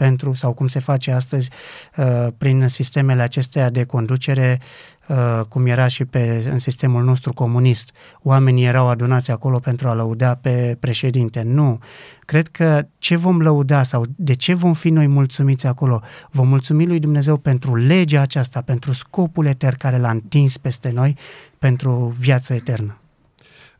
pentru, 0.00 0.32
sau 0.32 0.52
cum 0.52 0.66
se 0.66 0.78
face 0.78 1.10
astăzi 1.10 1.50
uh, 1.96 2.26
prin 2.38 2.68
sistemele 2.68 3.22
acestea 3.22 3.70
de 3.70 3.84
conducere, 3.84 4.60
uh, 5.08 5.40
cum 5.48 5.66
era 5.66 5.86
și 5.86 6.04
pe, 6.04 6.48
în 6.50 6.58
sistemul 6.58 7.04
nostru 7.04 7.32
comunist. 7.32 7.92
Oamenii 8.22 8.64
erau 8.64 8.88
adunați 8.88 9.30
acolo 9.30 9.58
pentru 9.58 9.88
a 9.88 9.94
lăuda 9.94 10.34
pe 10.34 10.76
președinte. 10.80 11.42
Nu. 11.42 11.78
Cred 12.24 12.48
că 12.48 12.86
ce 12.98 13.16
vom 13.16 13.40
lăuda 13.40 13.82
sau 13.82 14.04
de 14.16 14.34
ce 14.34 14.54
vom 14.54 14.72
fi 14.72 14.90
noi 14.90 15.06
mulțumiți 15.06 15.66
acolo? 15.66 16.00
Vom 16.30 16.48
mulțumi 16.48 16.86
lui 16.86 16.98
Dumnezeu 16.98 17.36
pentru 17.36 17.76
legea 17.76 18.20
aceasta, 18.20 18.60
pentru 18.60 18.92
scopul 18.92 19.46
etern 19.46 19.76
care 19.76 19.98
l-a 19.98 20.10
întins 20.10 20.56
peste 20.56 20.90
noi, 20.90 21.16
pentru 21.58 22.14
viața 22.18 22.54
eternă. 22.54 22.98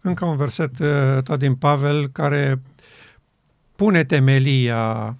Încă 0.00 0.24
un 0.24 0.36
verset 0.36 0.78
uh, 0.78 1.22
tot 1.22 1.38
din 1.38 1.54
Pavel 1.54 2.08
care 2.08 2.60
pune 3.76 4.04
temelia 4.04 5.14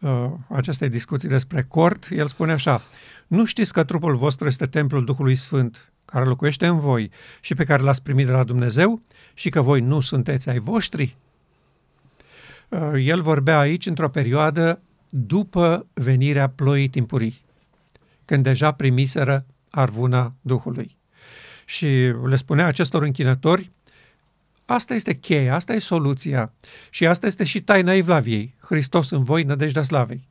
uh, 0.00 0.30
acestei 0.48 0.88
discuții 0.88 1.28
despre 1.28 1.62
cort, 1.62 2.08
el 2.10 2.26
spune 2.26 2.52
așa, 2.52 2.82
nu 3.26 3.44
știți 3.44 3.72
că 3.72 3.84
trupul 3.84 4.16
vostru 4.16 4.46
este 4.46 4.66
templul 4.66 5.04
Duhului 5.04 5.36
Sfânt, 5.36 5.92
care 6.04 6.24
locuiește 6.24 6.66
în 6.66 6.78
voi 6.78 7.10
și 7.40 7.54
pe 7.54 7.64
care 7.64 7.82
l-ați 7.82 8.02
primit 8.02 8.26
de 8.26 8.32
la 8.32 8.44
Dumnezeu 8.44 9.02
și 9.34 9.48
că 9.48 9.60
voi 9.60 9.80
nu 9.80 10.00
sunteți 10.00 10.48
ai 10.48 10.58
voștri? 10.58 11.16
Uh, 12.68 12.92
el 12.96 13.22
vorbea 13.22 13.58
aici 13.58 13.86
într-o 13.86 14.08
perioadă 14.08 14.80
după 15.08 15.86
venirea 15.92 16.48
ploii 16.48 16.88
timpurii, 16.88 17.44
când 18.24 18.42
deja 18.42 18.72
primiseră 18.72 19.46
arvuna 19.70 20.34
Duhului. 20.40 20.96
Și 21.64 21.86
le 22.24 22.36
spunea 22.36 22.66
acestor 22.66 23.02
închinători, 23.02 23.70
Asta 24.70 24.94
este 24.94 25.14
cheia, 25.14 25.54
asta 25.54 25.72
e 25.72 25.78
soluția 25.78 26.52
și 26.90 27.06
asta 27.06 27.26
este 27.26 27.44
și 27.44 27.60
taina 27.60 27.92
Evlaviei, 27.92 28.54
Hristos 28.60 29.10
în 29.10 29.22
voi, 29.22 29.42
nădejdea 29.42 29.82
slavei. 29.82 30.28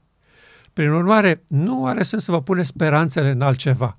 Prin 0.74 0.90
urmare, 0.90 1.44
nu 1.48 1.86
are 1.86 2.04
sens 2.04 2.24
să 2.24 2.32
vă 2.32 2.42
puneți 2.42 2.68
speranțele 2.68 3.30
în 3.30 3.42
altceva. 3.42 3.98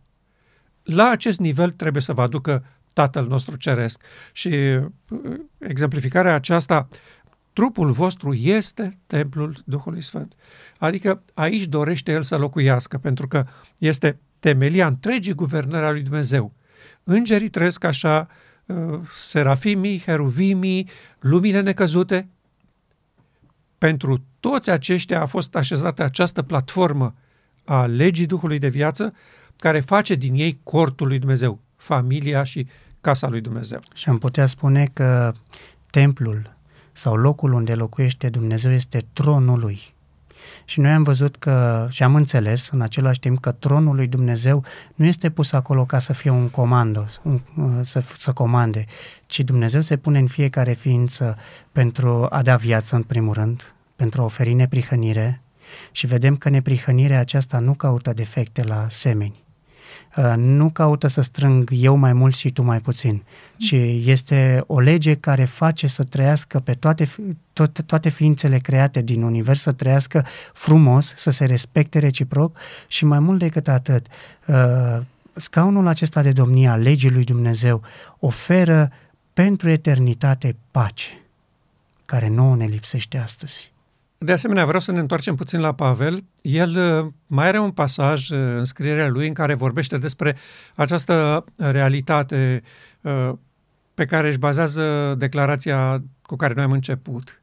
La 0.82 1.08
acest 1.08 1.38
nivel 1.38 1.70
trebuie 1.70 2.02
să 2.02 2.12
vă 2.12 2.22
aducă 2.22 2.64
Tatăl 2.92 3.26
nostru 3.26 3.56
Ceresc. 3.56 4.02
Și 4.32 4.48
uh, 4.48 4.80
exemplificarea 5.58 6.34
aceasta, 6.34 6.88
trupul 7.52 7.90
vostru 7.90 8.34
este 8.34 8.98
templul 9.06 9.56
Duhului 9.64 10.02
Sfânt. 10.02 10.34
Adică 10.78 11.22
aici 11.34 11.66
dorește 11.66 12.12
El 12.12 12.22
să 12.22 12.36
locuiască, 12.36 12.98
pentru 12.98 13.28
că 13.28 13.46
este 13.78 14.18
temelia 14.38 14.86
întregii 14.86 15.34
guvernări 15.34 15.86
a 15.86 15.90
lui 15.90 16.02
Dumnezeu. 16.02 16.54
Îngerii 17.04 17.48
trăiesc 17.48 17.84
așa, 17.84 18.28
Uh, 18.30 18.46
serafimii, 19.12 20.02
heruvimii, 20.06 20.88
lumile 21.20 21.60
necăzute. 21.60 22.28
Pentru 23.78 24.24
toți 24.40 24.70
aceștia 24.70 25.20
a 25.20 25.26
fost 25.26 25.56
așezată 25.56 26.02
această 26.02 26.42
platformă 26.42 27.14
a 27.64 27.86
legii 27.86 28.26
Duhului 28.26 28.58
de 28.58 28.68
viață, 28.68 29.14
care 29.56 29.80
face 29.80 30.14
din 30.14 30.34
ei 30.34 30.60
cortul 30.62 31.06
lui 31.06 31.18
Dumnezeu, 31.18 31.60
familia 31.76 32.44
și 32.44 32.66
casa 33.00 33.28
lui 33.28 33.40
Dumnezeu. 33.40 33.80
Și 33.94 34.08
am 34.08 34.18
putea 34.18 34.46
spune 34.46 34.90
că 34.92 35.32
templul 35.90 36.56
sau 36.92 37.14
locul 37.14 37.52
unde 37.52 37.74
locuiește 37.74 38.28
Dumnezeu 38.28 38.72
este 38.72 39.06
tronul 39.12 39.58
lui. 39.58 39.96
Și 40.64 40.80
noi 40.80 40.90
am 40.90 41.02
văzut 41.02 41.36
că 41.36 41.86
și 41.90 42.02
am 42.02 42.14
înțeles 42.14 42.68
în 42.68 42.80
același 42.80 43.20
timp 43.20 43.40
că 43.40 43.52
tronul 43.52 43.94
lui 43.94 44.06
Dumnezeu 44.06 44.64
nu 44.94 45.04
este 45.04 45.30
pus 45.30 45.52
acolo 45.52 45.84
ca 45.84 45.98
să 45.98 46.12
fie 46.12 46.30
un 46.30 46.48
comando, 46.48 47.06
un, 47.22 47.40
uh, 47.56 47.64
să, 47.82 48.02
să 48.18 48.32
comande, 48.32 48.84
ci 49.26 49.40
Dumnezeu 49.40 49.80
se 49.80 49.96
pune 49.96 50.18
în 50.18 50.26
fiecare 50.26 50.72
ființă 50.72 51.36
pentru 51.72 52.26
a 52.30 52.42
da 52.42 52.56
viață 52.56 52.96
în 52.96 53.02
primul 53.02 53.34
rând, 53.34 53.74
pentru 53.96 54.20
a 54.20 54.24
oferi 54.24 54.52
neprihănire. 54.52 55.42
Și 55.92 56.06
vedem 56.06 56.36
că 56.36 56.48
neprihănirea 56.48 57.20
aceasta 57.20 57.58
nu 57.58 57.74
caută 57.74 58.12
defecte 58.12 58.62
la 58.62 58.86
semeni, 58.88 59.46
Uh, 59.47 59.47
nu 60.36 60.70
caută 60.70 61.06
să 61.06 61.20
strâng 61.20 61.70
eu 61.72 61.96
mai 61.96 62.12
mult 62.12 62.34
și 62.34 62.50
tu 62.50 62.62
mai 62.62 62.80
puțin, 62.80 63.22
ci 63.56 63.72
este 64.04 64.64
o 64.66 64.80
lege 64.80 65.14
care 65.14 65.44
face 65.44 65.86
să 65.86 66.02
trăiască 66.02 66.60
pe 66.60 66.72
toate, 66.72 67.08
toate, 67.52 67.82
toate 67.82 68.08
ființele 68.08 68.58
create 68.58 69.02
din 69.02 69.22
univers, 69.22 69.60
să 69.60 69.72
trăiască 69.72 70.26
frumos, 70.52 71.14
să 71.16 71.30
se 71.30 71.44
respecte 71.44 71.98
reciproc 71.98 72.56
și 72.86 73.04
mai 73.04 73.18
mult 73.18 73.38
decât 73.38 73.68
atât, 73.68 74.06
uh, 74.46 74.98
scaunul 75.32 75.86
acesta 75.86 76.22
de 76.22 76.32
domnia 76.32 76.76
legii 76.76 77.10
lui 77.10 77.24
Dumnezeu 77.24 77.82
oferă 78.18 78.92
pentru 79.32 79.70
eternitate 79.70 80.56
pace, 80.70 81.22
care 82.04 82.28
nouă 82.28 82.56
ne 82.56 82.66
lipsește 82.66 83.18
astăzi. 83.18 83.72
De 84.20 84.32
asemenea, 84.32 84.64
vreau 84.64 84.80
să 84.80 84.92
ne 84.92 84.98
întoarcem 84.98 85.34
puțin 85.34 85.60
la 85.60 85.74
Pavel. 85.74 86.24
El 86.42 86.76
uh, 86.76 87.12
mai 87.26 87.46
are 87.46 87.58
un 87.58 87.70
pasaj 87.70 88.30
uh, 88.30 88.38
în 88.38 88.64
scrierea 88.64 89.08
lui 89.08 89.26
în 89.26 89.32
care 89.32 89.54
vorbește 89.54 89.98
despre 89.98 90.36
această 90.74 91.44
realitate 91.56 92.62
uh, 93.00 93.32
pe 93.94 94.04
care 94.04 94.28
își 94.28 94.38
bazează 94.38 95.14
declarația 95.18 96.02
cu 96.22 96.36
care 96.36 96.54
noi 96.54 96.64
am 96.64 96.72
început. 96.72 97.42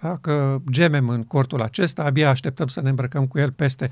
Da? 0.00 0.16
Că 0.20 0.60
gemem 0.70 1.08
în 1.08 1.22
cortul 1.22 1.62
acesta, 1.62 2.02
abia 2.02 2.30
așteptăm 2.30 2.66
să 2.66 2.80
ne 2.80 2.88
îmbrăcăm 2.88 3.26
cu 3.26 3.38
el 3.38 3.52
peste. 3.52 3.90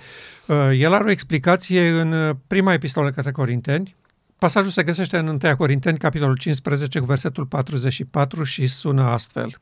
El 0.73 0.93
are 0.93 1.05
o 1.05 1.11
explicație 1.11 1.89
în 1.89 2.37
prima 2.47 2.73
epistolă 2.73 3.11
către 3.11 3.31
Corinteni. 3.31 3.97
Pasajul 4.39 4.71
se 4.71 4.83
găsește 4.83 5.17
în 5.17 5.27
1 5.43 5.57
Corinteni, 5.57 5.99
capitolul 5.99 6.37
15, 6.37 6.99
cu 6.99 7.05
versetul 7.05 7.47
44 7.47 8.43
și 8.43 8.67
sună 8.67 9.03
astfel 9.03 9.59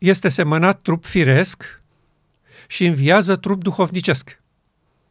este 0.00 0.28
semănat 0.28 0.80
trup 0.80 1.04
firesc 1.04 1.80
și 2.66 2.86
înviază 2.86 3.36
trup 3.36 3.62
duhovnicesc. 3.62 4.40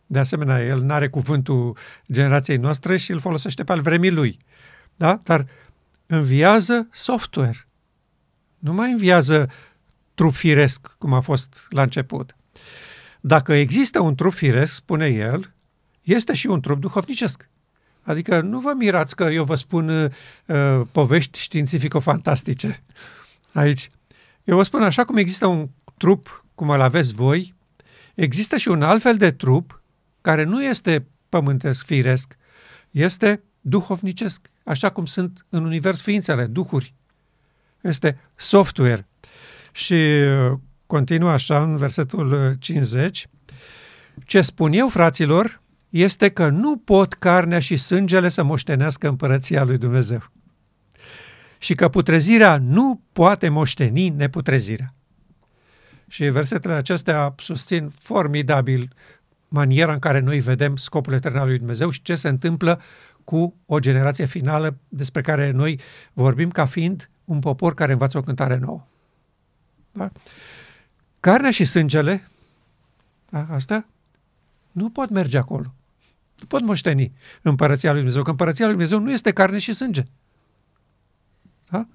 De 0.06 0.20
asemenea, 0.20 0.66
el 0.66 0.82
nu 0.82 0.94
are 0.94 1.10
cuvântul 1.10 1.78
generației 2.12 2.58
noastre 2.58 2.98
și 2.98 3.12
îl 3.12 3.20
folosește 3.20 3.64
pe 3.64 3.72
al 3.72 3.82
vremii 3.82 4.12
lui. 4.12 4.40
Da? 4.96 5.20
Dar 5.24 5.46
înviază 6.06 6.88
software, 6.92 7.68
Nu 8.60 8.74
mai 8.74 8.92
înviază 8.92 9.50
trup 10.14 10.34
firesc, 10.34 10.96
cum 10.98 11.14
a 11.14 11.20
fost 11.20 11.68
la 11.70 11.82
început. 11.82 12.36
Dacă 13.20 13.54
există 13.54 14.00
un 14.00 14.16
trup 14.16 14.34
firesc, 14.34 14.74
spune 14.74 15.06
el, 15.06 15.54
este 16.02 16.34
și 16.34 16.48
un 16.48 16.62
trup 16.62 16.80
duhovnicesc. 16.80 17.50
Adică 18.02 18.42
nu 18.42 18.60
vă 18.60 18.74
mirați 18.78 19.16
că 19.16 19.24
eu 19.24 19.44
vă 19.44 19.56
spun 19.56 19.90
uh, 19.90 20.82
povești 20.92 21.40
științifico-fantastice 21.40 22.84
aici. 23.54 23.90
Eu 24.50 24.56
vă 24.56 24.64
spun 24.64 24.84
așa 24.84 25.06
cum 25.06 25.18
există 25.18 25.46
un 25.46 25.70
trup 25.98 26.46
cum 26.56 26.70
îl 26.70 26.82
aveți 26.82 27.14
voi, 27.14 27.56
există 28.16 28.58
și 28.58 28.68
un 28.68 28.82
alt 28.82 29.02
fel 29.02 29.18
de 29.18 29.32
trup 29.32 29.82
care 30.22 30.44
nu 30.44 30.64
este 30.64 31.08
pământesc, 31.30 31.86
firesc, 31.86 32.38
este 32.92 33.44
duhovnicesc, 33.62 34.50
așa 34.64 34.90
cum 34.90 35.06
sunt 35.06 35.46
în 35.50 35.66
univers 35.66 36.02
ființele, 36.02 36.46
duhuri. 36.46 36.94
Este 37.82 38.20
software. 38.36 39.08
Și 39.72 39.94
uh, 39.94 40.58
continuă 40.86 41.30
așa 41.30 41.62
în 41.62 41.76
versetul 41.76 42.56
50. 42.60 43.24
Uh, 43.24 43.54
Ce 44.26 44.42
spun 44.42 44.72
eu, 44.72 44.88
fraților, 44.88 45.62
este 45.90 46.30
că 46.30 46.48
nu 46.48 46.78
pot 46.78 47.14
carnea 47.14 47.60
și 47.60 47.78
sângele 47.78 48.30
să 48.30 48.44
moștenească 48.44 49.08
împărăția 49.08 49.64
lui 49.64 49.78
Dumnezeu. 49.78 50.32
Și 51.62 51.76
că 51.76 51.90
putrezirea 51.90 52.58
nu 52.58 53.02
poate 53.12 53.50
moșteni 53.50 54.10
neputrezirea. 54.10 54.94
Și 56.08 56.24
versetele 56.24 56.74
acestea 56.74 57.36
susțin 57.38 57.90
formidabil 57.90 58.94
maniera 59.48 59.94
în 59.94 60.00
care 60.00 60.20
noi 60.20 60.40
vedem 60.40 60.76
scopul 60.76 61.14
etern 61.14 61.38
al 61.38 61.48
lui 61.48 61.58
Dumnezeu 61.58 61.90
și 61.90 62.02
ce 62.02 62.16
se 62.16 62.28
întâmplă 62.28 62.82
cu 63.24 63.56
o 63.66 63.80
generație 63.80 64.26
finală 64.26 64.78
despre 64.88 65.22
care 65.22 65.52
noi 65.52 65.80
vorbim 66.14 66.50
ca 66.50 66.66
fiind 66.66 67.10
un 67.26 67.40
popor 67.40 67.74
care 67.74 67.92
învață 67.92 68.18
o 68.18 68.22
cântare 68.22 68.58
nouă. 68.58 68.88
Da? 69.92 70.12
Carnea 71.20 71.52
și 71.52 71.66
sângele, 71.66 72.28
da, 73.30 73.48
asta, 73.50 73.86
nu 74.72 74.90
pot 74.90 75.10
merge 75.10 75.38
acolo. 75.38 75.74
Nu 76.40 76.46
pot 76.48 76.62
moșteni 76.62 77.12
împărăția 77.42 77.90
lui 77.90 78.00
Dumnezeu, 78.00 78.24
că 78.24 78.30
împărăția 78.30 78.66
lui 78.66 78.74
Dumnezeu 78.74 79.00
nu 79.00 79.12
este 79.12 79.32
carne 79.32 79.58
și 79.58 79.74
sânge. 79.74 80.04
Da? 81.70 81.88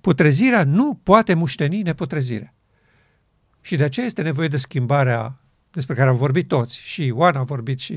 Putrezirea 0.00 0.64
nu 0.64 1.00
poate 1.02 1.34
moșteni 1.34 1.82
neputrezirea. 1.82 2.54
Și 3.60 3.76
de 3.76 3.84
aceea 3.84 4.06
este 4.06 4.22
nevoie 4.22 4.48
de 4.48 4.56
schimbarea 4.56 5.38
despre 5.70 5.94
care 5.94 6.08
au 6.08 6.16
vorbit 6.16 6.48
toți. 6.48 6.78
Și 6.78 7.06
Ioan 7.06 7.36
a 7.36 7.42
vorbit, 7.42 7.78
și 7.78 7.92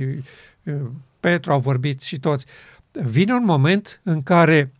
uh, 0.64 0.74
Petru 1.20 1.52
a 1.52 1.58
vorbit, 1.58 2.02
și 2.02 2.20
toți. 2.20 2.46
Vine 2.92 3.34
un 3.34 3.44
moment 3.44 4.02
în 4.04 4.24
care 4.24 4.72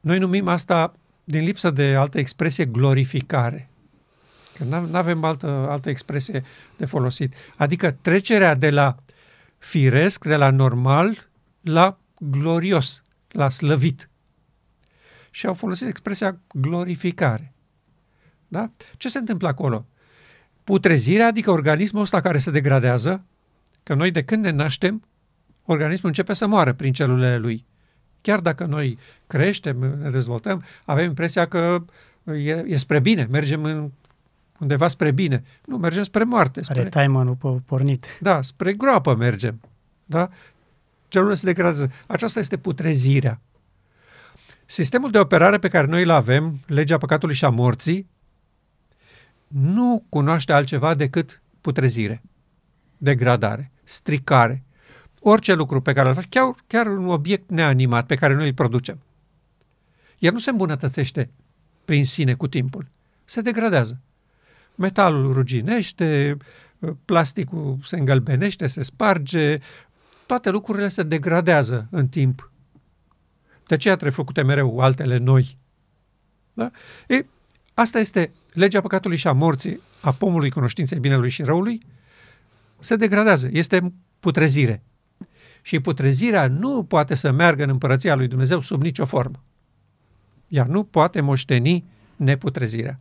noi 0.00 0.18
numim 0.18 0.48
asta, 0.48 0.94
din 1.24 1.44
lipsă 1.44 1.70
de 1.70 1.94
altă 1.94 2.18
expresie, 2.18 2.64
glorificare. 2.64 3.68
Că 4.58 4.64
nu 4.64 4.96
avem 4.96 5.24
altă, 5.24 5.46
altă 5.46 5.88
expresie 5.88 6.44
de 6.76 6.84
folosit. 6.84 7.34
Adică 7.56 7.90
trecerea 7.90 8.54
de 8.54 8.70
la 8.70 8.96
firesc, 9.58 10.24
de 10.24 10.36
la 10.36 10.50
normal, 10.50 11.28
la 11.60 11.98
glorios, 12.18 13.02
la 13.28 13.50
slăvit. 13.50 14.08
Și 15.34 15.46
au 15.46 15.54
folosit 15.54 15.88
expresia 15.88 16.38
glorificare. 16.52 17.52
Da? 18.48 18.70
Ce 18.96 19.08
se 19.08 19.18
întâmplă 19.18 19.48
acolo? 19.48 19.86
Putrezirea, 20.64 21.26
adică 21.26 21.50
organismul 21.50 22.02
ăsta 22.02 22.20
care 22.20 22.38
se 22.38 22.50
degradează, 22.50 23.24
că 23.82 23.94
noi 23.94 24.10
de 24.10 24.24
când 24.24 24.44
ne 24.44 24.50
naștem, 24.50 25.02
organismul 25.64 26.08
începe 26.08 26.34
să 26.34 26.46
moară 26.46 26.72
prin 26.72 26.92
celulele 26.92 27.36
lui. 27.36 27.66
Chiar 28.20 28.40
dacă 28.40 28.64
noi 28.64 28.98
creștem, 29.26 29.78
ne 30.02 30.10
dezvoltăm, 30.10 30.62
avem 30.84 31.04
impresia 31.04 31.48
că 31.48 31.84
e, 32.24 32.64
e 32.66 32.76
spre 32.76 33.00
bine, 33.00 33.26
mergem 33.30 33.64
în, 33.64 33.90
undeva 34.58 34.88
spre 34.88 35.10
bine. 35.10 35.44
Nu, 35.64 35.76
mergem 35.76 36.02
spre 36.02 36.24
moarte. 36.24 36.62
Spre, 36.62 36.80
Are 36.80 36.88
timer 36.88 37.36
pornit. 37.66 38.04
Da, 38.20 38.42
spre 38.42 38.72
groapă 38.72 39.14
mergem. 39.14 39.60
Da? 40.04 40.30
Celulele 41.08 41.36
se 41.36 41.46
degradează. 41.46 41.90
Aceasta 42.06 42.40
este 42.40 42.56
putrezirea. 42.56 43.40
Sistemul 44.72 45.10
de 45.10 45.18
operare 45.18 45.58
pe 45.58 45.68
care 45.68 45.86
noi 45.86 46.02
îl 46.02 46.10
avem, 46.10 46.60
legea 46.66 46.98
păcatului 46.98 47.34
și 47.34 47.44
a 47.44 47.48
morții, 47.48 48.08
nu 49.48 50.04
cunoaște 50.08 50.52
altceva 50.52 50.94
decât 50.94 51.42
putrezire, 51.60 52.22
degradare, 52.96 53.70
stricare. 53.84 54.64
Orice 55.20 55.54
lucru 55.54 55.80
pe 55.80 55.92
care 55.92 56.08
îl 56.08 56.14
faci, 56.14 56.28
chiar, 56.28 56.54
chiar 56.66 56.86
un 56.86 57.06
obiect 57.06 57.50
neanimat 57.50 58.06
pe 58.06 58.14
care 58.14 58.34
noi 58.34 58.46
îl 58.46 58.54
producem, 58.54 58.98
el 60.18 60.32
nu 60.32 60.38
se 60.38 60.50
îmbunătățește 60.50 61.30
prin 61.84 62.04
sine 62.04 62.34
cu 62.34 62.48
timpul. 62.48 62.88
Se 63.24 63.40
degradează. 63.40 64.00
Metalul 64.74 65.32
ruginește, 65.32 66.36
plasticul 67.04 67.78
se 67.84 67.96
îngălbenește, 67.96 68.66
se 68.66 68.82
sparge, 68.82 69.58
toate 70.26 70.50
lucrurile 70.50 70.88
se 70.88 71.02
degradează 71.02 71.86
în 71.90 72.08
timp. 72.08 72.51
De 73.72 73.78
aceea 73.78 73.94
trebuie 73.94 74.16
făcute 74.16 74.42
mereu 74.42 74.78
altele 74.78 75.16
noi. 75.16 75.58
Da? 76.52 76.70
E, 77.08 77.26
asta 77.74 77.98
este 77.98 78.32
legea 78.52 78.80
păcatului 78.80 79.16
și 79.16 79.26
a 79.26 79.32
morții, 79.32 79.80
a 80.00 80.12
pomului 80.12 80.50
cunoștinței 80.50 80.98
binelui 80.98 81.28
și 81.28 81.42
răului, 81.42 81.82
se 82.78 82.96
degradează. 82.96 83.48
Este 83.52 83.92
putrezire. 84.20 84.82
Și 85.62 85.80
putrezirea 85.80 86.48
nu 86.48 86.84
poate 86.84 87.14
să 87.14 87.30
meargă 87.30 87.62
în 87.62 87.68
împărăția 87.68 88.14
lui 88.14 88.28
Dumnezeu 88.28 88.60
sub 88.60 88.82
nicio 88.82 89.04
formă. 89.04 89.42
Ea 90.48 90.64
nu 90.64 90.84
poate 90.84 91.20
moșteni 91.20 91.84
neputrezirea. 92.16 93.00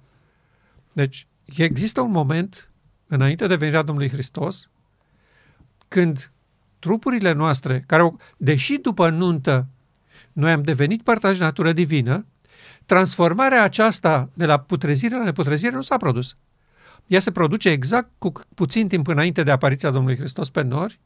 Deci, 0.93 1.27
există 1.55 2.01
un 2.01 2.11
moment, 2.11 2.69
înainte 3.07 3.47
de 3.47 3.55
venirea 3.55 3.81
Domnului 3.81 4.09
Hristos, 4.09 4.69
când 5.87 6.31
trupurile 6.79 7.31
noastre, 7.31 7.83
care, 7.87 8.15
deși 8.37 8.77
după 8.77 9.09
nuntă, 9.09 9.67
noi 10.41 10.51
am 10.51 10.63
devenit 10.63 11.01
părtași 11.01 11.37
de 11.37 11.43
natură 11.43 11.71
divină, 11.71 12.25
transformarea 12.85 13.63
aceasta 13.63 14.29
de 14.33 14.45
la 14.45 14.59
putrezire 14.59 15.17
la 15.17 15.23
neputrezire 15.23 15.75
nu 15.75 15.81
s-a 15.81 15.97
produs. 15.97 16.35
Ea 17.07 17.19
se 17.19 17.31
produce 17.31 17.69
exact 17.69 18.09
cu 18.17 18.31
puțin 18.55 18.87
timp 18.87 19.07
înainte 19.07 19.43
de 19.43 19.51
apariția 19.51 19.89
Domnului 19.89 20.17
Hristos 20.17 20.49
pe 20.49 20.61
nori 20.61 20.99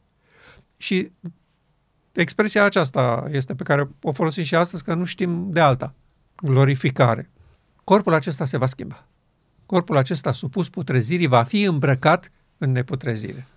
și 0.78 1.12
expresia 2.12 2.64
aceasta 2.64 3.28
este 3.32 3.56
pe 3.56 3.64
care 3.64 3.90
o 4.02 4.12
folosim 4.12 4.44
și 4.44 4.56
astăzi, 4.56 4.84
că 4.84 4.94
nu 4.94 5.04
știm 5.04 5.52
de 5.52 5.60
alta. 5.60 5.94
Glorificare. 6.36 7.30
Corpul 7.84 8.14
acesta 8.14 8.46
se 8.46 8.58
va 8.58 8.66
schimba. 8.66 9.08
Corpul 9.66 9.98
acesta 9.98 10.32
supus 10.32 10.70
putrezirii 10.70 11.28
va 11.28 11.44
fi 11.44 11.64
îmbrăcat 11.64 12.32
în 12.58 12.72
neputrezire. 12.72 13.48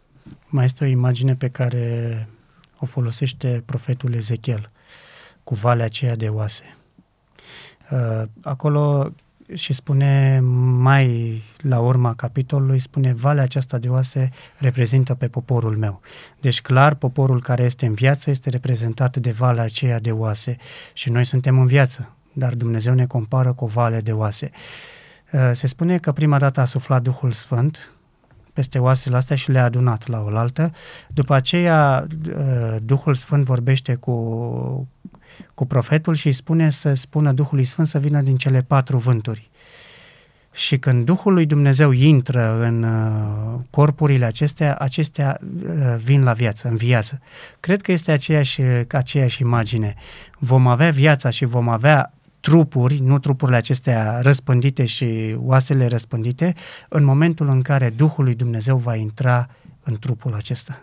Mai 0.47 0.65
este 0.65 0.85
o 0.85 0.87
imagine 0.87 1.35
pe 1.35 1.49
care 1.49 2.29
o 2.79 2.87
folosește 2.87 3.63
profetul 3.67 4.15
Ezechiel 4.15 4.71
cu 5.49 5.55
valea 5.55 5.85
aceea 5.85 6.17
de 6.17 6.29
oase. 6.29 6.77
Uh, 7.91 8.23
acolo 8.43 9.13
și 9.55 9.73
spune 9.73 10.41
mai 10.79 11.43
la 11.57 11.79
urma 11.79 12.15
capitolului, 12.15 12.79
spune 12.79 13.13
valea 13.13 13.43
aceasta 13.43 13.79
de 13.79 13.89
oase 13.89 14.31
reprezintă 14.57 15.15
pe 15.15 15.29
poporul 15.29 15.77
meu. 15.77 16.01
Deci 16.41 16.61
clar, 16.61 16.95
poporul 16.95 17.41
care 17.41 17.63
este 17.63 17.87
în 17.87 17.95
viață 17.95 18.31
este 18.31 18.51
reprezentat 18.51 19.17
de 19.17 19.31
valea 19.31 19.63
aceea 19.65 19.99
de 19.99 20.11
oase 20.11 20.57
și 20.93 21.11
noi 21.11 21.25
suntem 21.25 21.59
în 21.59 21.67
viață, 21.67 22.13
dar 22.33 22.55
Dumnezeu 22.55 22.95
ne 22.95 23.07
compară 23.07 23.53
cu 23.53 23.65
o 23.65 23.67
vale 23.67 24.01
de 24.01 24.13
oase. 24.13 24.51
Uh, 25.33 25.51
se 25.53 25.67
spune 25.67 25.99
că 25.99 26.13
prima 26.13 26.39
dată 26.39 26.61
a 26.61 26.65
suflat 26.65 27.03
Duhul 27.03 27.33
Sfânt 27.33 27.93
peste 28.53 28.79
oasele 28.79 29.17
astea 29.17 29.37
și 29.37 29.51
le-a 29.51 29.65
adunat 29.65 30.07
la 30.07 30.23
oaltă. 30.23 30.73
După 31.09 31.35
aceea, 31.35 32.07
uh, 32.37 32.77
Duhul 32.83 33.15
Sfânt 33.15 33.45
vorbește 33.45 33.95
cu, 33.95 34.89
cu 35.55 35.67
profetul 35.67 36.15
și 36.15 36.27
îi 36.27 36.33
spune 36.33 36.71
să 36.71 36.95
spună 36.95 37.33
Duhului 37.33 37.65
Sfânt 37.65 37.87
să 37.87 37.99
vină 37.99 38.21
din 38.21 38.37
cele 38.37 38.63
patru 38.63 38.97
vânturi. 38.97 39.51
Și 40.53 40.79
când 40.79 41.05
Duhul 41.05 41.33
lui 41.33 41.47
Dumnezeu 41.47 41.91
intră 41.91 42.59
în 42.61 42.83
uh, 42.83 43.61
corpurile 43.71 44.25
acestea, 44.25 44.75
acestea 44.75 45.41
uh, 45.41 45.97
vin 46.05 46.23
la 46.23 46.33
viață, 46.33 46.69
în 46.69 46.77
viață. 46.77 47.21
Cred 47.61 47.83
că 47.83 47.93
este 47.93 48.13
aceeași, 48.13 48.61
aceeași 48.91 49.43
imagine. 49.43 49.95
Vom 50.39 50.67
avea 50.67 50.91
viața 50.91 51.31
și 51.31 51.45
vom 51.45 51.69
avea 51.69 52.13
trupuri, 52.41 52.99
nu 52.99 53.19
trupurile 53.19 53.57
acestea 53.57 54.21
răspândite 54.21 54.85
și 54.85 55.37
oasele 55.37 55.87
răspândite, 55.87 56.55
în 56.89 57.05
momentul 57.05 57.49
în 57.49 57.63
care 57.63 57.91
Duhul 57.97 58.25
lui 58.25 58.35
Dumnezeu 58.35 58.77
va 58.77 58.95
intra 58.95 59.49
în 59.83 59.97
trupul 59.99 60.35
acesta. 60.35 60.81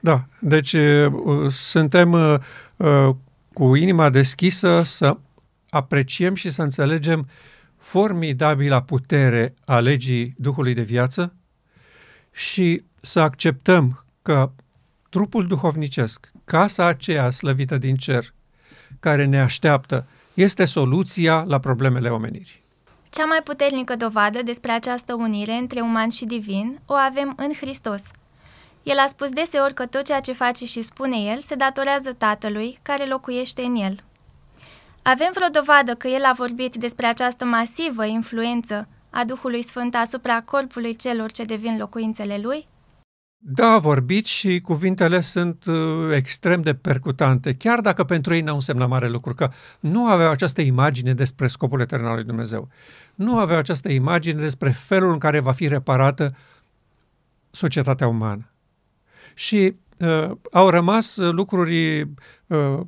Da, 0.00 0.24
deci 0.38 0.72
uh, 0.72 1.12
suntem 1.48 2.12
uh, 2.12 3.14
cu 3.52 3.74
inima 3.74 4.10
deschisă 4.10 4.82
să 4.82 5.16
apreciem 5.70 6.34
și 6.34 6.50
să 6.50 6.62
înțelegem 6.62 7.28
formidabila 7.76 8.82
putere 8.82 9.54
a 9.64 9.78
legii 9.80 10.34
Duhului 10.38 10.74
de 10.74 10.82
viață 10.82 11.34
și 12.32 12.82
să 13.00 13.20
acceptăm 13.20 14.04
că 14.22 14.50
trupul 15.10 15.46
duhovnicesc, 15.46 16.30
casa 16.44 16.86
aceea 16.86 17.30
slăvită 17.30 17.78
din 17.78 17.96
cer, 17.96 18.34
care 19.00 19.24
ne 19.24 19.40
așteaptă, 19.40 20.06
este 20.34 20.64
soluția 20.64 21.44
la 21.48 21.58
problemele 21.58 22.08
omenirii. 22.08 22.62
Cea 23.10 23.24
mai 23.24 23.40
puternică 23.44 23.96
dovadă 23.96 24.42
despre 24.42 24.72
această 24.72 25.14
unire 25.14 25.52
între 25.52 25.80
uman 25.80 26.08
și 26.08 26.24
divin 26.24 26.80
o 26.86 26.94
avem 26.94 27.32
în 27.36 27.52
Hristos. 27.60 28.02
El 28.82 28.98
a 28.98 29.06
spus 29.08 29.30
deseori 29.30 29.74
că 29.74 29.86
tot 29.86 30.04
ceea 30.04 30.20
ce 30.20 30.32
face 30.32 30.64
și 30.64 30.82
spune 30.82 31.16
El 31.16 31.38
se 31.38 31.54
datorează 31.54 32.12
Tatălui 32.12 32.78
care 32.82 33.04
locuiește 33.06 33.62
în 33.62 33.74
El. 33.74 33.96
Avem 35.02 35.30
vreo 35.34 35.48
dovadă 35.48 35.94
că 35.94 36.08
El 36.08 36.24
a 36.24 36.32
vorbit 36.36 36.76
despre 36.76 37.06
această 37.06 37.44
masivă 37.44 38.04
influență 38.04 38.88
a 39.10 39.24
Duhului 39.24 39.62
Sfânt 39.62 39.94
asupra 39.94 40.42
corpului 40.42 40.96
celor 40.96 41.30
ce 41.30 41.42
devin 41.42 41.76
locuințele 41.78 42.38
Lui? 42.42 42.68
Da, 43.42 43.66
a 43.66 43.78
vorbit 43.78 44.24
și 44.24 44.60
cuvintele 44.60 45.20
sunt 45.20 45.64
uh, 45.64 46.14
extrem 46.14 46.62
de 46.62 46.74
percutante, 46.74 47.54
chiar 47.54 47.80
dacă 47.80 48.04
pentru 48.04 48.34
ei 48.34 48.40
n-au 48.40 48.54
însemnat 48.54 48.88
mare 48.88 49.08
lucru, 49.08 49.34
că 49.34 49.50
nu 49.80 50.06
aveau 50.06 50.30
această 50.30 50.60
imagine 50.60 51.14
despre 51.14 51.46
scopul 51.46 51.80
etern 51.80 52.04
al 52.04 52.14
lui 52.14 52.24
Dumnezeu. 52.24 52.68
Nu 53.14 53.38
aveau 53.38 53.58
această 53.58 53.88
imagine 53.88 54.40
despre 54.40 54.70
felul 54.70 55.10
în 55.10 55.18
care 55.18 55.40
va 55.40 55.52
fi 55.52 55.68
reparată 55.68 56.34
societatea 57.50 58.06
umană. 58.06 58.50
Și 59.40 59.76
uh, 59.98 60.30
au 60.52 60.68
rămas 60.68 61.16
lucruri 61.16 62.00
uh, 62.46 62.80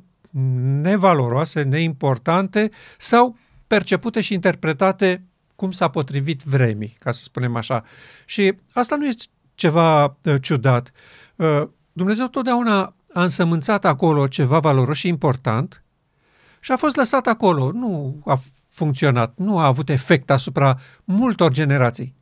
nevaloroase, 0.81 1.61
neimportante 1.61 2.69
sau 2.97 3.37
percepute 3.67 4.21
și 4.21 4.33
interpretate 4.33 5.23
cum 5.55 5.71
s-a 5.71 5.87
potrivit 5.87 6.41
vremii, 6.41 6.95
ca 6.99 7.11
să 7.11 7.23
spunem 7.23 7.55
așa. 7.55 7.83
Și 8.25 8.53
asta 8.73 8.95
nu 8.95 9.05
este 9.05 9.23
ceva 9.55 10.03
uh, 10.05 10.35
ciudat. 10.41 10.91
Uh, 11.35 11.63
Dumnezeu 11.93 12.27
totdeauna 12.27 12.95
a 13.13 13.23
însămânțat 13.23 13.85
acolo 13.85 14.27
ceva 14.27 14.59
valoros 14.59 14.97
și 14.97 15.07
important 15.07 15.83
și 16.59 16.71
a 16.71 16.77
fost 16.77 16.95
lăsat 16.95 17.27
acolo. 17.27 17.71
Nu 17.71 18.21
a 18.25 18.39
funcționat, 18.69 19.33
nu 19.37 19.57
a 19.57 19.65
avut 19.65 19.89
efect 19.89 20.29
asupra 20.29 20.79
multor 21.03 21.51
generații. 21.51 22.15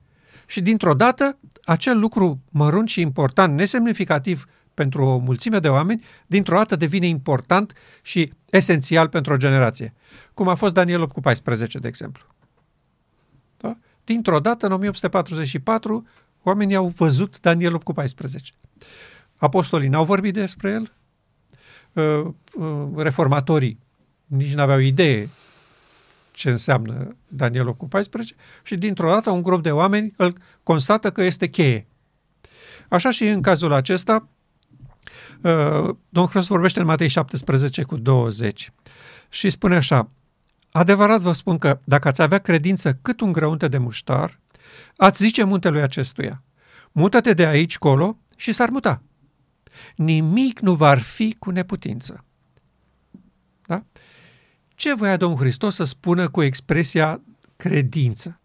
Și 0.46 0.62
dintr-o 0.62 0.94
dată, 0.94 1.38
acel 1.64 2.00
lucru 2.00 2.42
mărunt 2.50 2.90
și 2.90 3.02
important, 3.02 3.56
nesemnificativ 3.56 4.46
pentru 4.74 5.04
o 5.04 5.18
mulțime 5.18 5.60
de 5.60 5.70
oameni, 5.70 6.04
dintr-o 6.28 6.58
dată 6.58 6.76
devine 6.76 7.08
important 7.08 7.74
și 8.02 8.34
esențial 8.50 9.08
pentru 9.08 9.34
o 9.34 9.38
generație. 9.38 9.94
Cum 10.34 10.48
a 10.48 10.56
fost 10.56 10.74
Daniel 10.74 11.02
8 11.02 11.12
cu 11.12 11.20
14, 11.20 11.80
de 11.80 11.88
exemplu. 11.88 12.26
Da? 13.58 13.78
Dintr-o 14.04 14.40
dată, 14.40 14.66
în 14.66 14.72
1844, 14.72 16.08
oamenii 16.44 16.76
au 16.76 16.88
văzut 16.88 17.40
Daniel 17.40 17.74
8 17.74 17.84
cu 17.84 17.94
14. 17.94 18.52
Apostolii 19.36 19.90
n-au 19.90 20.06
vorbit 20.06 20.34
despre 20.34 20.70
el, 20.70 20.94
uh, 21.94 22.34
uh, 22.54 22.88
reformatorii 22.96 23.80
nici 24.26 24.54
n-aveau 24.54 24.80
idee 24.80 25.30
ce 26.42 26.50
înseamnă 26.50 27.16
Daniel 27.28 27.68
8 27.68 27.78
cu 27.78 27.88
14 27.88 28.36
și 28.64 28.76
dintr-o 28.76 29.10
dată 29.10 29.30
un 29.30 29.42
grup 29.42 29.64
de 29.64 29.72
oameni 29.72 30.14
îl 30.18 30.38
constată 30.64 31.12
că 31.12 31.24
este 31.24 31.48
cheie. 31.48 31.88
Așa 32.90 33.10
și 33.10 33.28
în 33.28 33.42
cazul 33.42 33.74
acesta, 33.74 34.28
uh, 35.42 35.96
Domnul 36.10 36.32
Hristos 36.32 36.48
vorbește 36.48 36.80
în 36.80 36.86
Matei 36.86 37.08
17 37.08 37.84
cu 37.84 37.98
20 37.98 38.72
și 39.30 39.50
spune 39.50 39.76
așa, 39.76 40.10
Adevărat 40.72 41.22
vă 41.22 41.32
spun 41.32 41.58
că 41.58 41.80
dacă 41.84 42.08
ați 42.08 42.22
avea 42.22 42.38
credință 42.38 42.94
cât 43.02 43.20
un 43.20 43.32
grăunte 43.32 43.68
de 43.68 43.78
muștar, 43.78 44.40
ați 44.96 45.24
zice 45.24 45.44
muntelui 45.44 45.82
acestuia, 45.82 46.44
mută-te 46.92 47.34
de 47.34 47.46
aici 47.46 47.78
colo 47.78 48.18
și 48.36 48.52
s-ar 48.52 48.70
muta. 48.70 49.02
Nimic 49.96 50.60
nu 50.60 50.74
va 50.74 50.96
fi 50.96 51.36
cu 51.40 51.50
neputință. 51.50 52.26
Da? 53.66 53.84
Ce 54.82 54.94
voia 54.94 55.18
Domnul 55.18 55.40
Hristos 55.40 55.76
să 55.76 55.84
spună 55.84 56.30
cu 56.30 56.42
expresia 56.42 57.22
credință? 57.58 58.40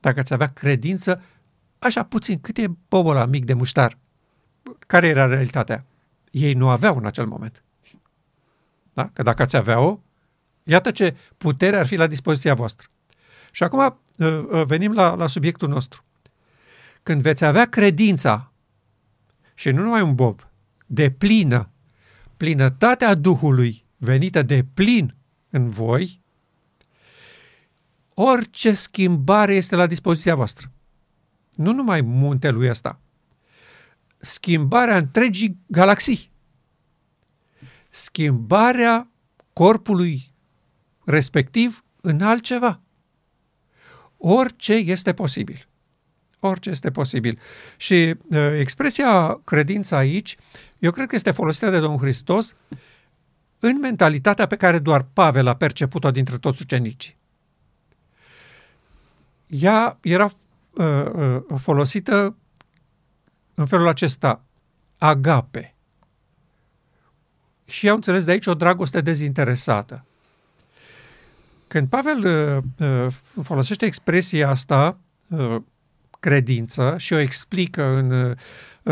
Dacă 0.00 0.20
ați 0.20 0.32
avea 0.32 0.46
credință, 0.46 1.22
așa 1.78 2.02
puțin, 2.02 2.40
cât 2.40 2.56
e 2.56 2.66
bobola 2.88 3.26
mic 3.26 3.44
de 3.44 3.54
muștar? 3.54 3.98
Care 4.78 5.06
era 5.06 5.26
realitatea? 5.26 5.84
Ei 6.30 6.52
nu 6.52 6.68
aveau 6.68 6.96
în 6.96 7.06
acel 7.06 7.26
moment. 7.26 7.62
Da? 8.92 9.10
Că 9.12 9.22
dacă 9.22 9.42
ați 9.42 9.56
avea-o, 9.56 9.98
Iată 10.62 10.90
ce 10.90 11.16
putere 11.38 11.76
ar 11.76 11.86
fi 11.86 11.96
la 11.96 12.06
dispoziția 12.06 12.54
voastră. 12.54 12.88
Și 13.50 13.62
acum 13.62 13.78
uh, 13.78 14.44
uh, 14.50 14.64
venim 14.64 14.92
la, 14.92 15.14
la 15.14 15.26
subiectul 15.26 15.68
nostru. 15.68 16.04
Când 17.02 17.22
veți 17.22 17.44
avea 17.44 17.66
credința, 17.66 18.52
și 19.54 19.70
nu 19.70 19.82
numai 19.82 20.02
un 20.02 20.14
bob, 20.14 20.48
de 20.86 21.10
plină, 21.10 21.70
plinătatea 22.36 23.14
Duhului 23.14 23.84
venită 23.96 24.42
de 24.42 24.64
plin 24.74 25.16
în 25.50 25.70
voi, 25.70 26.20
orice 28.14 28.72
schimbare 28.72 29.54
este 29.54 29.76
la 29.76 29.86
dispoziția 29.86 30.34
voastră. 30.34 30.70
Nu 31.54 31.72
numai 31.72 32.00
muntelui 32.00 32.68
ăsta. 32.68 33.00
Schimbarea 34.18 34.96
întregii 34.96 35.58
galaxii. 35.66 36.30
Schimbarea 37.90 39.08
corpului 39.52 40.32
respectiv 41.04 41.84
în 42.00 42.20
altceva. 42.20 42.80
Orice 44.16 44.72
este 44.72 45.12
posibil. 45.12 45.68
Orice 46.40 46.70
este 46.70 46.90
posibil. 46.90 47.38
Și 47.76 48.14
uh, 48.30 48.38
expresia 48.58 49.40
credință 49.44 49.94
aici, 49.94 50.36
eu 50.78 50.90
cred 50.90 51.06
că 51.08 51.14
este 51.14 51.30
folosită 51.30 51.70
de 51.70 51.78
Domnul 51.78 51.98
Hristos 51.98 52.56
în 53.58 53.78
mentalitatea 53.78 54.46
pe 54.46 54.56
care 54.56 54.78
doar 54.78 55.06
Pavel 55.12 55.46
a 55.46 55.54
perceput-o 55.54 56.10
dintre 56.10 56.38
toți 56.38 56.62
ucenicii. 56.62 57.16
Ea 59.46 59.98
era 60.00 60.24
uh, 60.24 61.04
uh, 61.14 61.42
folosită 61.60 62.36
în 63.54 63.66
felul 63.66 63.86
acesta, 63.86 64.42
agape. 64.98 65.74
Și 67.64 67.88
au 67.88 67.94
înțeles 67.94 68.24
de 68.24 68.30
aici 68.30 68.46
o 68.46 68.54
dragoste 68.54 69.00
dezinteresată. 69.00 70.04
Când 71.68 71.88
Pavel 71.88 72.24
uh, 72.78 72.86
uh, 72.88 73.14
folosește 73.42 73.84
expresia 73.84 74.48
asta, 74.48 74.98
uh, 75.28 75.56
credință, 76.20 76.94
și 76.98 77.12
o 77.12 77.18
explică 77.18 77.84
în 77.84 78.10
uh, 78.10 78.36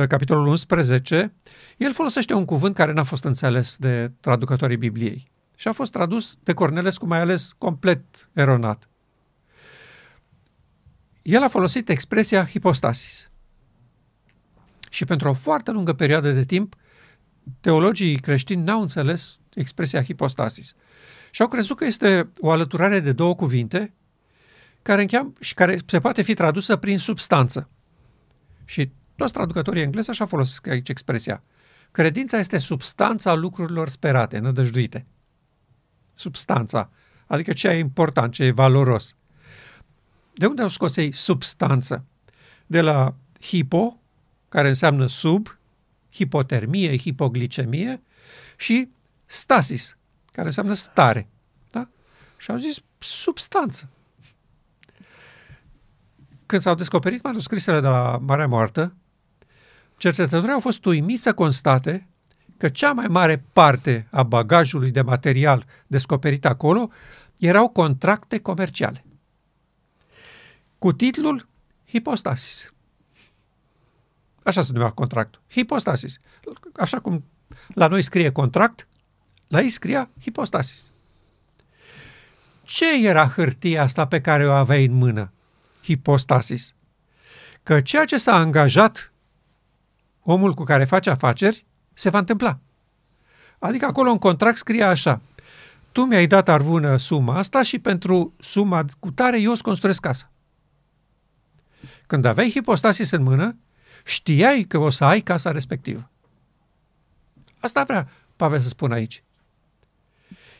capitolul 0.08 0.46
11, 0.46 1.34
el 1.76 1.92
folosește 1.92 2.34
un 2.34 2.44
cuvânt 2.44 2.74
care 2.74 2.92
n-a 2.92 3.02
fost 3.02 3.24
înțeles 3.24 3.76
de 3.76 4.12
traducătorii 4.20 4.76
Bibliei. 4.76 5.30
Și 5.56 5.68
a 5.68 5.72
fost 5.72 5.92
tradus 5.92 6.38
de 6.42 6.52
Cornelescu 6.52 7.06
mai 7.06 7.20
ales 7.20 7.52
complet 7.58 8.28
eronat. 8.32 8.88
El 11.22 11.42
a 11.42 11.48
folosit 11.48 11.88
expresia 11.88 12.46
hipostasis. 12.46 13.30
Și 14.90 15.04
pentru 15.04 15.28
o 15.28 15.32
foarte 15.32 15.70
lungă 15.70 15.92
perioadă 15.92 16.32
de 16.32 16.44
timp, 16.44 16.74
teologii 17.60 18.18
creștini 18.18 18.62
n-au 18.62 18.80
înțeles 18.80 19.40
expresia 19.54 20.02
hipostasis. 20.02 20.74
Și 21.30 21.42
au 21.42 21.48
crezut 21.48 21.76
că 21.76 21.84
este 21.84 22.30
o 22.38 22.50
alăturare 22.50 23.00
de 23.00 23.12
două 23.12 23.34
cuvinte 23.34 23.94
care 24.82 25.00
încheam, 25.00 25.34
și 25.40 25.54
care 25.54 25.78
se 25.86 26.00
poate 26.00 26.22
fi 26.22 26.34
tradusă 26.34 26.76
prin 26.76 26.98
substanță. 26.98 27.68
Și 28.64 28.90
toți 29.16 29.32
traducătorii 29.32 29.82
englezi 29.82 30.10
așa 30.10 30.26
folosesc 30.26 30.66
aici 30.66 30.88
expresia. 30.88 31.42
Credința 31.90 32.38
este 32.38 32.58
substanța 32.58 33.34
lucrurilor 33.34 33.88
sperate, 33.88 34.38
nădăjduite. 34.38 35.06
Substanța, 36.14 36.90
adică 37.26 37.52
ce 37.52 37.68
e 37.68 37.78
important, 37.78 38.32
ce 38.32 38.44
e 38.44 38.50
valoros. 38.50 39.16
De 40.34 40.46
unde 40.46 40.62
au 40.62 40.68
scos 40.68 40.96
ei 40.96 41.12
substanță? 41.12 42.04
De 42.66 42.80
la 42.80 43.14
hipo, 43.40 44.00
care 44.48 44.68
înseamnă 44.68 45.06
sub, 45.06 45.58
hipotermie, 46.12 46.96
hipoglicemie 46.98 48.02
și 48.56 48.88
stasis, 49.26 49.96
care 50.32 50.46
înseamnă 50.46 50.74
stare. 50.74 51.28
Da? 51.70 51.88
Și 52.36 52.50
au 52.50 52.56
zis 52.56 52.82
substanță. 52.98 53.88
Când 56.46 56.62
s-au 56.62 56.74
descoperit 56.74 57.22
manuscrisele 57.22 57.80
de 57.80 57.86
la 57.86 58.18
Marea 58.22 58.46
Moartă, 58.46 58.94
cercetătorii 59.96 60.52
au 60.52 60.60
fost 60.60 60.84
uimiți 60.84 61.22
să 61.22 61.34
constate 61.34 62.08
că 62.56 62.68
cea 62.68 62.92
mai 62.92 63.06
mare 63.06 63.44
parte 63.52 64.08
a 64.10 64.22
bagajului 64.22 64.90
de 64.90 65.02
material 65.02 65.64
descoperit 65.86 66.44
acolo 66.44 66.90
erau 67.38 67.68
contracte 67.68 68.38
comerciale. 68.38 69.04
Cu 70.78 70.92
titlul 70.92 71.48
Hipostasis. 71.88 72.72
Așa 74.42 74.62
se 74.62 74.72
numea 74.72 74.90
contractul. 74.90 75.42
Hipostasis. 75.50 76.18
Așa 76.76 77.00
cum 77.00 77.24
la 77.68 77.86
noi 77.86 78.02
scrie 78.02 78.32
contract, 78.32 78.88
la 79.48 79.60
ei 79.60 79.68
scria 79.68 80.10
hipostasis. 80.20 80.90
Ce 82.62 83.06
era 83.06 83.28
hârtia 83.28 83.82
asta 83.82 84.06
pe 84.06 84.20
care 84.20 84.46
o 84.46 84.52
aveai 84.52 84.84
în 84.84 84.92
mână? 84.92 85.32
Hipostasis. 85.82 86.74
Că 87.62 87.80
ceea 87.80 88.04
ce 88.04 88.18
s-a 88.18 88.34
angajat 88.34 89.12
omul 90.26 90.54
cu 90.54 90.62
care 90.62 90.84
face 90.84 91.10
afaceri 91.10 91.64
se 91.94 92.10
va 92.10 92.18
întâmpla. 92.18 92.58
Adică 93.58 93.84
acolo 93.84 94.10
în 94.10 94.18
contract 94.18 94.56
scrie 94.56 94.82
așa, 94.82 95.20
tu 95.92 96.04
mi-ai 96.04 96.26
dat 96.26 96.48
arvună 96.48 96.96
suma 96.96 97.36
asta 97.36 97.62
și 97.62 97.78
pentru 97.78 98.32
suma 98.38 98.84
cu 98.98 99.10
tare 99.10 99.40
eu 99.40 99.50
îți 99.50 99.62
construiesc 99.62 100.00
casa. 100.00 100.30
Când 102.06 102.24
aveai 102.24 102.50
hipostasis 102.50 103.10
în 103.10 103.22
mână, 103.22 103.56
știai 104.04 104.62
că 104.62 104.78
o 104.78 104.90
să 104.90 105.04
ai 105.04 105.20
casa 105.20 105.50
respectivă. 105.50 106.10
Asta 107.60 107.84
vrea 107.84 108.08
Pavel 108.36 108.60
să 108.60 108.68
spună 108.68 108.94
aici. 108.94 109.22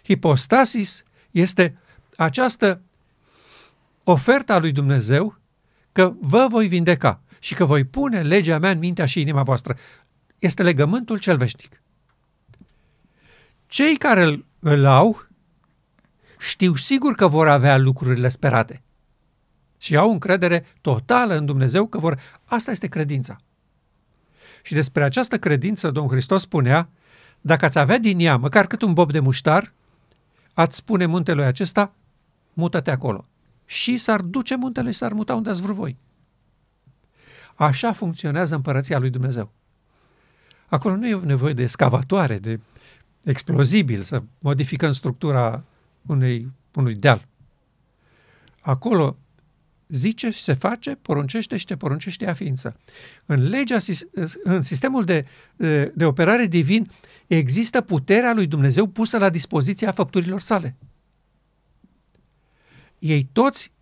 Hipostasis 0.04 1.02
este 1.30 1.78
această 2.16 2.80
oferta 4.04 4.54
a 4.54 4.58
lui 4.58 4.72
Dumnezeu 4.72 5.38
că 5.92 6.12
vă 6.20 6.46
voi 6.50 6.68
vindeca 6.68 7.20
și 7.46 7.54
că 7.54 7.64
voi 7.64 7.84
pune 7.84 8.22
legea 8.22 8.58
mea 8.58 8.70
în 8.70 8.78
mintea 8.78 9.06
și 9.06 9.20
inima 9.20 9.42
voastră. 9.42 9.76
Este 10.38 10.62
legământul 10.62 11.18
cel 11.18 11.36
veșnic. 11.36 11.82
Cei 13.66 13.96
care 13.96 14.22
îl, 14.22 14.44
îl 14.58 14.84
au 14.84 15.26
știu 16.38 16.74
sigur 16.74 17.14
că 17.14 17.26
vor 17.26 17.48
avea 17.48 17.76
lucrurile 17.76 18.28
sperate 18.28 18.82
și 19.78 19.96
au 19.96 20.10
încredere 20.10 20.66
totală 20.80 21.36
în 21.36 21.46
Dumnezeu 21.46 21.86
că 21.86 21.98
vor... 21.98 22.20
Asta 22.44 22.70
este 22.70 22.86
credința. 22.86 23.36
Și 24.62 24.72
despre 24.72 25.04
această 25.04 25.38
credință 25.38 25.90
Domnul 25.90 26.12
Hristos 26.12 26.42
spunea, 26.42 26.88
dacă 27.40 27.64
ați 27.64 27.78
avea 27.78 27.98
din 27.98 28.18
ea 28.18 28.36
măcar 28.36 28.66
cât 28.66 28.82
un 28.82 28.92
bob 28.92 29.12
de 29.12 29.20
muștar, 29.20 29.72
ați 30.52 30.76
spune 30.76 31.06
muntelui 31.06 31.44
acesta, 31.44 31.92
mută-te 32.52 32.90
acolo. 32.90 33.24
Și 33.64 33.98
s-ar 33.98 34.20
duce 34.20 34.56
muntele 34.56 34.90
și 34.90 34.96
s-ar 34.96 35.12
muta 35.12 35.34
unde 35.34 35.50
ați 35.50 35.62
vrut 35.62 35.74
voi. 35.74 35.96
Așa 37.56 37.92
funcționează 37.92 38.54
împărăția 38.54 38.98
lui 38.98 39.10
Dumnezeu. 39.10 39.52
Acolo 40.66 40.96
nu 40.96 41.06
e 41.06 41.14
nevoie 41.14 41.52
de 41.52 41.62
escavatoare, 41.62 42.38
de 42.38 42.60
explozibil, 43.24 44.02
să 44.02 44.22
modificăm 44.38 44.92
structura 44.92 45.64
unei, 46.06 46.52
unui 46.74 46.94
deal. 46.94 47.26
Acolo 48.60 49.16
zice 49.88 50.30
și 50.30 50.40
se 50.40 50.52
face, 50.52 50.94
poruncește 50.94 51.56
și 51.56 51.64
te 51.64 51.76
poruncește 51.76 52.28
a 52.28 52.32
ființă. 52.32 52.76
În 53.26 53.48
legea, 53.48 53.76
în 54.42 54.62
sistemul 54.62 55.04
de, 55.04 55.26
de 55.94 56.04
operare 56.04 56.46
divin 56.46 56.90
există 57.26 57.80
puterea 57.80 58.32
lui 58.34 58.46
Dumnezeu 58.46 58.86
pusă 58.86 59.18
la 59.18 59.30
dispoziția 59.30 59.92
făpturilor 59.92 60.40
sale. 60.40 60.76
Ei 62.98 63.28
toți 63.32 63.72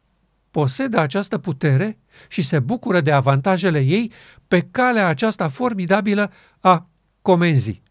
posedă 0.54 0.98
această 0.98 1.38
putere 1.38 1.98
și 2.28 2.42
se 2.42 2.58
bucură 2.58 3.00
de 3.00 3.12
avantajele 3.12 3.80
ei 3.80 4.12
pe 4.48 4.60
calea 4.70 5.06
aceasta 5.06 5.48
formidabilă 5.48 6.32
a 6.60 6.88
comenzii, 7.22 7.82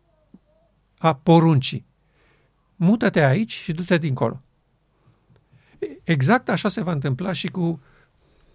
a 0.97 1.14
poruncii. 1.14 1.86
Mută-te 2.76 3.26
aici 3.26 3.51
și 3.51 3.72
du-te 3.72 3.97
dincolo. 3.97 4.41
Exact 6.03 6.49
așa 6.49 6.70
se 6.70 6.82
va 6.82 6.91
întâmpla 6.91 7.32
și 7.32 7.47
cu 7.47 7.82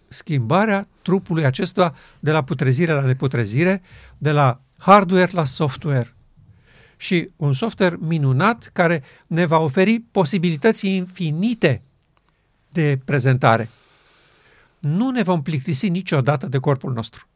schimbarea 0.09 0.89
trupului 1.03 1.45
acesta 1.45 1.95
de 2.21 2.31
la 2.31 2.45
putrezire 2.45 2.93
la 2.93 3.01
neputrezire, 3.01 3.83
de 4.19 4.31
la 4.31 4.61
hardware 4.79 5.31
la 5.33 5.45
software. 5.45 6.15
Și 6.97 7.31
un 7.37 7.53
software 7.53 7.97
minunat 8.01 8.71
care 8.73 9.03
ne 9.27 9.45
va 9.45 9.59
oferi 9.59 10.01
posibilități 10.01 10.89
infinite 10.89 11.83
de 12.73 13.01
prezentare. 13.05 13.71
Nu 14.81 15.11
ne 15.11 15.23
vom 15.23 15.43
plictisi 15.43 15.89
niciodată 15.89 16.47
de 16.47 16.59
corpul 16.59 16.93
nostru. 16.93 17.27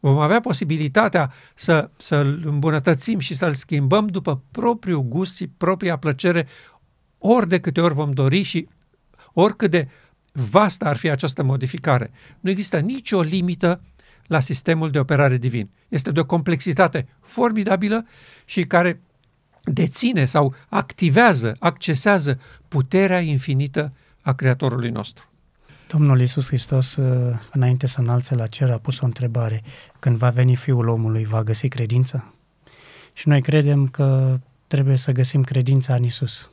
Vom 0.00 0.18
avea 0.18 0.40
posibilitatea 0.40 1.32
să, 1.54 1.90
să-l 1.96 2.42
îmbunătățim 2.44 3.18
și 3.18 3.34
să-l 3.34 3.54
schimbăm 3.54 4.06
după 4.06 4.42
propriul 4.50 5.02
gust 5.02 5.36
și 5.36 5.46
propria 5.46 5.96
plăcere 5.96 6.46
ori 7.18 7.48
de 7.48 7.60
câte 7.60 7.80
ori 7.80 7.94
vom 7.94 8.12
dori 8.12 8.42
și 8.42 8.68
oricât 9.32 9.70
de 9.70 9.88
vastă 10.32 10.84
ar 10.84 10.96
fi 10.96 11.10
această 11.10 11.42
modificare. 11.42 12.10
Nu 12.40 12.50
există 12.50 12.78
nicio 12.78 13.20
limită 13.20 13.80
la 14.26 14.40
sistemul 14.40 14.90
de 14.90 14.98
operare 14.98 15.36
divin. 15.36 15.70
Este 15.88 16.10
de 16.10 16.20
o 16.20 16.26
complexitate 16.26 17.08
formidabilă 17.20 18.06
și 18.44 18.64
care 18.64 19.00
deține 19.62 20.24
sau 20.24 20.54
activează, 20.68 21.56
accesează 21.58 22.40
puterea 22.68 23.20
infinită 23.20 23.92
a 24.20 24.32
Creatorului 24.32 24.90
nostru. 24.90 25.28
Domnul 25.88 26.20
Iisus 26.20 26.46
Hristos, 26.46 26.96
uh, 26.96 27.38
înainte 27.52 27.86
să 27.86 28.00
înalțe 28.00 28.34
la 28.34 28.46
cer, 28.46 28.70
a 28.70 28.78
pus 28.78 29.00
o 29.00 29.04
întrebare. 29.04 29.62
Când 29.98 30.16
va 30.16 30.30
veni 30.30 30.56
Fiul 30.56 30.88
omului, 30.88 31.24
va 31.24 31.42
găsi 31.42 31.68
credință? 31.68 32.34
Și 33.12 33.28
noi 33.28 33.42
credem 33.42 33.86
că 33.86 34.38
trebuie 34.66 34.96
să 34.96 35.12
găsim 35.12 35.42
credința 35.42 35.94
în 35.94 36.02
Iisus. 36.02 36.50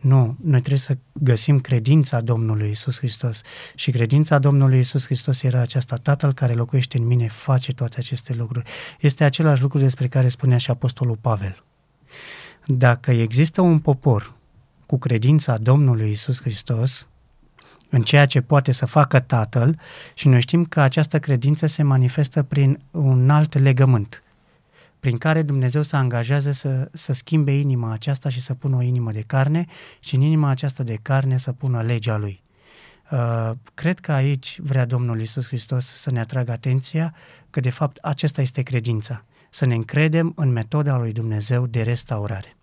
Nu, 0.00 0.36
noi 0.42 0.58
trebuie 0.58 0.78
să 0.78 0.96
găsim 1.12 1.60
credința 1.60 2.20
Domnului 2.20 2.70
Isus 2.70 2.98
Hristos. 2.98 3.42
Și 3.74 3.90
credința 3.90 4.38
Domnului 4.38 4.78
Isus 4.78 5.04
Hristos 5.04 5.42
era 5.42 5.60
aceasta, 5.60 5.96
Tatăl 5.96 6.32
care 6.32 6.54
locuiește 6.54 6.98
în 6.98 7.06
mine 7.06 7.28
face 7.28 7.72
toate 7.72 7.94
aceste 7.98 8.34
lucruri. 8.34 8.70
Este 9.00 9.24
același 9.24 9.62
lucru 9.62 9.78
despre 9.78 10.08
care 10.08 10.28
spunea 10.28 10.58
și 10.58 10.70
Apostolul 10.70 11.16
Pavel. 11.16 11.64
Dacă 12.66 13.10
există 13.10 13.60
un 13.60 13.78
popor 13.78 14.34
cu 14.86 14.98
credința 14.98 15.58
Domnului 15.58 16.10
Isus 16.10 16.40
Hristos, 16.40 17.08
în 17.90 18.02
ceea 18.02 18.26
ce 18.26 18.40
poate 18.40 18.72
să 18.72 18.86
facă 18.86 19.20
Tatăl 19.20 19.78
și 20.14 20.28
noi 20.28 20.40
știm 20.40 20.64
că 20.64 20.80
această 20.80 21.18
credință 21.18 21.66
se 21.66 21.82
manifestă 21.82 22.42
prin 22.42 22.80
un 22.90 23.30
alt 23.30 23.58
legământ, 23.58 24.22
prin 25.00 25.18
care 25.18 25.42
Dumnezeu 25.42 25.82
se 25.82 25.96
angajează 25.96 26.52
să, 26.52 26.88
să 26.92 27.12
schimbe 27.12 27.52
inima 27.52 27.92
aceasta 27.92 28.28
și 28.28 28.40
să 28.40 28.54
pună 28.54 28.76
o 28.76 28.82
inimă 28.82 29.12
de 29.12 29.24
carne 29.26 29.66
și 30.00 30.14
în 30.14 30.20
inima 30.20 30.48
aceasta 30.48 30.82
de 30.82 30.98
carne 31.02 31.36
să 31.36 31.52
pună 31.52 31.82
legea 31.82 32.16
Lui. 32.16 32.42
Uh, 33.10 33.50
cred 33.74 33.98
că 33.98 34.12
aici 34.12 34.58
vrea 34.62 34.84
Domnul 34.84 35.20
Isus 35.20 35.46
Hristos 35.46 35.84
să 35.84 36.10
ne 36.10 36.20
atragă 36.20 36.52
atenția 36.52 37.14
că 37.50 37.60
de 37.60 37.70
fapt 37.70 37.96
acesta 37.96 38.40
este 38.40 38.62
credința, 38.62 39.24
să 39.50 39.66
ne 39.66 39.74
încredem 39.74 40.32
în 40.36 40.52
metoda 40.52 40.96
lui 40.96 41.12
Dumnezeu 41.12 41.66
de 41.66 41.82
restaurare. 41.82 42.57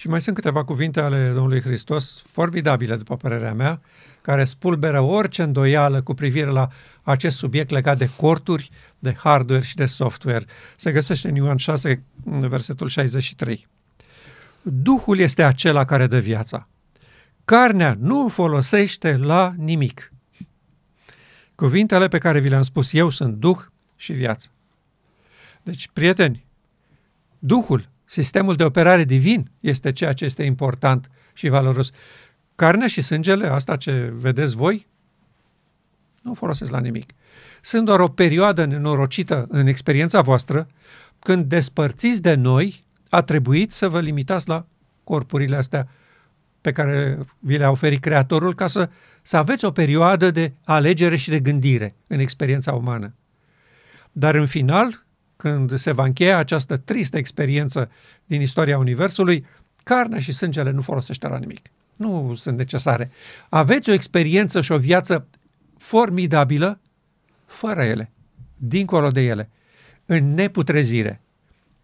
Și 0.00 0.08
mai 0.08 0.20
sunt 0.20 0.34
câteva 0.34 0.64
cuvinte 0.64 1.00
ale 1.00 1.30
Domnului 1.32 1.60
Hristos, 1.60 2.22
formidabile, 2.26 2.96
după 2.96 3.16
părerea 3.16 3.54
mea, 3.54 3.80
care 4.20 4.44
spulberă 4.44 5.00
orice 5.00 5.42
îndoială 5.42 6.02
cu 6.02 6.14
privire 6.14 6.50
la 6.50 6.68
acest 7.02 7.36
subiect 7.36 7.70
legat 7.70 7.98
de 7.98 8.10
corturi, 8.16 8.70
de 8.98 9.14
hardware 9.14 9.62
și 9.62 9.74
de 9.74 9.86
software. 9.86 10.44
Se 10.76 10.92
găsește 10.92 11.28
în 11.28 11.34
Ioan 11.34 11.56
6, 11.56 12.02
versetul 12.24 12.88
63. 12.88 13.66
Duhul 14.62 15.18
este 15.18 15.42
acela 15.42 15.84
care 15.84 16.06
dă 16.06 16.18
viața. 16.18 16.68
Carnea 17.44 17.96
nu 18.00 18.28
folosește 18.28 19.16
la 19.16 19.54
nimic. 19.56 20.12
Cuvintele 21.54 22.08
pe 22.08 22.18
care 22.18 22.40
vi 22.40 22.48
le-am 22.48 22.62
spus 22.62 22.92
eu 22.92 23.08
sunt 23.08 23.34
Duh 23.34 23.58
și 23.96 24.12
viață. 24.12 24.48
Deci, 25.62 25.88
prieteni, 25.92 26.46
Duhul 27.38 27.88
Sistemul 28.10 28.56
de 28.56 28.64
operare 28.64 29.04
divin 29.04 29.50
este 29.60 29.92
ceea 29.92 30.12
ce 30.12 30.24
este 30.24 30.42
important 30.42 31.10
și 31.32 31.48
valoros. 31.48 31.90
Carnea 32.54 32.86
și 32.86 33.02
sângele, 33.02 33.46
asta 33.46 33.76
ce 33.76 34.12
vedeți 34.14 34.56
voi, 34.56 34.86
nu 36.22 36.34
folosesc 36.34 36.70
la 36.70 36.80
nimic. 36.80 37.10
Sunt 37.60 37.84
doar 37.84 38.00
o 38.00 38.08
perioadă 38.08 38.64
nenorocită 38.64 39.46
în 39.48 39.66
experiența 39.66 40.20
voastră 40.20 40.68
când 41.18 41.44
despărțiți 41.44 42.22
de 42.22 42.34
noi 42.34 42.84
a 43.08 43.22
trebuit 43.22 43.72
să 43.72 43.88
vă 43.88 44.00
limitați 44.00 44.48
la 44.48 44.66
corpurile 45.04 45.56
astea 45.56 45.88
pe 46.60 46.72
care 46.72 47.18
vi 47.38 47.56
le-a 47.56 47.70
oferit 47.70 48.00
Creatorul 48.00 48.54
ca 48.54 48.66
să, 48.66 48.90
să 49.22 49.36
aveți 49.36 49.64
o 49.64 49.70
perioadă 49.70 50.30
de 50.30 50.52
alegere 50.64 51.16
și 51.16 51.28
de 51.28 51.40
gândire 51.40 51.94
în 52.06 52.18
experiența 52.18 52.72
umană. 52.72 53.14
Dar 54.12 54.34
în 54.34 54.46
final, 54.46 55.06
când 55.38 55.78
se 55.78 55.92
va 55.92 56.04
încheia 56.04 56.38
această 56.38 56.76
tristă 56.76 57.16
experiență 57.16 57.90
din 58.26 58.40
istoria 58.40 58.78
Universului, 58.78 59.46
carnea 59.84 60.18
și 60.18 60.32
sângele 60.32 60.70
nu 60.70 60.80
folosește 60.80 61.28
la 61.28 61.38
nimic. 61.38 61.66
Nu 61.96 62.34
sunt 62.34 62.56
necesare. 62.56 63.10
Aveți 63.48 63.90
o 63.90 63.92
experiență 63.92 64.60
și 64.60 64.72
o 64.72 64.78
viață 64.78 65.26
formidabilă 65.76 66.80
fără 67.46 67.82
ele, 67.82 68.10
dincolo 68.56 69.08
de 69.08 69.20
ele, 69.20 69.50
în 70.06 70.34
neputrezire, 70.34 71.20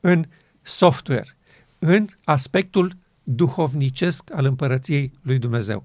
în 0.01 0.27
software, 0.63 1.37
în 1.79 2.07
aspectul 2.25 2.97
duhovnicesc 3.23 4.31
al 4.35 4.45
împărăției 4.45 5.13
lui 5.23 5.39
Dumnezeu. 5.39 5.85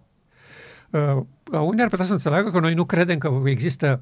Uh, 0.90 1.22
unii 1.52 1.82
ar 1.82 1.90
putea 1.90 2.06
să 2.06 2.12
înțeleagă 2.12 2.52
că 2.52 2.60
noi 2.60 2.74
nu 2.74 2.86
credem 2.86 3.18
că 3.18 3.42
există 3.46 4.02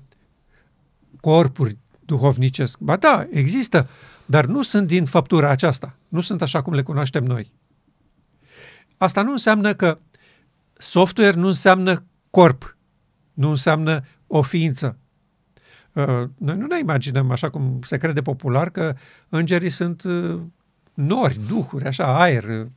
corpuri 1.22 1.78
duhovnicesc. 2.08 2.80
Ba 2.80 2.96
da, 2.96 3.28
există, 3.32 3.90
dar 4.26 4.46
nu 4.46 4.62
sunt 4.62 4.88
din 4.88 5.06
făptura 5.06 5.50
aceasta. 5.50 5.96
Nu 6.08 6.22
sunt 6.22 6.42
așa 6.42 6.62
cum 6.62 6.74
le 6.74 6.82
cunoaștem 6.82 7.24
noi. 7.24 7.54
Asta 8.98 9.22
nu 9.22 9.32
înseamnă 9.32 9.74
că 9.74 10.00
software 10.78 11.36
nu 11.36 11.48
înseamnă 11.48 12.04
corp, 12.30 12.78
nu 13.34 13.50
înseamnă 13.50 14.04
o 14.28 14.42
ființă. 14.42 14.98
Uh, 15.94 16.24
noi 16.38 16.58
nu 16.58 16.66
ne 16.66 16.80
imaginăm, 16.80 17.32
așa 17.32 17.50
cum 17.50 17.80
se 17.84 17.98
crede 17.98 18.22
popular, 18.22 18.70
că 18.70 18.96
îngerii 19.30 19.70
sunt 19.70 20.04
uh, 20.04 20.40
nori, 20.94 21.40
duhuri, 21.48 21.86
așa, 21.86 22.20
aer. 22.20 22.68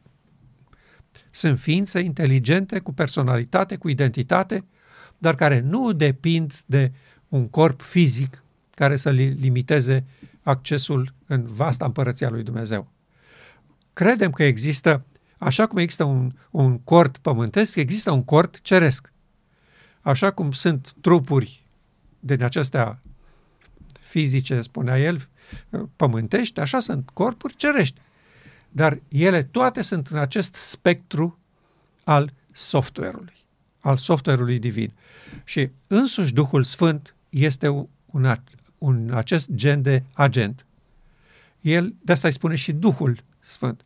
Sunt 1.31 1.59
ființe 1.59 2.01
inteligente, 2.01 2.79
cu 2.79 2.93
personalitate, 2.93 3.77
cu 3.77 3.89
identitate, 3.89 4.65
dar 5.19 5.35
care 5.35 5.61
nu 5.61 5.93
depind 5.93 6.53
de 6.67 6.93
un 7.29 7.49
corp 7.49 7.81
fizic 7.81 8.43
care 8.81 8.97
să 8.97 9.11
limiteze 9.11 10.05
accesul 10.43 11.15
în 11.27 11.47
vasta 11.47 11.85
împărăția 11.85 12.31
lui 12.31 12.43
Dumnezeu. 12.43 12.89
Credem 13.93 14.31
că 14.31 14.43
există, 14.43 15.05
așa 15.39 15.67
cum 15.67 15.79
există 15.79 16.05
un, 16.05 16.33
un 16.51 16.79
cort 16.79 17.19
pământesc, 17.19 17.77
există 17.77 18.11
un 18.11 18.25
cort 18.25 18.61
ceresc. 18.61 19.13
Așa 20.01 20.31
cum 20.31 20.53
sunt 20.53 20.95
trupuri 21.01 21.67
din 22.21 22.43
acestea 22.43 23.01
fizice, 24.01 24.61
spunea 24.61 24.99
el, 24.99 25.29
pământești, 25.97 26.61
așa 26.61 26.79
sunt 26.79 27.11
corpuri 27.13 27.57
cerești. 27.57 28.01
Dar 28.69 28.99
ele 29.09 29.43
toate 29.43 29.83
sunt 29.83 30.07
în 30.07 30.19
acest 30.19 30.55
spectru 30.55 31.39
al 32.05 32.33
software-ului, 32.53 33.45
al 33.81 33.97
software-ului 33.97 34.59
divin. 34.59 34.93
Și 35.45 35.71
însuși 35.87 36.33
Duhul 36.33 36.63
Sfânt 36.63 37.15
este 37.29 37.69
un, 38.07 38.25
un, 38.81 39.11
acest 39.15 39.51
gen 39.51 39.83
de 39.83 40.03
agent. 40.13 40.67
El, 41.61 41.95
de 42.03 42.13
asta 42.13 42.29
îi 42.29 42.35
spune 42.35 42.55
și 42.55 42.73
Duhul 42.73 43.17
Sfânt. 43.41 43.85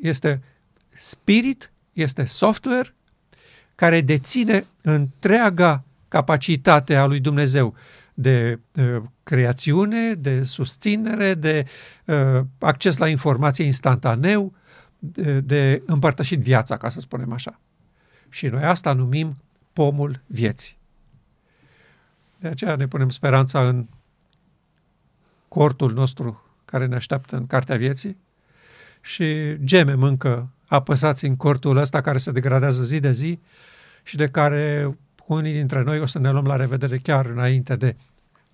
Este 0.00 0.42
spirit, 0.88 1.72
este 1.92 2.24
software 2.24 2.94
care 3.74 4.00
deține 4.00 4.66
întreaga 4.82 5.84
capacitate 6.08 6.96
a 6.96 7.06
lui 7.06 7.20
Dumnezeu 7.20 7.74
de 8.14 8.58
uh, 8.72 9.02
creațiune, 9.22 10.14
de 10.14 10.44
susținere, 10.44 11.34
de 11.34 11.66
uh, 12.04 12.40
acces 12.58 12.96
la 12.96 13.08
informație 13.08 13.64
instantaneu, 13.64 14.52
de, 14.98 15.40
de 15.40 15.82
împărtășit 15.86 16.40
viața, 16.40 16.76
ca 16.76 16.88
să 16.88 17.00
spunem 17.00 17.32
așa. 17.32 17.60
Și 18.28 18.46
noi 18.46 18.62
asta 18.62 18.92
numim 18.92 19.36
pomul 19.72 20.20
vieții. 20.26 20.76
De 22.42 22.48
aceea 22.48 22.76
ne 22.76 22.86
punem 22.86 23.08
speranța 23.08 23.68
în 23.68 23.86
cortul 25.48 25.92
nostru 25.92 26.44
care 26.64 26.86
ne 26.86 26.94
așteaptă 26.94 27.36
în 27.36 27.46
Cartea 27.46 27.76
Vieții 27.76 28.16
și 29.00 29.56
gemem 29.64 30.02
încă 30.02 30.48
apăsați 30.66 31.24
în 31.24 31.36
cortul 31.36 31.76
ăsta 31.76 32.00
care 32.00 32.18
se 32.18 32.30
degradează 32.30 32.82
zi 32.82 33.00
de 33.00 33.12
zi 33.12 33.40
și 34.02 34.16
de 34.16 34.28
care 34.28 34.96
unii 35.26 35.52
dintre 35.52 35.82
noi 35.82 36.00
o 36.00 36.06
să 36.06 36.18
ne 36.18 36.30
luăm 36.30 36.44
la 36.44 36.56
revedere 36.56 36.98
chiar 36.98 37.26
înainte 37.26 37.76
de 37.76 37.96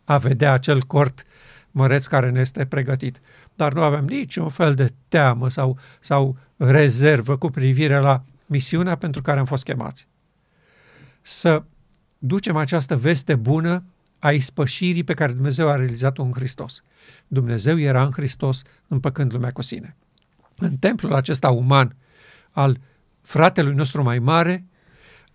a 0.05 0.19
vedea 0.19 0.53
acel 0.53 0.83
cort 0.83 1.25
măreț 1.71 2.07
care 2.07 2.31
ne 2.31 2.41
este 2.41 2.67
pregătit. 2.67 3.21
Dar 3.55 3.73
nu 3.73 3.83
avem 3.83 4.05
niciun 4.05 4.49
fel 4.49 4.75
de 4.75 4.93
teamă 5.09 5.51
sau, 5.51 5.79
sau 6.01 6.37
rezervă 6.57 7.37
cu 7.37 7.51
privire 7.51 7.99
la 7.99 8.23
misiunea 8.47 8.97
pentru 8.97 9.23
care 9.23 9.39
am 9.39 9.45
fost 9.45 9.65
chemați. 9.65 10.07
Să 11.23 11.63
ducem 12.19 12.57
această 12.57 12.97
veste 12.97 13.37
bună 13.37 13.85
a 14.19 14.33
ispășirii 14.33 15.05
pe 15.05 15.15
care 15.15 15.33
Dumnezeu 15.33 15.69
a 15.69 15.77
realizat-o 15.77 16.23
în 16.23 16.33
Hristos. 16.33 16.83
Dumnezeu 17.27 17.79
era 17.79 18.05
în 18.05 18.13
Hristos 18.13 18.63
împăcând 18.89 19.33
lumea 19.33 19.53
cu 19.53 19.63
sine. 19.63 19.97
În 20.57 20.77
templul 20.77 21.15
acesta 21.15 21.51
uman 21.51 21.97
al 22.51 22.81
fratelui 23.21 23.75
nostru 23.75 24.03
mai 24.03 24.19
mare 24.19 24.67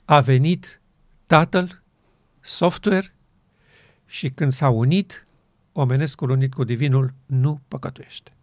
a 0.05 0.19
venit 0.19 0.81
Tatăl, 1.25 1.81
software 2.39 3.13
și 4.05 4.29
când 4.29 4.51
s-a 4.51 4.69
unit, 4.69 5.27
omenescul 5.71 6.29
unit 6.29 6.53
cu 6.53 6.63
divinul 6.63 7.13
nu 7.25 7.61
păcătuiește. 7.67 8.35